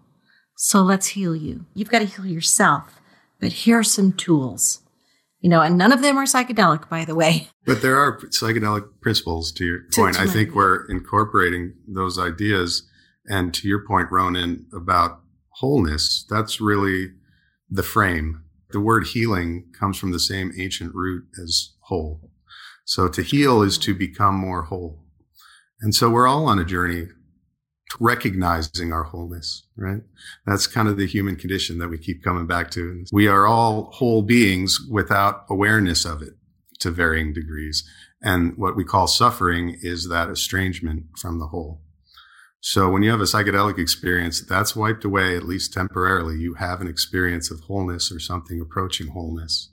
So 0.57 0.83
let's 0.83 1.09
heal 1.09 1.35
you. 1.35 1.67
You've 1.75 1.91
got 1.91 2.01
to 2.01 2.05
heal 2.05 2.27
yourself. 2.27 3.01
But 3.41 3.53
here 3.53 3.81
are 3.81 3.85
some 3.85 4.13
tools 4.13 4.83
you 5.43 5.51
know, 5.51 5.61
and 5.61 5.77
none 5.77 5.93
of 5.93 6.01
them 6.01 6.17
are 6.17 6.25
psychedelic, 6.25 6.89
by 6.89 7.05
the 7.05 7.15
way. 7.15 7.49
But 7.65 7.81
there 7.81 7.97
are 7.97 8.19
psychedelic 8.19 8.89
principles 9.01 9.53
to 9.53 9.65
your 9.65 9.79
point. 9.95 10.17
To 10.17 10.23
I 10.23 10.27
think 10.27 10.53
we're 10.53 10.85
incorporating 10.87 11.75
those 11.87 12.19
ideas. 12.19 12.83
And 13.27 13.55
to 13.55 13.69
your 13.69 13.87
point, 13.87 14.09
Ronan, 14.11 14.67
about 14.75 15.21
wholeness, 15.51 16.27
that's 16.29 16.61
really 16.61 17.13
the 17.73 17.83
frame. 17.83 18.45
The 18.71 18.81
word 18.81 19.07
healing 19.09 19.73
comes 19.79 19.99
from 19.99 20.13
the 20.13 20.21
same 20.21 20.53
ancient 20.59 20.95
root 20.95 21.25
as 21.43 21.73
whole. 21.81 22.31
So 22.85 23.09
to 23.09 23.23
heal 23.23 23.63
is 23.63 23.79
to 23.79 23.95
become 23.95 24.35
more 24.35 24.65
whole. 24.65 25.05
And 25.81 25.95
so 25.95 26.11
we're 26.11 26.29
all 26.29 26.47
on 26.47 26.59
a 26.59 26.65
journey 26.65 27.09
recognizing 28.01 28.93
our 28.93 29.05
wholeness, 29.05 29.67
right? 29.77 30.03
That's 30.47 30.67
kind 30.67 30.89
of 30.89 30.97
the 30.97 31.07
human 31.07 31.37
condition 31.37 31.79
that 31.79 31.89
we 31.89 31.99
keep 31.99 32.23
coming 32.23 32.47
back 32.47 32.71
to. 32.73 33.05
We 33.13 33.27
are 33.27 33.47
all 33.47 33.91
whole 33.93 34.23
beings 34.23 34.79
without 34.91 35.45
awareness 35.51 36.05
of 36.05 36.23
it 36.23 36.35
to 36.81 36.91
varying 36.91 37.33
degrees. 37.33 37.85
And 38.23 38.57
what 38.57 38.77
we 38.77 38.85
call 38.85 39.07
suffering 39.07 39.79
is 39.83 40.09
that 40.09 40.31
estrangement 40.31 41.05
from 41.19 41.39
the 41.39 41.49
whole. 41.49 41.81
So 42.65 42.89
when 42.89 43.03
you 43.03 43.11
have 43.11 43.21
a 43.21 43.25
psychedelic 43.25 43.77
experience, 43.77 44.41
that's 44.41 44.77
wiped 44.77 45.05
away, 45.05 45.37
at 45.37 45.43
least 45.43 45.73
temporarily. 45.73 46.39
You 46.39 46.55
have 46.55 46.81
an 46.81 46.87
experience 46.87 47.51
of 47.51 47.59
wholeness 47.63 48.13
or 48.13 48.21
something 48.21 48.61
approaching 48.61 49.09
wholeness. 49.09 49.73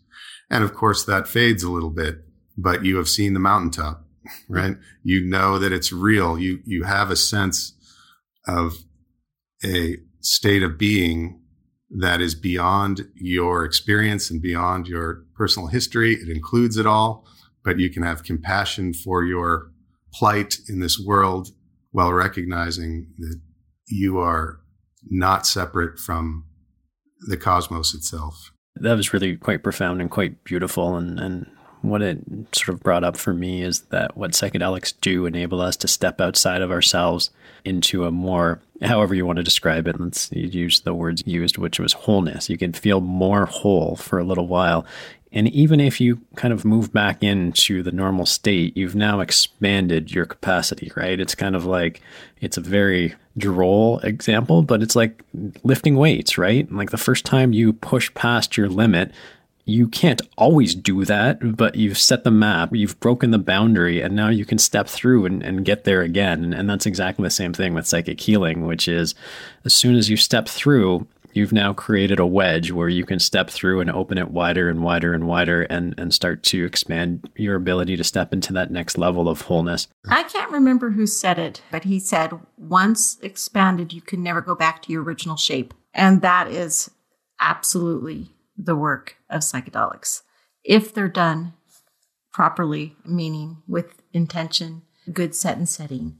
And 0.49 0.63
of 0.63 0.73
course, 0.73 1.05
that 1.05 1.27
fades 1.27 1.61
a 1.61 1.69
little 1.69 1.91
bit, 1.91 2.23
but 2.57 2.83
you 2.83 2.97
have 2.97 3.07
seen 3.07 3.35
the 3.35 3.39
mountaintop, 3.39 4.07
right? 4.49 4.75
You 5.03 5.23
know 5.23 5.59
that 5.59 5.71
it's 5.71 5.93
real. 5.93 6.39
You, 6.39 6.61
you 6.65 6.83
have 6.83 7.11
a 7.11 7.15
sense 7.15 7.73
of 8.47 8.73
a 9.63 9.97
state 10.21 10.63
of 10.63 10.79
being 10.79 11.41
that 11.91 12.21
is 12.21 12.33
beyond 12.33 13.07
your 13.13 13.65
experience 13.65 14.31
and 14.31 14.41
beyond 14.41 14.87
your 14.87 15.25
personal 15.35 15.67
history. 15.67 16.15
It 16.15 16.27
includes 16.27 16.75
it 16.75 16.87
all, 16.87 17.27
but 17.63 17.77
you 17.77 17.91
can 17.91 18.01
have 18.01 18.23
compassion 18.23 18.95
for 18.95 19.23
your 19.23 19.71
plight 20.11 20.57
in 20.67 20.79
this 20.79 20.99
world 20.99 21.49
while 21.91 22.13
recognizing 22.13 23.07
that 23.17 23.39
you 23.87 24.19
are 24.19 24.59
not 25.09 25.47
separate 25.47 25.97
from 25.97 26.45
the 27.27 27.37
cosmos 27.37 27.93
itself. 27.93 28.51
That 28.75 28.95
was 28.95 29.13
really 29.13 29.35
quite 29.35 29.63
profound 29.63 29.99
and 30.01 30.09
quite 30.09 30.43
beautiful. 30.43 30.95
And, 30.95 31.19
and 31.19 31.47
what 31.81 32.01
it 32.01 32.19
sort 32.53 32.69
of 32.69 32.81
brought 32.81 33.03
up 33.03 33.17
for 33.17 33.33
me 33.33 33.63
is 33.63 33.81
that 33.83 34.15
what 34.17 34.31
psychedelics 34.31 34.93
do 35.01 35.25
enable 35.25 35.61
us 35.61 35.75
to 35.77 35.87
step 35.87 36.21
outside 36.21 36.61
of 36.61 36.71
ourselves 36.71 37.29
into 37.65 38.05
a 38.05 38.11
more, 38.11 38.61
however 38.81 39.13
you 39.15 39.25
want 39.25 39.37
to 39.37 39.43
describe 39.43 39.87
it, 39.87 39.99
let's 39.99 40.31
use 40.31 40.81
the 40.81 40.93
words 40.93 41.23
used, 41.25 41.57
which 41.57 41.79
was 41.79 41.93
wholeness. 41.93 42.49
You 42.49 42.57
can 42.57 42.73
feel 42.73 43.01
more 43.01 43.45
whole 43.45 43.95
for 43.95 44.19
a 44.19 44.23
little 44.23 44.47
while. 44.47 44.85
And 45.31 45.47
even 45.49 45.79
if 45.79 46.01
you 46.01 46.21
kind 46.35 46.51
of 46.51 46.65
move 46.65 46.91
back 46.91 47.21
into 47.21 47.83
the 47.83 47.91
normal 47.91 48.25
state, 48.25 48.75
you've 48.75 48.95
now 48.95 49.19
expanded 49.19 50.11
your 50.11 50.25
capacity, 50.25 50.91
right? 50.95 51.19
It's 51.19 51.35
kind 51.35 51.55
of 51.55 51.65
like, 51.65 52.01
it's 52.41 52.57
a 52.57 52.61
very 52.61 53.13
droll 53.37 53.99
example, 53.99 54.63
but 54.63 54.81
it's 54.81 54.95
like 54.95 55.23
lifting 55.63 55.95
weights, 55.97 56.37
right? 56.37 56.71
Like 56.71 56.89
the 56.89 56.97
first 56.97 57.25
time 57.25 57.53
you 57.53 57.73
push 57.73 58.11
past 58.15 58.57
your 58.57 58.69
limit, 58.69 59.11
you 59.65 59.87
can't 59.87 60.21
always 60.35 60.73
do 60.73 61.05
that, 61.05 61.55
but 61.55 61.75
you've 61.75 61.99
set 61.99 62.23
the 62.23 62.31
map, 62.31 62.73
you've 62.73 62.99
broken 62.99 63.29
the 63.29 63.37
boundary, 63.37 64.01
and 64.01 64.15
now 64.15 64.29
you 64.29 64.45
can 64.45 64.57
step 64.57 64.87
through 64.87 65.25
and, 65.25 65.43
and 65.43 65.63
get 65.63 65.83
there 65.83 66.01
again. 66.01 66.43
And, 66.43 66.53
and 66.55 66.69
that's 66.69 66.87
exactly 66.87 67.23
the 67.23 67.29
same 67.29 67.53
thing 67.53 67.75
with 67.75 67.85
psychic 67.85 68.19
healing, 68.19 68.65
which 68.65 68.87
is 68.87 69.13
as 69.63 69.75
soon 69.75 69.95
as 69.95 70.09
you 70.09 70.17
step 70.17 70.47
through, 70.47 71.07
you've 71.39 71.53
now 71.53 71.71
created 71.71 72.19
a 72.19 72.25
wedge 72.25 72.69
where 72.69 72.89
you 72.89 73.05
can 73.05 73.17
step 73.17 73.49
through 73.49 73.79
and 73.79 73.89
open 73.89 74.17
it 74.17 74.29
wider 74.29 74.69
and 74.69 74.83
wider 74.83 75.13
and 75.13 75.25
wider 75.25 75.63
and, 75.63 75.95
and 75.97 76.13
start 76.13 76.43
to 76.43 76.65
expand 76.65 77.29
your 77.37 77.55
ability 77.55 77.95
to 77.95 78.03
step 78.03 78.33
into 78.33 78.51
that 78.51 78.71
next 78.71 78.97
level 78.97 79.29
of 79.29 79.41
wholeness. 79.41 79.87
I 80.09 80.23
can't 80.23 80.51
remember 80.51 80.91
who 80.91 81.07
said 81.07 81.39
it, 81.39 81.61
but 81.71 81.85
he 81.85 81.97
said, 81.97 82.33
once 82.57 83.17
expanded, 83.21 83.93
you 83.93 84.01
can 84.01 84.21
never 84.21 84.41
go 84.41 84.53
back 84.53 84.81
to 84.83 84.91
your 84.91 85.01
original 85.01 85.37
shape. 85.37 85.73
And 85.93 86.21
that 86.21 86.49
is 86.49 86.91
absolutely 87.39 88.33
the 88.57 88.75
work 88.75 89.15
of 89.29 89.39
psychedelics 89.39 90.23
if 90.65 90.93
they're 90.93 91.07
done 91.07 91.53
properly, 92.33 92.97
meaning 93.05 93.63
with 93.65 94.01
intention, 94.11 94.81
good 95.13 95.33
set 95.33 95.57
and 95.57 95.69
setting. 95.69 96.17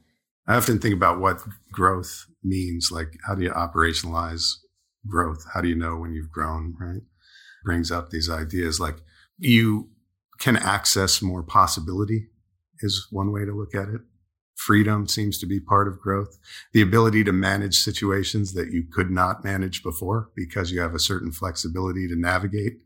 I 0.48 0.56
often 0.56 0.80
think 0.80 0.96
about 0.96 1.20
what 1.20 1.42
growth 1.74 2.26
means. 2.42 2.90
Like, 2.90 3.18
how 3.28 3.36
do 3.36 3.44
you 3.44 3.52
operationalize 3.52 4.54
growth? 5.08 5.46
How 5.54 5.62
do 5.62 5.68
you 5.68 5.76
know 5.76 5.98
when 5.98 6.14
you've 6.14 6.32
grown, 6.32 6.76
right? 6.80 7.02
Brings 7.64 7.92
up 7.92 8.10
these 8.10 8.30
ideas 8.30 8.80
like 8.80 8.98
you 9.38 9.90
can 10.40 10.58
access 10.58 11.22
more 11.22 11.44
possibility, 11.44 12.28
is 12.82 13.08
one 13.12 13.32
way 13.32 13.46
to 13.46 13.52
look 13.52 13.76
at 13.76 13.90
it. 13.90 14.02
Freedom 14.56 15.08
seems 15.08 15.38
to 15.40 15.46
be 15.46 15.60
part 15.60 15.88
of 15.88 16.00
growth. 16.00 16.38
The 16.74 16.82
ability 16.82 17.24
to 17.26 17.32
manage 17.32 17.80
situations 17.80 18.54
that 18.54 18.72
you 18.72 18.84
could 18.92 19.10
not 19.10 19.44
manage 19.44 19.84
before 19.84 20.32
because 20.36 20.72
you 20.72 20.82
have 20.82 20.94
a 20.94 21.00
certain 21.00 21.32
flexibility 21.32 22.08
to 22.08 22.16
navigate. 22.20 22.80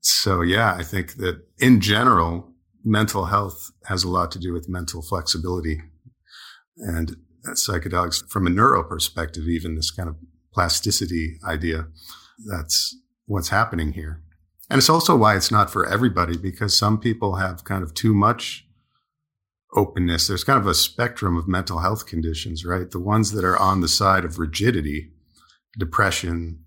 So, 0.00 0.40
yeah, 0.40 0.74
I 0.74 0.82
think 0.82 1.14
that 1.14 1.42
in 1.58 1.80
general, 1.80 2.52
mental 2.84 3.26
health 3.26 3.70
has 3.86 4.04
a 4.04 4.08
lot 4.08 4.30
to 4.32 4.38
do 4.38 4.52
with 4.52 4.68
mental 4.68 5.02
flexibility. 5.02 5.82
And 6.76 7.16
psychedelics, 7.48 8.28
from 8.28 8.46
a 8.46 8.50
neuro 8.50 8.82
perspective, 8.82 9.48
even 9.48 9.74
this 9.74 9.90
kind 9.90 10.08
of 10.08 10.16
plasticity 10.52 11.38
idea, 11.44 11.88
that's 12.46 12.96
what's 13.26 13.48
happening 13.50 13.92
here. 13.92 14.22
And 14.68 14.78
it's 14.78 14.90
also 14.90 15.16
why 15.16 15.36
it's 15.36 15.50
not 15.50 15.70
for 15.70 15.86
everybody 15.86 16.36
because 16.36 16.76
some 16.76 16.98
people 16.98 17.36
have 17.36 17.64
kind 17.64 17.82
of 17.82 17.92
too 17.94 18.14
much 18.14 18.66
openness. 19.74 20.26
There's 20.26 20.44
kind 20.44 20.58
of 20.58 20.66
a 20.66 20.74
spectrum 20.74 21.36
of 21.36 21.48
mental 21.48 21.78
health 21.78 22.06
conditions, 22.06 22.64
right? 22.64 22.90
The 22.90 23.00
ones 23.00 23.32
that 23.32 23.44
are 23.44 23.58
on 23.58 23.80
the 23.80 23.88
side 23.88 24.24
of 24.24 24.38
rigidity, 24.38 25.10
depression, 25.78 26.64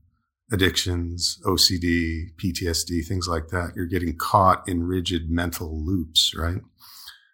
addictions, 0.51 1.39
OCD, 1.45 2.27
PTSD, 2.38 3.05
things 3.05 3.27
like 3.27 3.47
that. 3.47 3.71
You're 3.75 3.86
getting 3.86 4.15
caught 4.17 4.67
in 4.67 4.84
rigid 4.84 5.29
mental 5.29 5.84
loops, 5.86 6.34
right? 6.38 6.61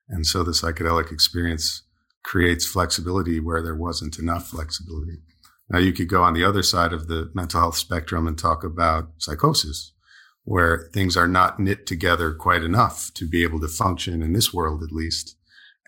And 0.07 0.25
so 0.25 0.43
the 0.43 0.51
psychedelic 0.51 1.11
experience 1.11 1.83
creates 2.23 2.65
flexibility 2.65 3.39
where 3.39 3.61
there 3.61 3.75
wasn't 3.75 4.19
enough 4.19 4.47
flexibility. 4.47 5.19
Now 5.69 5.79
you 5.79 5.93
could 5.93 6.07
go 6.07 6.23
on 6.23 6.33
the 6.33 6.43
other 6.43 6.63
side 6.63 6.93
of 6.93 7.07
the 7.07 7.29
mental 7.33 7.59
health 7.59 7.77
spectrum 7.77 8.27
and 8.27 8.37
talk 8.37 8.63
about 8.63 9.09
psychosis, 9.17 9.93
where 10.43 10.89
things 10.93 11.15
are 11.15 11.27
not 11.27 11.59
knit 11.59 11.85
together 11.85 12.33
quite 12.33 12.63
enough 12.63 13.11
to 13.15 13.27
be 13.27 13.43
able 13.43 13.59
to 13.59 13.67
function 13.67 14.23
in 14.23 14.33
this 14.33 14.53
world, 14.53 14.83
at 14.83 14.91
least. 14.91 15.35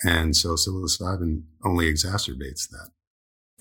And 0.03 0.35
so 0.35 0.49
psilocybin 0.55 1.43
only 1.63 1.91
exacerbates 1.91 2.69
that. 2.69 2.89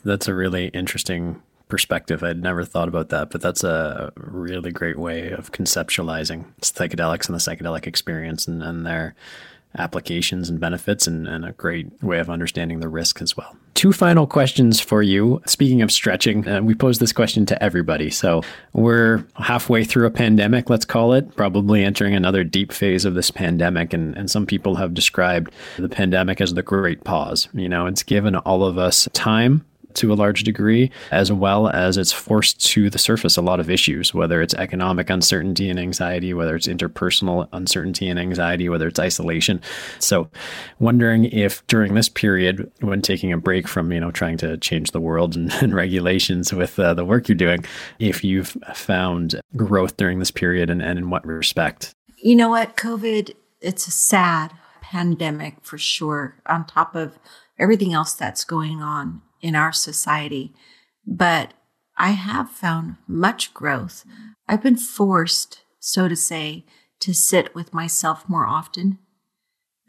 That's 0.04 0.28
a 0.28 0.34
really 0.34 0.68
interesting 0.68 1.42
perspective. 1.68 2.22
I'd 2.22 2.42
never 2.42 2.64
thought 2.64 2.88
about 2.88 3.10
that, 3.10 3.30
but 3.30 3.40
that's 3.40 3.64
a 3.64 4.12
really 4.16 4.72
great 4.72 4.98
way 4.98 5.30
of 5.30 5.52
conceptualizing 5.52 6.46
psychedelics 6.60 7.28
and 7.28 7.34
the 7.34 7.38
psychedelic 7.38 7.86
experience 7.86 8.46
and, 8.46 8.62
and 8.62 8.84
their 8.84 9.14
applications 9.78 10.48
and 10.50 10.58
benefits 10.58 11.06
and, 11.06 11.28
and, 11.28 11.44
a 11.44 11.52
great 11.52 11.90
way 12.02 12.18
of 12.18 12.28
understanding 12.28 12.80
the 12.80 12.88
risk 12.88 13.22
as 13.22 13.36
well. 13.36 13.56
Two 13.74 13.92
final 13.92 14.26
questions 14.26 14.80
for 14.80 15.00
you. 15.00 15.40
Speaking 15.46 15.80
of 15.80 15.92
stretching, 15.92 16.46
uh, 16.46 16.60
we 16.60 16.74
pose 16.74 16.98
this 16.98 17.12
question 17.12 17.46
to 17.46 17.62
everybody. 17.62 18.10
So 18.10 18.42
we're 18.72 19.24
halfway 19.36 19.84
through 19.84 20.06
a 20.06 20.10
pandemic, 20.10 20.68
let's 20.68 20.84
call 20.84 21.12
it, 21.12 21.36
probably 21.36 21.84
entering 21.84 22.14
another 22.14 22.42
deep 22.42 22.72
phase 22.72 23.04
of 23.04 23.14
this 23.14 23.30
pandemic. 23.30 23.92
And, 23.92 24.16
and 24.16 24.30
some 24.30 24.44
people 24.44 24.74
have 24.74 24.92
described 24.92 25.52
the 25.78 25.88
pandemic 25.88 26.40
as 26.40 26.54
the 26.54 26.62
great 26.62 27.04
pause. 27.04 27.48
You 27.54 27.68
know, 27.68 27.86
it's 27.86 28.02
given 28.02 28.36
all 28.36 28.64
of 28.64 28.76
us 28.76 29.08
time 29.12 29.64
to 29.94 30.12
a 30.12 30.14
large 30.14 30.44
degree, 30.44 30.90
as 31.10 31.32
well 31.32 31.68
as 31.68 31.96
it's 31.96 32.12
forced 32.12 32.64
to 32.66 32.90
the 32.90 32.98
surface 32.98 33.36
a 33.36 33.42
lot 33.42 33.60
of 33.60 33.70
issues, 33.70 34.14
whether 34.14 34.42
it's 34.42 34.54
economic 34.54 35.10
uncertainty 35.10 35.68
and 35.68 35.78
anxiety, 35.78 36.34
whether 36.34 36.54
it's 36.56 36.66
interpersonal 36.66 37.48
uncertainty 37.52 38.08
and 38.08 38.18
anxiety, 38.18 38.68
whether 38.68 38.88
it's 38.88 39.00
isolation. 39.00 39.60
So, 39.98 40.28
wondering 40.78 41.26
if 41.26 41.66
during 41.66 41.94
this 41.94 42.08
period, 42.08 42.70
when 42.80 43.02
taking 43.02 43.32
a 43.32 43.38
break 43.38 43.68
from 43.68 43.92
you 43.92 44.00
know 44.00 44.10
trying 44.10 44.36
to 44.38 44.56
change 44.58 44.90
the 44.90 45.00
world 45.00 45.36
and, 45.36 45.52
and 45.62 45.74
regulations 45.74 46.52
with 46.52 46.78
uh, 46.78 46.94
the 46.94 47.04
work 47.04 47.28
you're 47.28 47.36
doing, 47.36 47.64
if 47.98 48.24
you've 48.24 48.56
found 48.74 49.40
growth 49.56 49.96
during 49.96 50.18
this 50.18 50.30
period 50.30 50.70
and, 50.70 50.82
and 50.82 50.98
in 50.98 51.10
what 51.10 51.26
respect? 51.26 51.94
You 52.22 52.36
know 52.36 52.50
what, 52.50 52.76
COVID, 52.76 53.34
it's 53.60 53.86
a 53.86 53.90
sad 53.90 54.52
pandemic 54.80 55.56
for 55.62 55.78
sure. 55.78 56.36
On 56.46 56.66
top 56.66 56.94
of 56.94 57.18
everything 57.58 57.92
else 57.92 58.14
that's 58.14 58.44
going 58.44 58.82
on 58.82 59.22
in 59.40 59.54
our 59.54 59.72
society. 59.72 60.52
But 61.06 61.54
I 61.96 62.10
have 62.10 62.50
found 62.50 62.96
much 63.06 63.52
growth. 63.54 64.04
I've 64.48 64.62
been 64.62 64.76
forced, 64.76 65.62
so 65.78 66.08
to 66.08 66.16
say, 66.16 66.64
to 67.00 67.14
sit 67.14 67.54
with 67.54 67.74
myself 67.74 68.28
more 68.28 68.46
often 68.46 68.98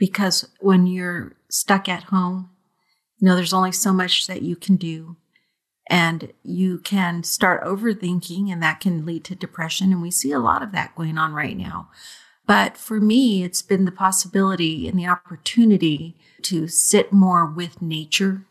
because 0.02 0.50
when 0.60 0.88
you're 0.88 1.34
stuck 1.48 1.88
at 1.88 2.06
home, 2.06 2.50
you 3.20 3.28
know, 3.28 3.36
there's 3.36 3.54
only 3.54 3.72
so 3.72 3.94
much 3.94 4.26
that 4.26 4.42
you 4.42 4.56
can 4.56 4.76
do. 4.76 5.16
And 5.90 6.34
you 6.42 6.80
can 6.80 7.24
start 7.24 7.64
overthinking, 7.64 8.52
and 8.52 8.64
that 8.64 8.80
can 8.80 9.06
lead 9.06 9.24
to 9.26 9.36
depression. 9.36 9.92
And 9.92 10.02
we 10.02 10.10
see 10.10 10.32
a 10.32 10.40
lot 10.40 10.64
of 10.64 10.72
that 10.72 10.96
going 10.96 11.20
on 11.20 11.34
right 11.34 11.56
now. 11.56 11.90
But 12.48 12.78
for 12.78 13.00
me, 13.00 13.44
it's 13.44 13.62
been 13.62 13.86
the 13.86 13.92
possibility 13.92 14.88
and 14.88 14.98
the 14.98 15.08
opportunity 15.08 16.18
to 16.44 16.68
sit 16.68 17.14
more 17.14 17.46
with 17.46 17.82
nature 17.82 18.46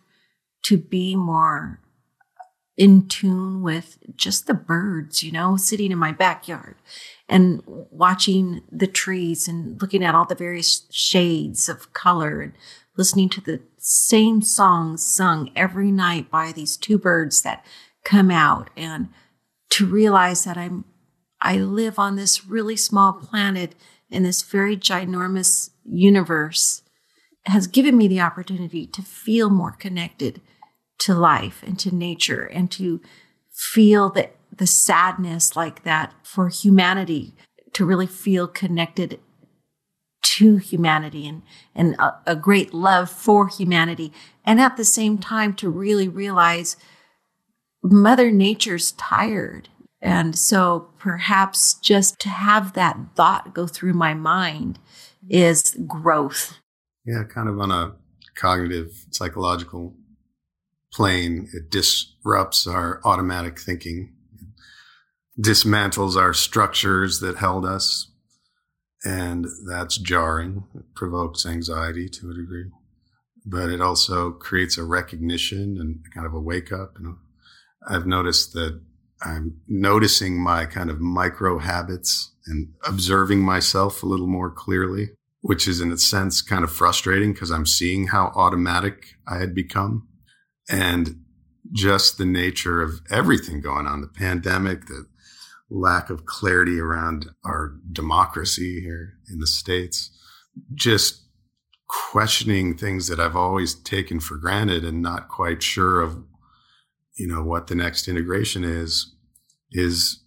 to 0.62 0.76
be 0.76 1.16
more 1.16 1.80
in 2.76 3.06
tune 3.06 3.60
with 3.60 3.98
just 4.16 4.46
the 4.46 4.54
birds, 4.54 5.22
you 5.22 5.30
know, 5.30 5.56
sitting 5.56 5.92
in 5.92 5.98
my 5.98 6.12
backyard 6.12 6.76
and 7.28 7.62
watching 7.66 8.62
the 8.72 8.86
trees 8.86 9.46
and 9.46 9.80
looking 9.82 10.02
at 10.02 10.14
all 10.14 10.24
the 10.24 10.34
various 10.34 10.86
shades 10.90 11.68
of 11.68 11.92
color 11.92 12.40
and 12.40 12.52
listening 12.96 13.28
to 13.28 13.40
the 13.40 13.60
same 13.78 14.40
songs 14.40 15.04
sung 15.04 15.50
every 15.54 15.90
night 15.90 16.30
by 16.30 16.52
these 16.52 16.76
two 16.76 16.98
birds 16.98 17.42
that 17.42 17.64
come 18.04 18.30
out 18.30 18.70
and 18.76 19.08
to 19.68 19.86
realize 19.86 20.44
that 20.44 20.56
I'm 20.56 20.84
I 21.42 21.56
live 21.56 21.98
on 21.98 22.16
this 22.16 22.46
really 22.46 22.76
small 22.76 23.12
planet 23.14 23.74
in 24.10 24.22
this 24.24 24.42
very 24.42 24.76
ginormous 24.76 25.70
universe 25.84 26.82
has 27.46 27.66
given 27.66 27.96
me 27.96 28.08
the 28.08 28.20
opportunity 28.20 28.86
to 28.86 29.02
feel 29.02 29.50
more 29.50 29.72
connected 29.72 30.40
to 30.98 31.14
life 31.14 31.62
and 31.66 31.78
to 31.78 31.94
nature 31.94 32.44
and 32.44 32.70
to 32.70 33.00
feel 33.50 34.10
that 34.10 34.36
the 34.54 34.66
sadness 34.66 35.56
like 35.56 35.82
that 35.84 36.12
for 36.22 36.48
humanity 36.48 37.34
to 37.72 37.84
really 37.84 38.06
feel 38.06 38.46
connected 38.46 39.20
to 40.22 40.56
humanity 40.56 41.26
and, 41.26 41.42
and 41.74 41.94
a, 41.98 42.14
a 42.26 42.36
great 42.36 42.74
love 42.74 43.10
for 43.10 43.48
humanity. 43.48 44.12
And 44.44 44.60
at 44.60 44.76
the 44.76 44.84
same 44.84 45.18
time, 45.18 45.54
to 45.54 45.70
really 45.70 46.08
realize 46.08 46.76
Mother 47.82 48.30
Nature's 48.30 48.92
tired. 48.92 49.68
And 50.02 50.36
so 50.36 50.90
perhaps 50.98 51.74
just 51.74 52.18
to 52.20 52.28
have 52.28 52.74
that 52.74 52.98
thought 53.14 53.54
go 53.54 53.66
through 53.66 53.94
my 53.94 54.14
mind 54.14 54.78
is 55.28 55.76
growth. 55.86 56.59
Yeah, 57.10 57.24
kind 57.24 57.48
of 57.48 57.58
on 57.58 57.72
a 57.72 57.96
cognitive, 58.36 59.04
psychological 59.10 59.96
plane. 60.92 61.48
It 61.52 61.68
disrupts 61.68 62.68
our 62.68 63.00
automatic 63.04 63.58
thinking, 63.58 64.12
dismantles 65.36 66.14
our 66.14 66.32
structures 66.32 67.18
that 67.18 67.38
held 67.38 67.66
us. 67.66 68.12
And 69.04 69.48
that's 69.66 69.98
jarring. 69.98 70.68
It 70.72 70.94
provokes 70.94 71.44
anxiety 71.44 72.08
to 72.10 72.30
a 72.30 72.34
degree, 72.34 72.66
but 73.44 73.70
it 73.70 73.80
also 73.80 74.30
creates 74.30 74.78
a 74.78 74.84
recognition 74.84 75.78
and 75.80 76.04
kind 76.14 76.26
of 76.26 76.34
a 76.34 76.40
wake 76.40 76.70
up. 76.70 76.92
And 76.96 77.16
I've 77.88 78.06
noticed 78.06 78.52
that 78.52 78.80
I'm 79.20 79.62
noticing 79.66 80.40
my 80.40 80.64
kind 80.64 80.90
of 80.90 81.00
micro 81.00 81.58
habits 81.58 82.30
and 82.46 82.68
observing 82.86 83.40
myself 83.40 84.04
a 84.04 84.06
little 84.06 84.28
more 84.28 84.50
clearly, 84.50 85.10
which 85.40 85.66
is 85.66 85.80
in 85.80 85.90
a 85.90 85.98
sense 85.98 86.42
kind 86.42 86.64
of 86.64 86.72
frustrating 86.72 87.32
because 87.32 87.50
I'm 87.50 87.66
seeing 87.66 88.08
how 88.08 88.32
automatic 88.34 89.14
I 89.26 89.38
had 89.38 89.54
become. 89.54 90.06
And 90.68 91.22
just 91.72 92.18
the 92.18 92.26
nature 92.26 92.82
of 92.82 93.00
everything 93.10 93.60
going 93.60 93.86
on, 93.86 94.00
the 94.00 94.08
pandemic, 94.08 94.86
the 94.86 95.06
lack 95.70 96.10
of 96.10 96.26
clarity 96.26 96.78
around 96.78 97.30
our 97.44 97.76
democracy 97.92 98.80
here 98.80 99.14
in 99.30 99.38
the 99.38 99.46
States, 99.46 100.10
just 100.74 101.24
questioning 101.86 102.76
things 102.76 103.08
that 103.08 103.20
I've 103.20 103.36
always 103.36 103.74
taken 103.74 104.20
for 104.20 104.36
granted 104.36 104.84
and 104.84 105.00
not 105.00 105.28
quite 105.28 105.62
sure 105.62 106.00
of, 106.00 106.22
you 107.16 107.26
know, 107.26 107.42
what 107.42 107.68
the 107.68 107.74
next 107.74 108.08
integration 108.08 108.64
is, 108.64 109.14
is 109.72 110.22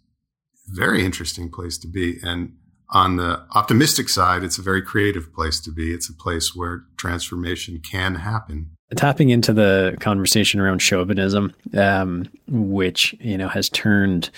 very 0.68 1.06
interesting 1.06 1.50
place 1.50 1.78
to 1.80 1.88
be. 1.88 2.20
And 2.24 2.54
on 2.90 3.16
the 3.16 3.44
optimistic 3.56 4.10
side, 4.10 4.44
it's 4.44 4.58
a 4.58 4.62
very 4.62 4.82
creative 4.82 5.34
place 5.34 5.60
to 5.62 5.72
be. 5.72 5.94
It's 5.94 6.10
a 6.10 6.14
place 6.14 6.56
where 6.56 6.84
transformation 6.98 7.80
can 7.80 8.16
happen. 8.16 8.72
Tapping 8.96 9.30
into 9.30 9.54
the 9.54 9.98
conversation 10.00 10.60
around 10.60 10.80
chauvinism, 10.80 11.54
um, 11.76 12.30
which 12.48 13.16
you 13.20 13.38
know 13.38 13.48
has 13.48 13.70
turned 13.70 14.30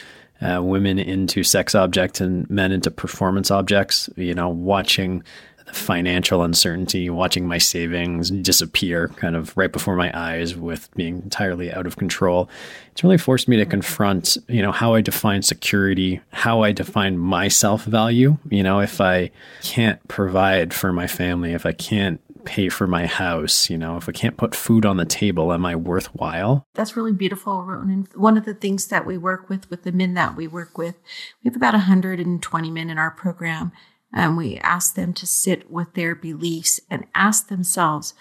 uh, 0.41 0.61
women 0.63 0.97
into 0.97 1.43
sex 1.43 1.75
objects 1.75 2.21
and 2.21 2.49
men 2.49 2.71
into 2.71 2.89
performance 2.89 3.51
objects. 3.51 4.09
You 4.15 4.33
know, 4.33 4.47
watching 4.47 5.23
financial 5.71 6.43
uncertainty, 6.43 7.09
watching 7.09 7.47
my 7.47 7.57
savings 7.57 8.29
disappear 8.29 9.09
kind 9.09 9.35
of 9.35 9.55
right 9.57 9.71
before 9.71 9.95
my 9.95 10.11
eyes 10.17 10.55
with 10.55 10.93
being 10.95 11.17
entirely 11.23 11.71
out 11.71 11.87
of 11.87 11.97
control. 11.97 12.49
It's 12.91 13.03
really 13.03 13.17
forced 13.17 13.47
me 13.47 13.57
to 13.57 13.65
confront, 13.65 14.37
you 14.47 14.61
know, 14.61 14.71
how 14.71 14.93
I 14.93 15.01
define 15.01 15.41
security, 15.41 16.21
how 16.31 16.61
I 16.61 16.71
define 16.71 17.17
my 17.17 17.47
self-value. 17.47 18.37
You 18.49 18.63
know, 18.63 18.79
if 18.79 19.01
I 19.01 19.31
can't 19.61 20.05
provide 20.07 20.73
for 20.73 20.93
my 20.93 21.07
family, 21.07 21.53
if 21.53 21.65
I 21.65 21.71
can't 21.71 22.21
pay 22.45 22.69
for 22.69 22.85
my 22.85 23.07
house, 23.07 23.69
you 23.69 23.77
know, 23.77 23.97
if 23.97 24.07
I 24.07 24.11
can't 24.11 24.37
put 24.37 24.55
food 24.55 24.85
on 24.85 24.97
the 24.97 25.05
table, 25.05 25.51
am 25.51 25.65
I 25.65 25.75
worthwhile? 25.75 26.65
That's 26.75 26.95
really 26.95 27.11
beautiful, 27.11 27.63
Ronan. 27.63 28.07
One 28.13 28.37
of 28.37 28.45
the 28.45 28.53
things 28.53 28.87
that 28.87 29.05
we 29.05 29.17
work 29.17 29.49
with, 29.49 29.69
with 29.69 29.83
the 29.83 29.91
men 29.91 30.13
that 30.13 30.35
we 30.35 30.47
work 30.47 30.77
with, 30.77 30.95
we 31.43 31.49
have 31.49 31.55
about 31.55 31.73
120 31.73 32.71
men 32.71 32.89
in 32.89 32.97
our 32.97 33.11
program 33.11 33.71
and 34.13 34.37
we 34.37 34.57
ask 34.57 34.95
them 34.95 35.13
to 35.13 35.27
sit 35.27 35.69
with 35.69 35.93
their 35.93 36.15
beliefs 36.15 36.79
and 36.89 37.05
ask 37.13 37.47
themselves, 37.47 38.13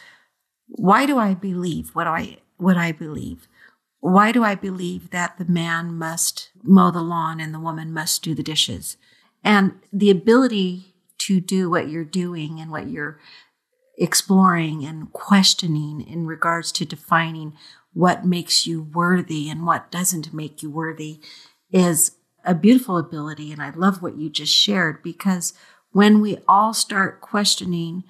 why 0.67 1.07
do 1.07 1.19
I 1.19 1.35
believe 1.35 1.91
what 1.95 2.07
I 2.07 2.39
what 2.57 2.77
I 2.77 2.93
believe? 2.93 3.49
Why 4.01 4.33
do 4.33 4.45
I 4.45 4.55
believe 4.55 5.11
that 5.11 5.39
the 5.39 5.45
man 5.45 5.95
must 5.95 6.51
mow 6.63 6.91
the 6.91 7.03
lawn 7.03 7.41
and 7.41 7.55
the 7.55 7.61
woman 7.61 7.93
must 7.93 8.23
do 8.23 8.35
the 8.35 8.43
dishes? 8.43 8.97
And 9.43 9.81
the 9.93 10.11
ability 10.11 10.95
to 11.19 11.41
do 11.41 11.71
what 11.71 11.89
you're 11.89 12.05
doing 12.05 12.61
and 12.61 12.71
what 12.71 12.89
you're 12.89 13.19
exploring 13.99 14.85
and 14.85 15.13
questioning 15.13 16.01
in 16.01 16.27
regards 16.27 16.73
to 16.73 16.85
defining 16.85 17.55
what 17.93 18.27
makes 18.27 18.67
you 18.67 18.83
worthy 18.83 19.49
and 19.49 19.65
what 19.67 19.91
doesn't 19.91 20.35
make 20.35 20.63
you 20.63 20.71
worthy 20.71 21.21
is 21.71 22.17
a 22.45 22.55
beautiful 22.55 22.99
ability. 22.99 23.53
And 23.53 23.63
I 23.63 23.71
love 23.71 24.03
what 24.03 24.19
you 24.19 24.29
just 24.29 24.53
shared 24.53 25.03
because 25.03 25.55
when 25.95 26.21
we 26.21 26.39
all 26.49 26.75
start 26.75 27.21
questioning, 27.21 28.03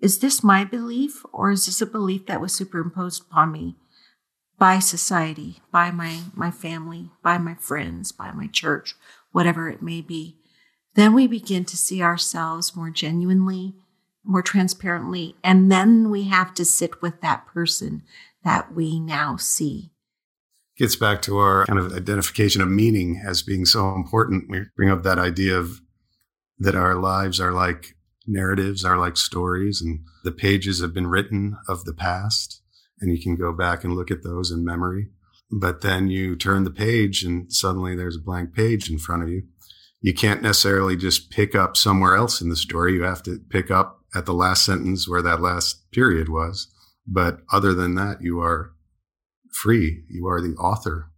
is 0.00 0.18
this 0.18 0.42
my 0.42 0.64
belief 0.64 1.24
or 1.32 1.52
is 1.52 1.66
this 1.66 1.80
a 1.80 1.86
belief 1.86 2.26
that 2.26 2.40
was 2.40 2.52
superimposed 2.52 3.22
upon 3.22 3.52
me 3.52 3.76
by 4.58 4.80
society, 4.80 5.60
by 5.70 5.92
my, 5.92 6.22
my 6.34 6.50
family, 6.50 7.12
by 7.22 7.38
my 7.38 7.54
friends, 7.54 8.10
by 8.10 8.32
my 8.32 8.48
church, 8.48 8.96
whatever 9.30 9.68
it 9.68 9.80
may 9.80 10.00
be? 10.00 10.36
Then 10.96 11.14
we 11.14 11.28
begin 11.28 11.64
to 11.66 11.76
see 11.76 12.02
ourselves 12.02 12.74
more 12.74 12.90
genuinely, 12.90 13.76
more 14.24 14.42
transparently, 14.42 15.36
and 15.44 15.70
then 15.70 16.10
we 16.10 16.24
have 16.24 16.54
to 16.54 16.64
sit 16.64 17.00
with 17.00 17.20
that 17.20 17.46
person 17.46 18.02
that 18.42 18.74
we 18.74 18.98
now 18.98 19.36
see 19.36 19.92
gets 20.76 20.94
back 20.94 21.20
to 21.20 21.38
our 21.38 21.66
kind 21.66 21.78
of 21.78 21.92
identification 21.92 22.62
of 22.62 22.68
meaning 22.68 23.20
as 23.26 23.42
being 23.42 23.64
so 23.64 23.92
important. 23.94 24.48
We 24.48 24.66
bring 24.76 24.90
up 24.90 25.02
that 25.02 25.18
idea 25.18 25.58
of 25.58 25.80
that 26.58 26.74
our 26.74 26.94
lives 26.94 27.40
are 27.40 27.52
like 27.52 27.94
narratives, 28.26 28.84
are 28.84 28.98
like 28.98 29.16
stories, 29.16 29.80
and 29.80 30.00
the 30.24 30.32
pages 30.32 30.80
have 30.80 30.92
been 30.92 31.06
written 31.06 31.56
of 31.68 31.84
the 31.84 31.94
past, 31.94 32.62
and 33.00 33.10
you 33.10 33.22
can 33.22 33.36
go 33.36 33.52
back 33.52 33.84
and 33.84 33.94
look 33.94 34.10
at 34.10 34.22
those 34.22 34.50
in 34.50 34.64
memory. 34.64 35.08
But 35.50 35.80
then 35.80 36.08
you 36.08 36.36
turn 36.36 36.64
the 36.64 36.70
page, 36.70 37.22
and 37.22 37.52
suddenly 37.52 37.96
there's 37.96 38.16
a 38.16 38.20
blank 38.20 38.54
page 38.54 38.90
in 38.90 38.98
front 38.98 39.22
of 39.22 39.28
you. 39.30 39.44
You 40.00 40.14
can't 40.14 40.42
necessarily 40.42 40.96
just 40.96 41.30
pick 41.30 41.54
up 41.54 41.76
somewhere 41.76 42.14
else 42.14 42.40
in 42.40 42.50
the 42.50 42.56
story. 42.56 42.94
You 42.94 43.02
have 43.02 43.22
to 43.24 43.38
pick 43.48 43.70
up 43.70 44.00
at 44.14 44.26
the 44.26 44.34
last 44.34 44.64
sentence 44.64 45.08
where 45.08 45.22
that 45.22 45.40
last 45.40 45.90
period 45.90 46.28
was. 46.28 46.68
But 47.06 47.40
other 47.50 47.72
than 47.74 47.94
that, 47.94 48.18
you 48.20 48.40
are 48.40 48.72
free. 49.52 50.04
You 50.08 50.28
are 50.28 50.40
the 50.40 50.54
author 50.56 51.10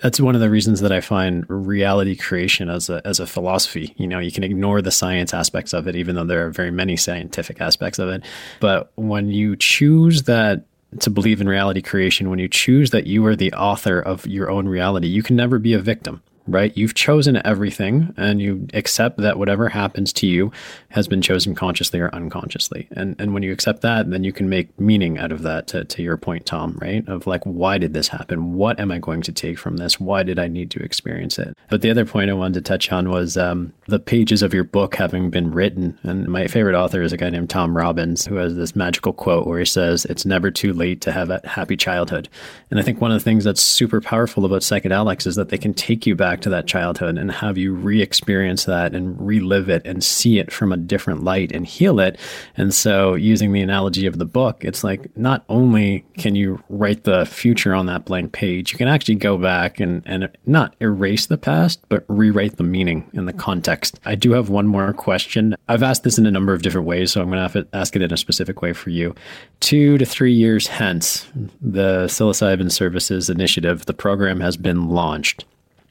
that's 0.00 0.20
one 0.20 0.34
of 0.34 0.40
the 0.40 0.50
reasons 0.50 0.80
that 0.80 0.92
I 0.92 1.00
find 1.00 1.44
reality 1.48 2.16
creation 2.16 2.70
as 2.70 2.88
a 2.88 3.00
as 3.04 3.20
a 3.20 3.26
philosophy. 3.26 3.94
You 3.96 4.06
know, 4.06 4.18
you 4.18 4.30
can 4.30 4.44
ignore 4.44 4.80
the 4.80 4.90
science 4.90 5.34
aspects 5.34 5.72
of 5.72 5.86
it, 5.88 5.96
even 5.96 6.14
though 6.14 6.24
there 6.24 6.46
are 6.46 6.50
very 6.50 6.70
many 6.70 6.96
scientific 6.96 7.60
aspects 7.60 7.98
of 7.98 8.08
it. 8.08 8.24
But 8.60 8.92
when 8.96 9.30
you 9.30 9.56
choose 9.56 10.24
that 10.24 10.64
to 11.00 11.10
believe 11.10 11.40
in 11.40 11.48
reality 11.48 11.82
creation, 11.82 12.30
when 12.30 12.38
you 12.38 12.48
choose 12.48 12.90
that 12.90 13.06
you 13.06 13.26
are 13.26 13.36
the 13.36 13.52
author 13.52 14.00
of 14.00 14.26
your 14.26 14.50
own 14.50 14.68
reality, 14.68 15.08
you 15.08 15.22
can 15.22 15.36
never 15.36 15.58
be 15.58 15.74
a 15.74 15.78
victim 15.78 16.22
right? 16.48 16.76
You've 16.76 16.94
chosen 16.94 17.40
everything 17.46 18.14
and 18.16 18.40
you 18.40 18.66
accept 18.74 19.18
that 19.18 19.38
whatever 19.38 19.68
happens 19.68 20.12
to 20.14 20.26
you 20.26 20.52
has 20.90 21.06
been 21.06 21.22
chosen 21.22 21.54
consciously 21.54 22.00
or 22.00 22.14
unconsciously. 22.14 22.88
And 22.90 23.16
and 23.18 23.34
when 23.34 23.42
you 23.42 23.52
accept 23.52 23.82
that, 23.82 24.10
then 24.10 24.24
you 24.24 24.32
can 24.32 24.48
make 24.48 24.78
meaning 24.78 25.18
out 25.18 25.32
of 25.32 25.42
that 25.42 25.66
to, 25.68 25.84
to 25.84 26.02
your 26.02 26.16
point, 26.16 26.46
Tom, 26.46 26.78
right? 26.80 27.06
Of 27.08 27.26
like, 27.26 27.44
why 27.44 27.78
did 27.78 27.94
this 27.94 28.08
happen? 28.08 28.54
What 28.54 28.80
am 28.80 28.90
I 28.90 28.98
going 28.98 29.22
to 29.22 29.32
take 29.32 29.58
from 29.58 29.76
this? 29.76 30.00
Why 30.00 30.22
did 30.22 30.38
I 30.38 30.48
need 30.48 30.70
to 30.72 30.82
experience 30.82 31.38
it? 31.38 31.56
But 31.68 31.82
the 31.82 31.90
other 31.90 32.04
point 32.04 32.30
I 32.30 32.34
wanted 32.34 32.54
to 32.54 32.68
touch 32.68 32.90
on 32.92 33.10
was 33.10 33.36
um, 33.36 33.72
the 33.86 33.98
pages 33.98 34.42
of 34.42 34.54
your 34.54 34.64
book 34.64 34.94
having 34.94 35.30
been 35.30 35.50
written. 35.50 35.98
And 36.02 36.28
my 36.28 36.46
favorite 36.46 36.76
author 36.76 37.02
is 37.02 37.12
a 37.12 37.16
guy 37.16 37.30
named 37.30 37.50
Tom 37.50 37.76
Robbins, 37.76 38.26
who 38.26 38.36
has 38.36 38.56
this 38.56 38.74
magical 38.74 39.12
quote 39.12 39.46
where 39.46 39.58
he 39.58 39.64
says, 39.64 40.04
It's 40.06 40.24
never 40.24 40.50
too 40.50 40.72
late 40.72 41.00
to 41.02 41.12
have 41.12 41.30
a 41.30 41.40
happy 41.44 41.76
childhood. 41.76 42.28
And 42.70 42.78
I 42.78 42.82
think 42.82 43.00
one 43.00 43.10
of 43.10 43.18
the 43.18 43.24
things 43.24 43.44
that's 43.44 43.62
super 43.62 44.00
powerful 44.00 44.44
about 44.44 44.62
psychedelics 44.62 45.26
is 45.26 45.36
that 45.36 45.48
they 45.48 45.58
can 45.58 45.74
take 45.74 46.06
you 46.06 46.14
back 46.14 46.37
back 46.38 46.42
to 46.42 46.50
that 46.50 46.66
childhood 46.68 47.18
and 47.18 47.32
have 47.32 47.58
you 47.58 47.74
re 47.74 48.00
experience 48.00 48.64
that 48.64 48.94
and 48.94 49.20
relive 49.20 49.68
it 49.68 49.82
and 49.84 50.04
see 50.04 50.38
it 50.38 50.52
from 50.52 50.72
a 50.72 50.76
different 50.76 51.24
light 51.24 51.50
and 51.50 51.66
heal 51.66 51.98
it. 51.98 52.16
And 52.56 52.72
so, 52.72 53.14
using 53.14 53.52
the 53.52 53.60
analogy 53.60 54.06
of 54.06 54.18
the 54.18 54.24
book, 54.24 54.64
it's 54.64 54.84
like 54.84 55.16
not 55.16 55.44
only 55.48 56.04
can 56.16 56.36
you 56.36 56.62
write 56.68 57.02
the 57.02 57.26
future 57.26 57.74
on 57.74 57.86
that 57.86 58.04
blank 58.04 58.32
page, 58.32 58.72
you 58.72 58.78
can 58.78 58.86
actually 58.86 59.16
go 59.16 59.36
back 59.36 59.80
and, 59.80 60.02
and 60.06 60.28
not 60.46 60.76
erase 60.80 61.26
the 61.26 61.38
past, 61.38 61.80
but 61.88 62.04
rewrite 62.08 62.56
the 62.56 62.62
meaning 62.62 63.10
and 63.14 63.26
the 63.26 63.32
context. 63.32 63.98
I 64.04 64.14
do 64.14 64.32
have 64.32 64.48
one 64.48 64.68
more 64.68 64.92
question. 64.92 65.56
I've 65.68 65.82
asked 65.82 66.04
this 66.04 66.18
in 66.18 66.26
a 66.26 66.30
number 66.30 66.54
of 66.54 66.62
different 66.62 66.86
ways, 66.86 67.10
so 67.10 67.20
I'm 67.20 67.28
going 67.28 67.38
to 67.38 67.42
have 67.42 67.52
to 67.54 67.66
ask 67.76 67.96
it 67.96 68.02
in 68.02 68.12
a 68.12 68.16
specific 68.16 68.62
way 68.62 68.72
for 68.72 68.90
you. 68.90 69.14
Two 69.60 69.98
to 69.98 70.06
three 70.06 70.32
years 70.32 70.68
hence, 70.68 71.26
the 71.60 72.06
Psilocybin 72.06 72.70
Services 72.70 73.28
Initiative, 73.28 73.86
the 73.86 73.94
program 73.94 74.40
has 74.40 74.56
been 74.56 74.88
launched 74.88 75.44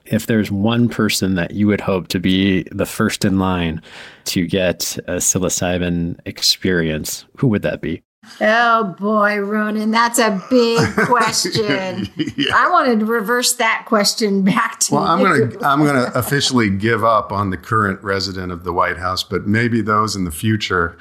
if 0.10 0.26
there's 0.26 0.52
one 0.52 0.90
person 0.90 1.36
that 1.36 1.52
you 1.52 1.68
would 1.68 1.82
hope 1.82 2.08
to 2.10 2.20
be 2.20 2.64
the 2.72 2.86
first 2.86 3.26
in 3.26 3.40
line 3.40 3.82
to 4.26 4.46
get 4.48 4.98
a 5.08 5.16
psilocybin 5.16 6.20
experience, 6.26 7.26
who 7.38 7.48
would 7.48 7.62
that 7.62 7.82
be? 7.82 8.04
Oh 8.42 8.96
boy, 9.00 9.40
Ronan, 9.40 9.92
that's 9.92 10.20
a 10.20 10.42
big 10.50 10.80
question. 10.96 12.08
yeah. 12.36 12.56
I 12.56 12.70
wanted 12.70 13.00
to 13.00 13.06
reverse 13.06 13.54
that 13.56 13.86
question 13.86 14.44
back 14.44 14.80
to 14.82 14.96
well, 14.96 15.18
you. 15.18 15.24
Well, 15.24 15.34
I'm 15.34 15.50
gonna 15.50 15.68
I'm 15.68 15.86
gonna 15.86 16.12
officially 16.14 16.70
give 16.70 17.04
up 17.04 17.32
on 17.32 17.52
the 17.52 17.58
current 17.58 18.04
resident 18.04 18.52
of 18.52 18.64
the 18.64 18.74
White 18.74 18.98
House, 18.98 19.24
but 19.24 19.48
maybe 19.48 19.82
those 19.82 20.16
in 20.16 20.26
the 20.26 20.32
future 20.32 20.98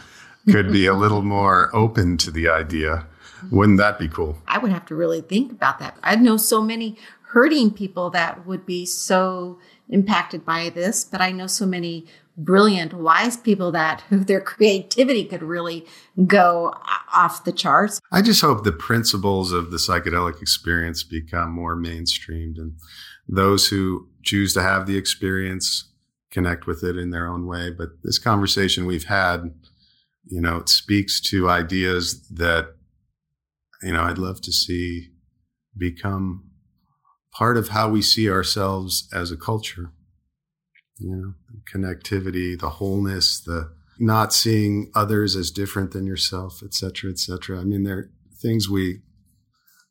could 0.48 0.70
be 0.70 0.86
a 0.86 0.94
little 0.94 1.22
more 1.22 1.74
open 1.74 2.16
to 2.18 2.30
the 2.30 2.48
idea. 2.48 3.06
Wouldn't 3.50 3.78
that 3.78 3.98
be 3.98 4.08
cool? 4.08 4.38
I 4.48 4.58
would 4.58 4.72
have 4.72 4.86
to 4.86 4.94
really 4.94 5.20
think 5.20 5.52
about 5.52 5.78
that. 5.78 5.96
I 6.02 6.16
know 6.16 6.36
so 6.36 6.62
many 6.62 6.96
hurting 7.36 7.70
people 7.70 8.08
that 8.08 8.46
would 8.46 8.64
be 8.64 8.86
so 8.86 9.58
impacted 9.90 10.42
by 10.42 10.70
this, 10.70 11.04
but 11.04 11.20
I 11.20 11.32
know 11.32 11.46
so 11.46 11.66
many 11.66 12.06
brilliant, 12.34 12.94
wise 12.94 13.36
people 13.36 13.70
that 13.72 14.02
their 14.10 14.40
creativity 14.40 15.22
could 15.26 15.42
really 15.42 15.84
go 16.26 16.72
off 17.12 17.44
the 17.44 17.52
charts. 17.52 18.00
I 18.10 18.22
just 18.22 18.40
hope 18.40 18.64
the 18.64 18.72
principles 18.72 19.52
of 19.52 19.70
the 19.70 19.76
psychedelic 19.76 20.40
experience 20.40 21.02
become 21.02 21.52
more 21.52 21.76
mainstreamed 21.76 22.56
and 22.56 22.72
those 23.28 23.68
who 23.68 24.08
choose 24.22 24.54
to 24.54 24.62
have 24.62 24.86
the 24.86 24.96
experience 24.96 25.92
connect 26.30 26.66
with 26.66 26.82
it 26.82 26.96
in 26.96 27.10
their 27.10 27.28
own 27.28 27.46
way. 27.46 27.68
But 27.70 27.90
this 28.02 28.18
conversation 28.18 28.86
we've 28.86 29.08
had, 29.08 29.52
you 30.24 30.40
know, 30.40 30.56
it 30.56 30.70
speaks 30.70 31.20
to 31.28 31.50
ideas 31.50 32.26
that, 32.28 32.68
you 33.82 33.92
know, 33.92 34.04
I'd 34.04 34.16
love 34.16 34.40
to 34.40 34.52
see 34.52 35.08
become 35.76 36.45
part 37.36 37.56
of 37.56 37.68
how 37.68 37.88
we 37.88 38.00
see 38.00 38.30
ourselves 38.30 39.08
as 39.12 39.30
a 39.30 39.36
culture. 39.36 39.90
You 40.98 41.10
know, 41.10 41.34
the 41.50 41.78
connectivity, 41.78 42.58
the 42.58 42.70
wholeness, 42.70 43.40
the 43.40 43.70
not 43.98 44.32
seeing 44.32 44.90
others 44.94 45.36
as 45.36 45.50
different 45.50 45.92
than 45.92 46.06
yourself, 46.06 46.62
et 46.64 46.72
cetera, 46.72 47.10
et 47.10 47.18
cetera. 47.18 47.60
I 47.60 47.64
mean, 47.64 47.82
there 47.82 47.98
are 47.98 48.10
things 48.40 48.68
we 48.68 49.00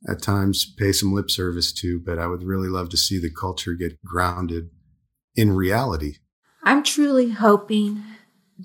at 0.07 0.21
times 0.21 0.65
pay 0.77 0.91
some 0.91 1.13
lip 1.13 1.29
service 1.29 1.71
to, 1.73 1.99
but 1.99 2.19
I 2.19 2.27
would 2.27 2.43
really 2.43 2.69
love 2.69 2.89
to 2.89 2.97
see 2.97 3.19
the 3.19 3.31
culture 3.31 3.73
get 3.73 4.03
grounded 4.03 4.69
in 5.35 5.55
reality. 5.55 6.17
I'm 6.63 6.83
truly 6.83 7.31
hoping 7.31 8.03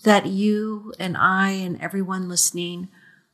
that 0.05 0.27
you 0.27 0.93
and 0.99 1.17
I 1.17 1.51
and 1.51 1.81
everyone 1.81 2.29
listening 2.29 2.89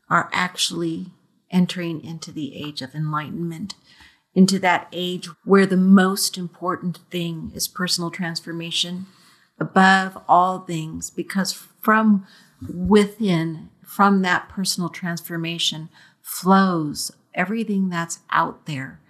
are 0.09 0.31
actually 0.33 1.13
entering 1.51 2.03
into 2.03 2.33
the 2.33 2.57
age 2.57 2.83
of 2.83 2.95
enlightenment, 2.95 3.75
into 4.37 4.59
that 4.59 4.87
age 4.93 5.31
where 5.45 5.65
the 5.65 5.79
most 5.79 6.37
important 6.37 6.99
thing 7.11 7.51
is 7.55 7.67
personal 7.67 8.11
transformation 8.11 9.07
above 9.59 10.23
all 10.29 10.61
things, 10.61 11.09
because 11.09 11.55
from 11.81 12.27
within, 12.69 13.71
from 13.83 14.21
that 14.21 14.47
personal 14.51 14.91
transformation 14.91 15.89
flows 16.21 17.11
everything 17.35 17.89
that's 17.89 18.19
out 18.31 18.67
there, 18.67 19.01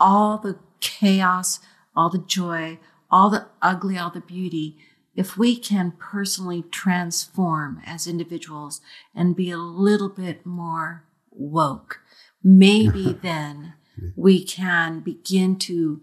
all 0.00 0.38
the 0.38 0.58
chaos, 0.80 1.60
all 1.94 2.10
the 2.10 2.18
joy, 2.18 2.76
all 3.12 3.30
the 3.30 3.46
ugly, 3.62 3.96
all 3.96 4.10
the 4.10 4.20
beauty. 4.20 4.76
If 5.14 5.38
we 5.38 5.56
can 5.56 5.92
personally 5.92 6.64
transform 6.72 7.80
as 7.86 8.08
individuals 8.08 8.80
and 9.14 9.36
be 9.36 9.52
a 9.52 9.56
little 9.56 10.08
bit 10.08 10.44
more 10.44 11.04
woke, 11.30 12.00
maybe 12.42 13.12
then 13.22 13.74
we 14.16 14.44
can 14.44 15.00
begin 15.00 15.56
to 15.60 16.00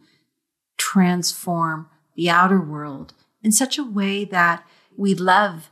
transform 0.78 1.88
the 2.16 2.30
outer 2.30 2.60
world 2.60 3.14
in 3.44 3.52
such 3.52 3.78
a 3.78 3.84
way 3.84 4.26
that 4.26 4.64
we 4.98 5.14
love 5.14 5.72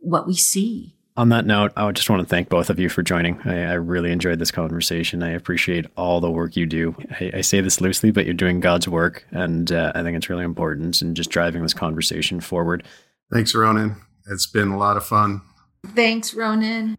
what 0.00 0.26
we 0.26 0.34
see. 0.34 0.94
On 1.16 1.30
that 1.30 1.46
note, 1.46 1.72
I 1.76 1.90
just 1.90 2.08
want 2.08 2.22
to 2.22 2.28
thank 2.28 2.48
both 2.48 2.70
of 2.70 2.78
you 2.78 2.88
for 2.88 3.02
joining. 3.02 3.40
I, 3.44 3.64
I 3.64 3.72
really 3.72 4.12
enjoyed 4.12 4.38
this 4.38 4.52
conversation. 4.52 5.22
I 5.22 5.30
appreciate 5.30 5.86
all 5.96 6.20
the 6.20 6.30
work 6.30 6.56
you 6.56 6.64
do. 6.64 6.94
I, 7.20 7.32
I 7.34 7.40
say 7.40 7.60
this 7.60 7.80
loosely, 7.80 8.12
but 8.12 8.24
you're 8.24 8.34
doing 8.34 8.60
God's 8.60 8.86
work, 8.86 9.26
and 9.32 9.72
uh, 9.72 9.90
I 9.96 10.02
think 10.02 10.16
it's 10.16 10.30
really 10.30 10.44
important 10.44 11.02
in 11.02 11.16
just 11.16 11.30
driving 11.30 11.62
this 11.62 11.74
conversation 11.74 12.40
forward. 12.40 12.84
Thanks, 13.32 13.52
Ronan. 13.52 13.96
It's 14.30 14.46
been 14.46 14.68
a 14.68 14.78
lot 14.78 14.96
of 14.96 15.04
fun. 15.04 15.42
Thanks, 15.86 16.34
Ronan. 16.34 16.96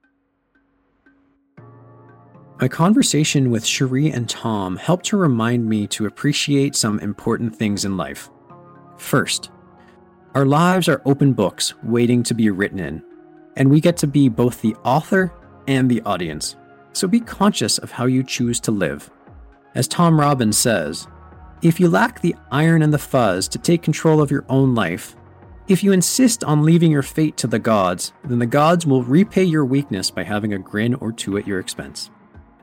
My 2.62 2.68
conversation 2.68 3.51
with 3.51 3.64
Sheri 3.64 4.14
and 4.14 4.28
Tom 4.28 4.76
helped 4.76 5.05
to 5.05 5.18
remind 5.18 5.66
me 5.66 5.88
to 5.88 6.07
appreciate 6.07 6.76
some 6.76 6.99
important 6.99 7.55
things 7.55 7.86
in 7.86 7.95
life. 7.95 8.30
First, 8.97 9.49
our 10.36 10.45
lives 10.45 10.89
are 10.89 11.01
open 11.05 11.32
books 11.32 11.74
waiting 11.84 12.22
to 12.24 12.34
be 12.34 12.49
written 12.49 12.80
in, 12.80 13.01
and 13.55 13.70
we 13.70 13.80
get 13.80 13.95
to 13.97 14.07
be 14.07 14.28
both 14.28 14.62
the 14.62 14.76
author 14.84 15.32
and 15.70 15.89
the 15.89 16.01
audience. 16.01 16.57
So 16.91 17.07
be 17.07 17.22
conscious 17.22 17.78
of 17.78 17.91
how 17.91 18.07
you 18.07 18.24
choose 18.24 18.60
to 18.62 18.72
live. 18.72 19.10
As 19.74 19.88
Tom 19.88 20.20
Robbins 20.20 20.57
says, 20.57 21.07
if 21.62 21.80
you 21.80 21.88
lack 21.88 22.20
the 22.20 22.36
iron 22.51 22.82
and 22.82 22.93
the 22.93 22.97
fuzz 22.97 23.47
to 23.49 23.57
take 23.57 23.84
control 23.84 24.22
of 24.22 24.32
your 24.32 24.43
own 24.49 24.76
life, 24.76 25.16
if 25.70 25.82
you 25.82 25.93
insist 25.93 26.43
on 26.43 26.66
leaving 26.66 26.91
your 26.91 27.03
fate 27.03 27.38
to 27.38 27.47
the 27.47 27.57
gods, 27.57 28.12
then 28.26 28.39
the 28.39 28.45
gods 28.45 28.86
will 28.86 29.03
repay 29.03 29.45
your 29.45 29.64
weakness 29.64 30.12
by 30.12 30.24
having 30.24 30.53
a 30.53 30.60
grin 30.60 30.95
or 30.95 31.14
two 31.14 31.38
at 31.38 31.47
your 31.47 31.62
expense. 31.62 32.10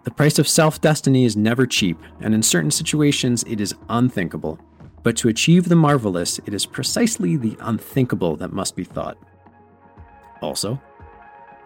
The 0.07 0.13
price 0.13 0.39
of 0.39 0.47
self 0.47 0.81
destiny 0.81 1.25
is 1.25 1.37
never 1.37 1.67
cheap, 1.67 1.99
and 2.21 2.33
in 2.33 2.41
certain 2.41 2.71
situations 2.71 3.43
it 3.43 3.61
is 3.61 3.75
unthinkable. 3.89 4.57
But 5.03 5.17
to 5.17 5.29
achieve 5.29 5.69
the 5.69 5.75
marvelous, 5.75 6.39
it 6.47 6.55
is 6.55 6.65
precisely 6.65 7.37
the 7.37 7.57
unthinkable 7.59 8.37
that 8.37 8.53
must 8.53 8.77
be 8.77 8.85
thought. 8.85 9.19
Also, 10.41 10.81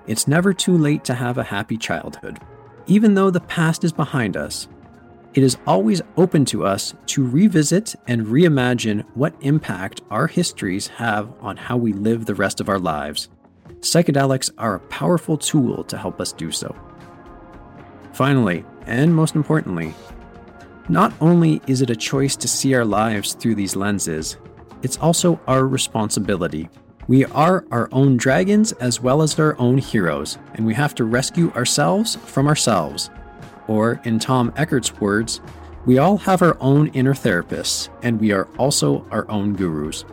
it's 0.06 0.26
never 0.26 0.54
too 0.54 0.78
late 0.78 1.04
to 1.04 1.14
have 1.14 1.36
a 1.36 1.44
happy 1.44 1.76
childhood. 1.76 2.40
Even 2.86 3.12
though 3.12 3.30
the 3.30 3.40
past 3.40 3.84
is 3.84 3.92
behind 3.92 4.38
us, 4.38 4.68
it 5.34 5.42
is 5.42 5.58
always 5.66 6.00
open 6.16 6.46
to 6.46 6.64
us 6.64 6.94
to 7.08 7.26
revisit 7.26 7.94
and 8.08 8.26
reimagine 8.26 9.04
what 9.12 9.34
impact 9.42 10.00
our 10.10 10.26
histories 10.26 10.86
have 10.86 11.30
on 11.42 11.58
how 11.58 11.76
we 11.76 11.92
live 11.92 12.24
the 12.24 12.34
rest 12.34 12.58
of 12.58 12.70
our 12.70 12.78
lives. 12.78 13.28
Psychedelics 13.80 14.50
are 14.56 14.76
a 14.76 14.80
powerful 14.88 15.36
tool 15.36 15.84
to 15.84 15.98
help 15.98 16.22
us 16.22 16.32
do 16.32 16.50
so. 16.50 16.74
Finally, 18.20 18.66
and 18.84 19.14
most 19.14 19.34
importantly, 19.34 19.94
not 20.90 21.10
only 21.22 21.62
is 21.66 21.80
it 21.80 21.88
a 21.88 21.96
choice 21.96 22.36
to 22.36 22.46
see 22.46 22.74
our 22.74 22.84
lives 22.84 23.32
through 23.32 23.54
these 23.54 23.74
lenses, 23.74 24.36
it's 24.82 24.98
also 24.98 25.40
our 25.46 25.66
responsibility. 25.66 26.68
We 27.08 27.24
are 27.24 27.64
our 27.70 27.88
own 27.92 28.18
dragons 28.18 28.72
as 28.72 29.00
well 29.00 29.22
as 29.22 29.40
our 29.40 29.58
own 29.58 29.78
heroes, 29.78 30.36
and 30.52 30.66
we 30.66 30.74
have 30.74 30.94
to 30.96 31.04
rescue 31.04 31.50
ourselves 31.52 32.16
from 32.16 32.46
ourselves. 32.46 33.08
Or, 33.68 34.02
in 34.04 34.18
Tom 34.18 34.52
Eckert's 34.54 35.00
words, 35.00 35.40
we 35.86 35.96
all 35.96 36.18
have 36.18 36.42
our 36.42 36.58
own 36.60 36.88
inner 36.88 37.14
therapists, 37.14 37.88
and 38.02 38.20
we 38.20 38.32
are 38.32 38.48
also 38.58 39.06
our 39.10 39.26
own 39.30 39.54
gurus. 39.54 40.04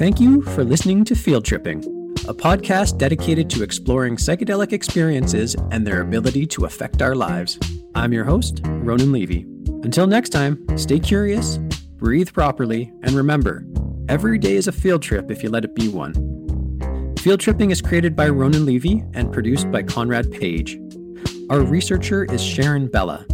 Thank 0.00 0.18
you 0.18 0.40
for 0.40 0.64
listening 0.64 1.04
to 1.04 1.14
Field 1.14 1.44
Tripping, 1.44 1.80
a 2.26 2.32
podcast 2.32 2.96
dedicated 2.96 3.50
to 3.50 3.62
exploring 3.62 4.16
psychedelic 4.16 4.72
experiences 4.72 5.54
and 5.72 5.86
their 5.86 6.00
ability 6.00 6.46
to 6.46 6.64
affect 6.64 7.02
our 7.02 7.14
lives. 7.14 7.58
I'm 7.94 8.14
your 8.14 8.24
host, 8.24 8.62
Ronan 8.64 9.12
Levy. 9.12 9.44
Until 9.84 10.06
next 10.06 10.30
time, 10.30 10.66
stay 10.78 11.00
curious, 11.00 11.58
breathe 11.98 12.32
properly, 12.32 12.90
and 13.02 13.12
remember 13.12 13.66
every 14.08 14.38
day 14.38 14.56
is 14.56 14.68
a 14.68 14.72
field 14.72 15.02
trip 15.02 15.30
if 15.30 15.42
you 15.42 15.50
let 15.50 15.66
it 15.66 15.74
be 15.74 15.88
one. 15.88 16.14
Field 17.18 17.40
Tripping 17.40 17.70
is 17.70 17.82
created 17.82 18.16
by 18.16 18.30
Ronan 18.30 18.64
Levy 18.64 19.04
and 19.12 19.30
produced 19.30 19.70
by 19.70 19.82
Conrad 19.82 20.32
Page. 20.32 20.80
Our 21.50 21.60
researcher 21.60 22.24
is 22.24 22.42
Sharon 22.42 22.88
Bella. 22.88 23.26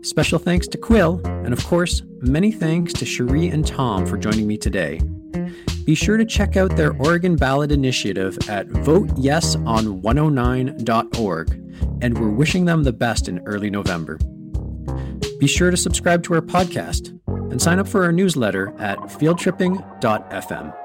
Special 0.00 0.38
thanks 0.38 0.68
to 0.68 0.78
Quill, 0.78 1.20
and 1.26 1.52
of 1.52 1.62
course, 1.66 2.00
many 2.22 2.50
thanks 2.50 2.94
to 2.94 3.04
Sheri 3.04 3.52
and 3.52 3.66
Tom 3.66 4.06
for 4.06 4.16
joining 4.16 4.46
me 4.46 4.56
today 4.56 5.00
be 5.84 5.94
sure 5.94 6.16
to 6.16 6.24
check 6.24 6.56
out 6.56 6.76
their 6.76 6.96
Oregon 6.96 7.36
ballot 7.36 7.70
initiative 7.70 8.38
at 8.48 8.66
voteyeson109.org, 8.68 11.50
and 12.02 12.18
we're 12.18 12.30
wishing 12.30 12.64
them 12.64 12.84
the 12.84 12.92
best 12.92 13.28
in 13.28 13.40
early 13.46 13.70
November. 13.70 14.18
Be 15.38 15.46
sure 15.46 15.70
to 15.70 15.76
subscribe 15.76 16.22
to 16.24 16.34
our 16.34 16.40
podcast 16.40 17.16
and 17.50 17.60
sign 17.60 17.78
up 17.78 17.86
for 17.86 18.04
our 18.04 18.12
newsletter 18.12 18.74
at 18.78 18.96
fieldtripping.fm. 18.98 20.83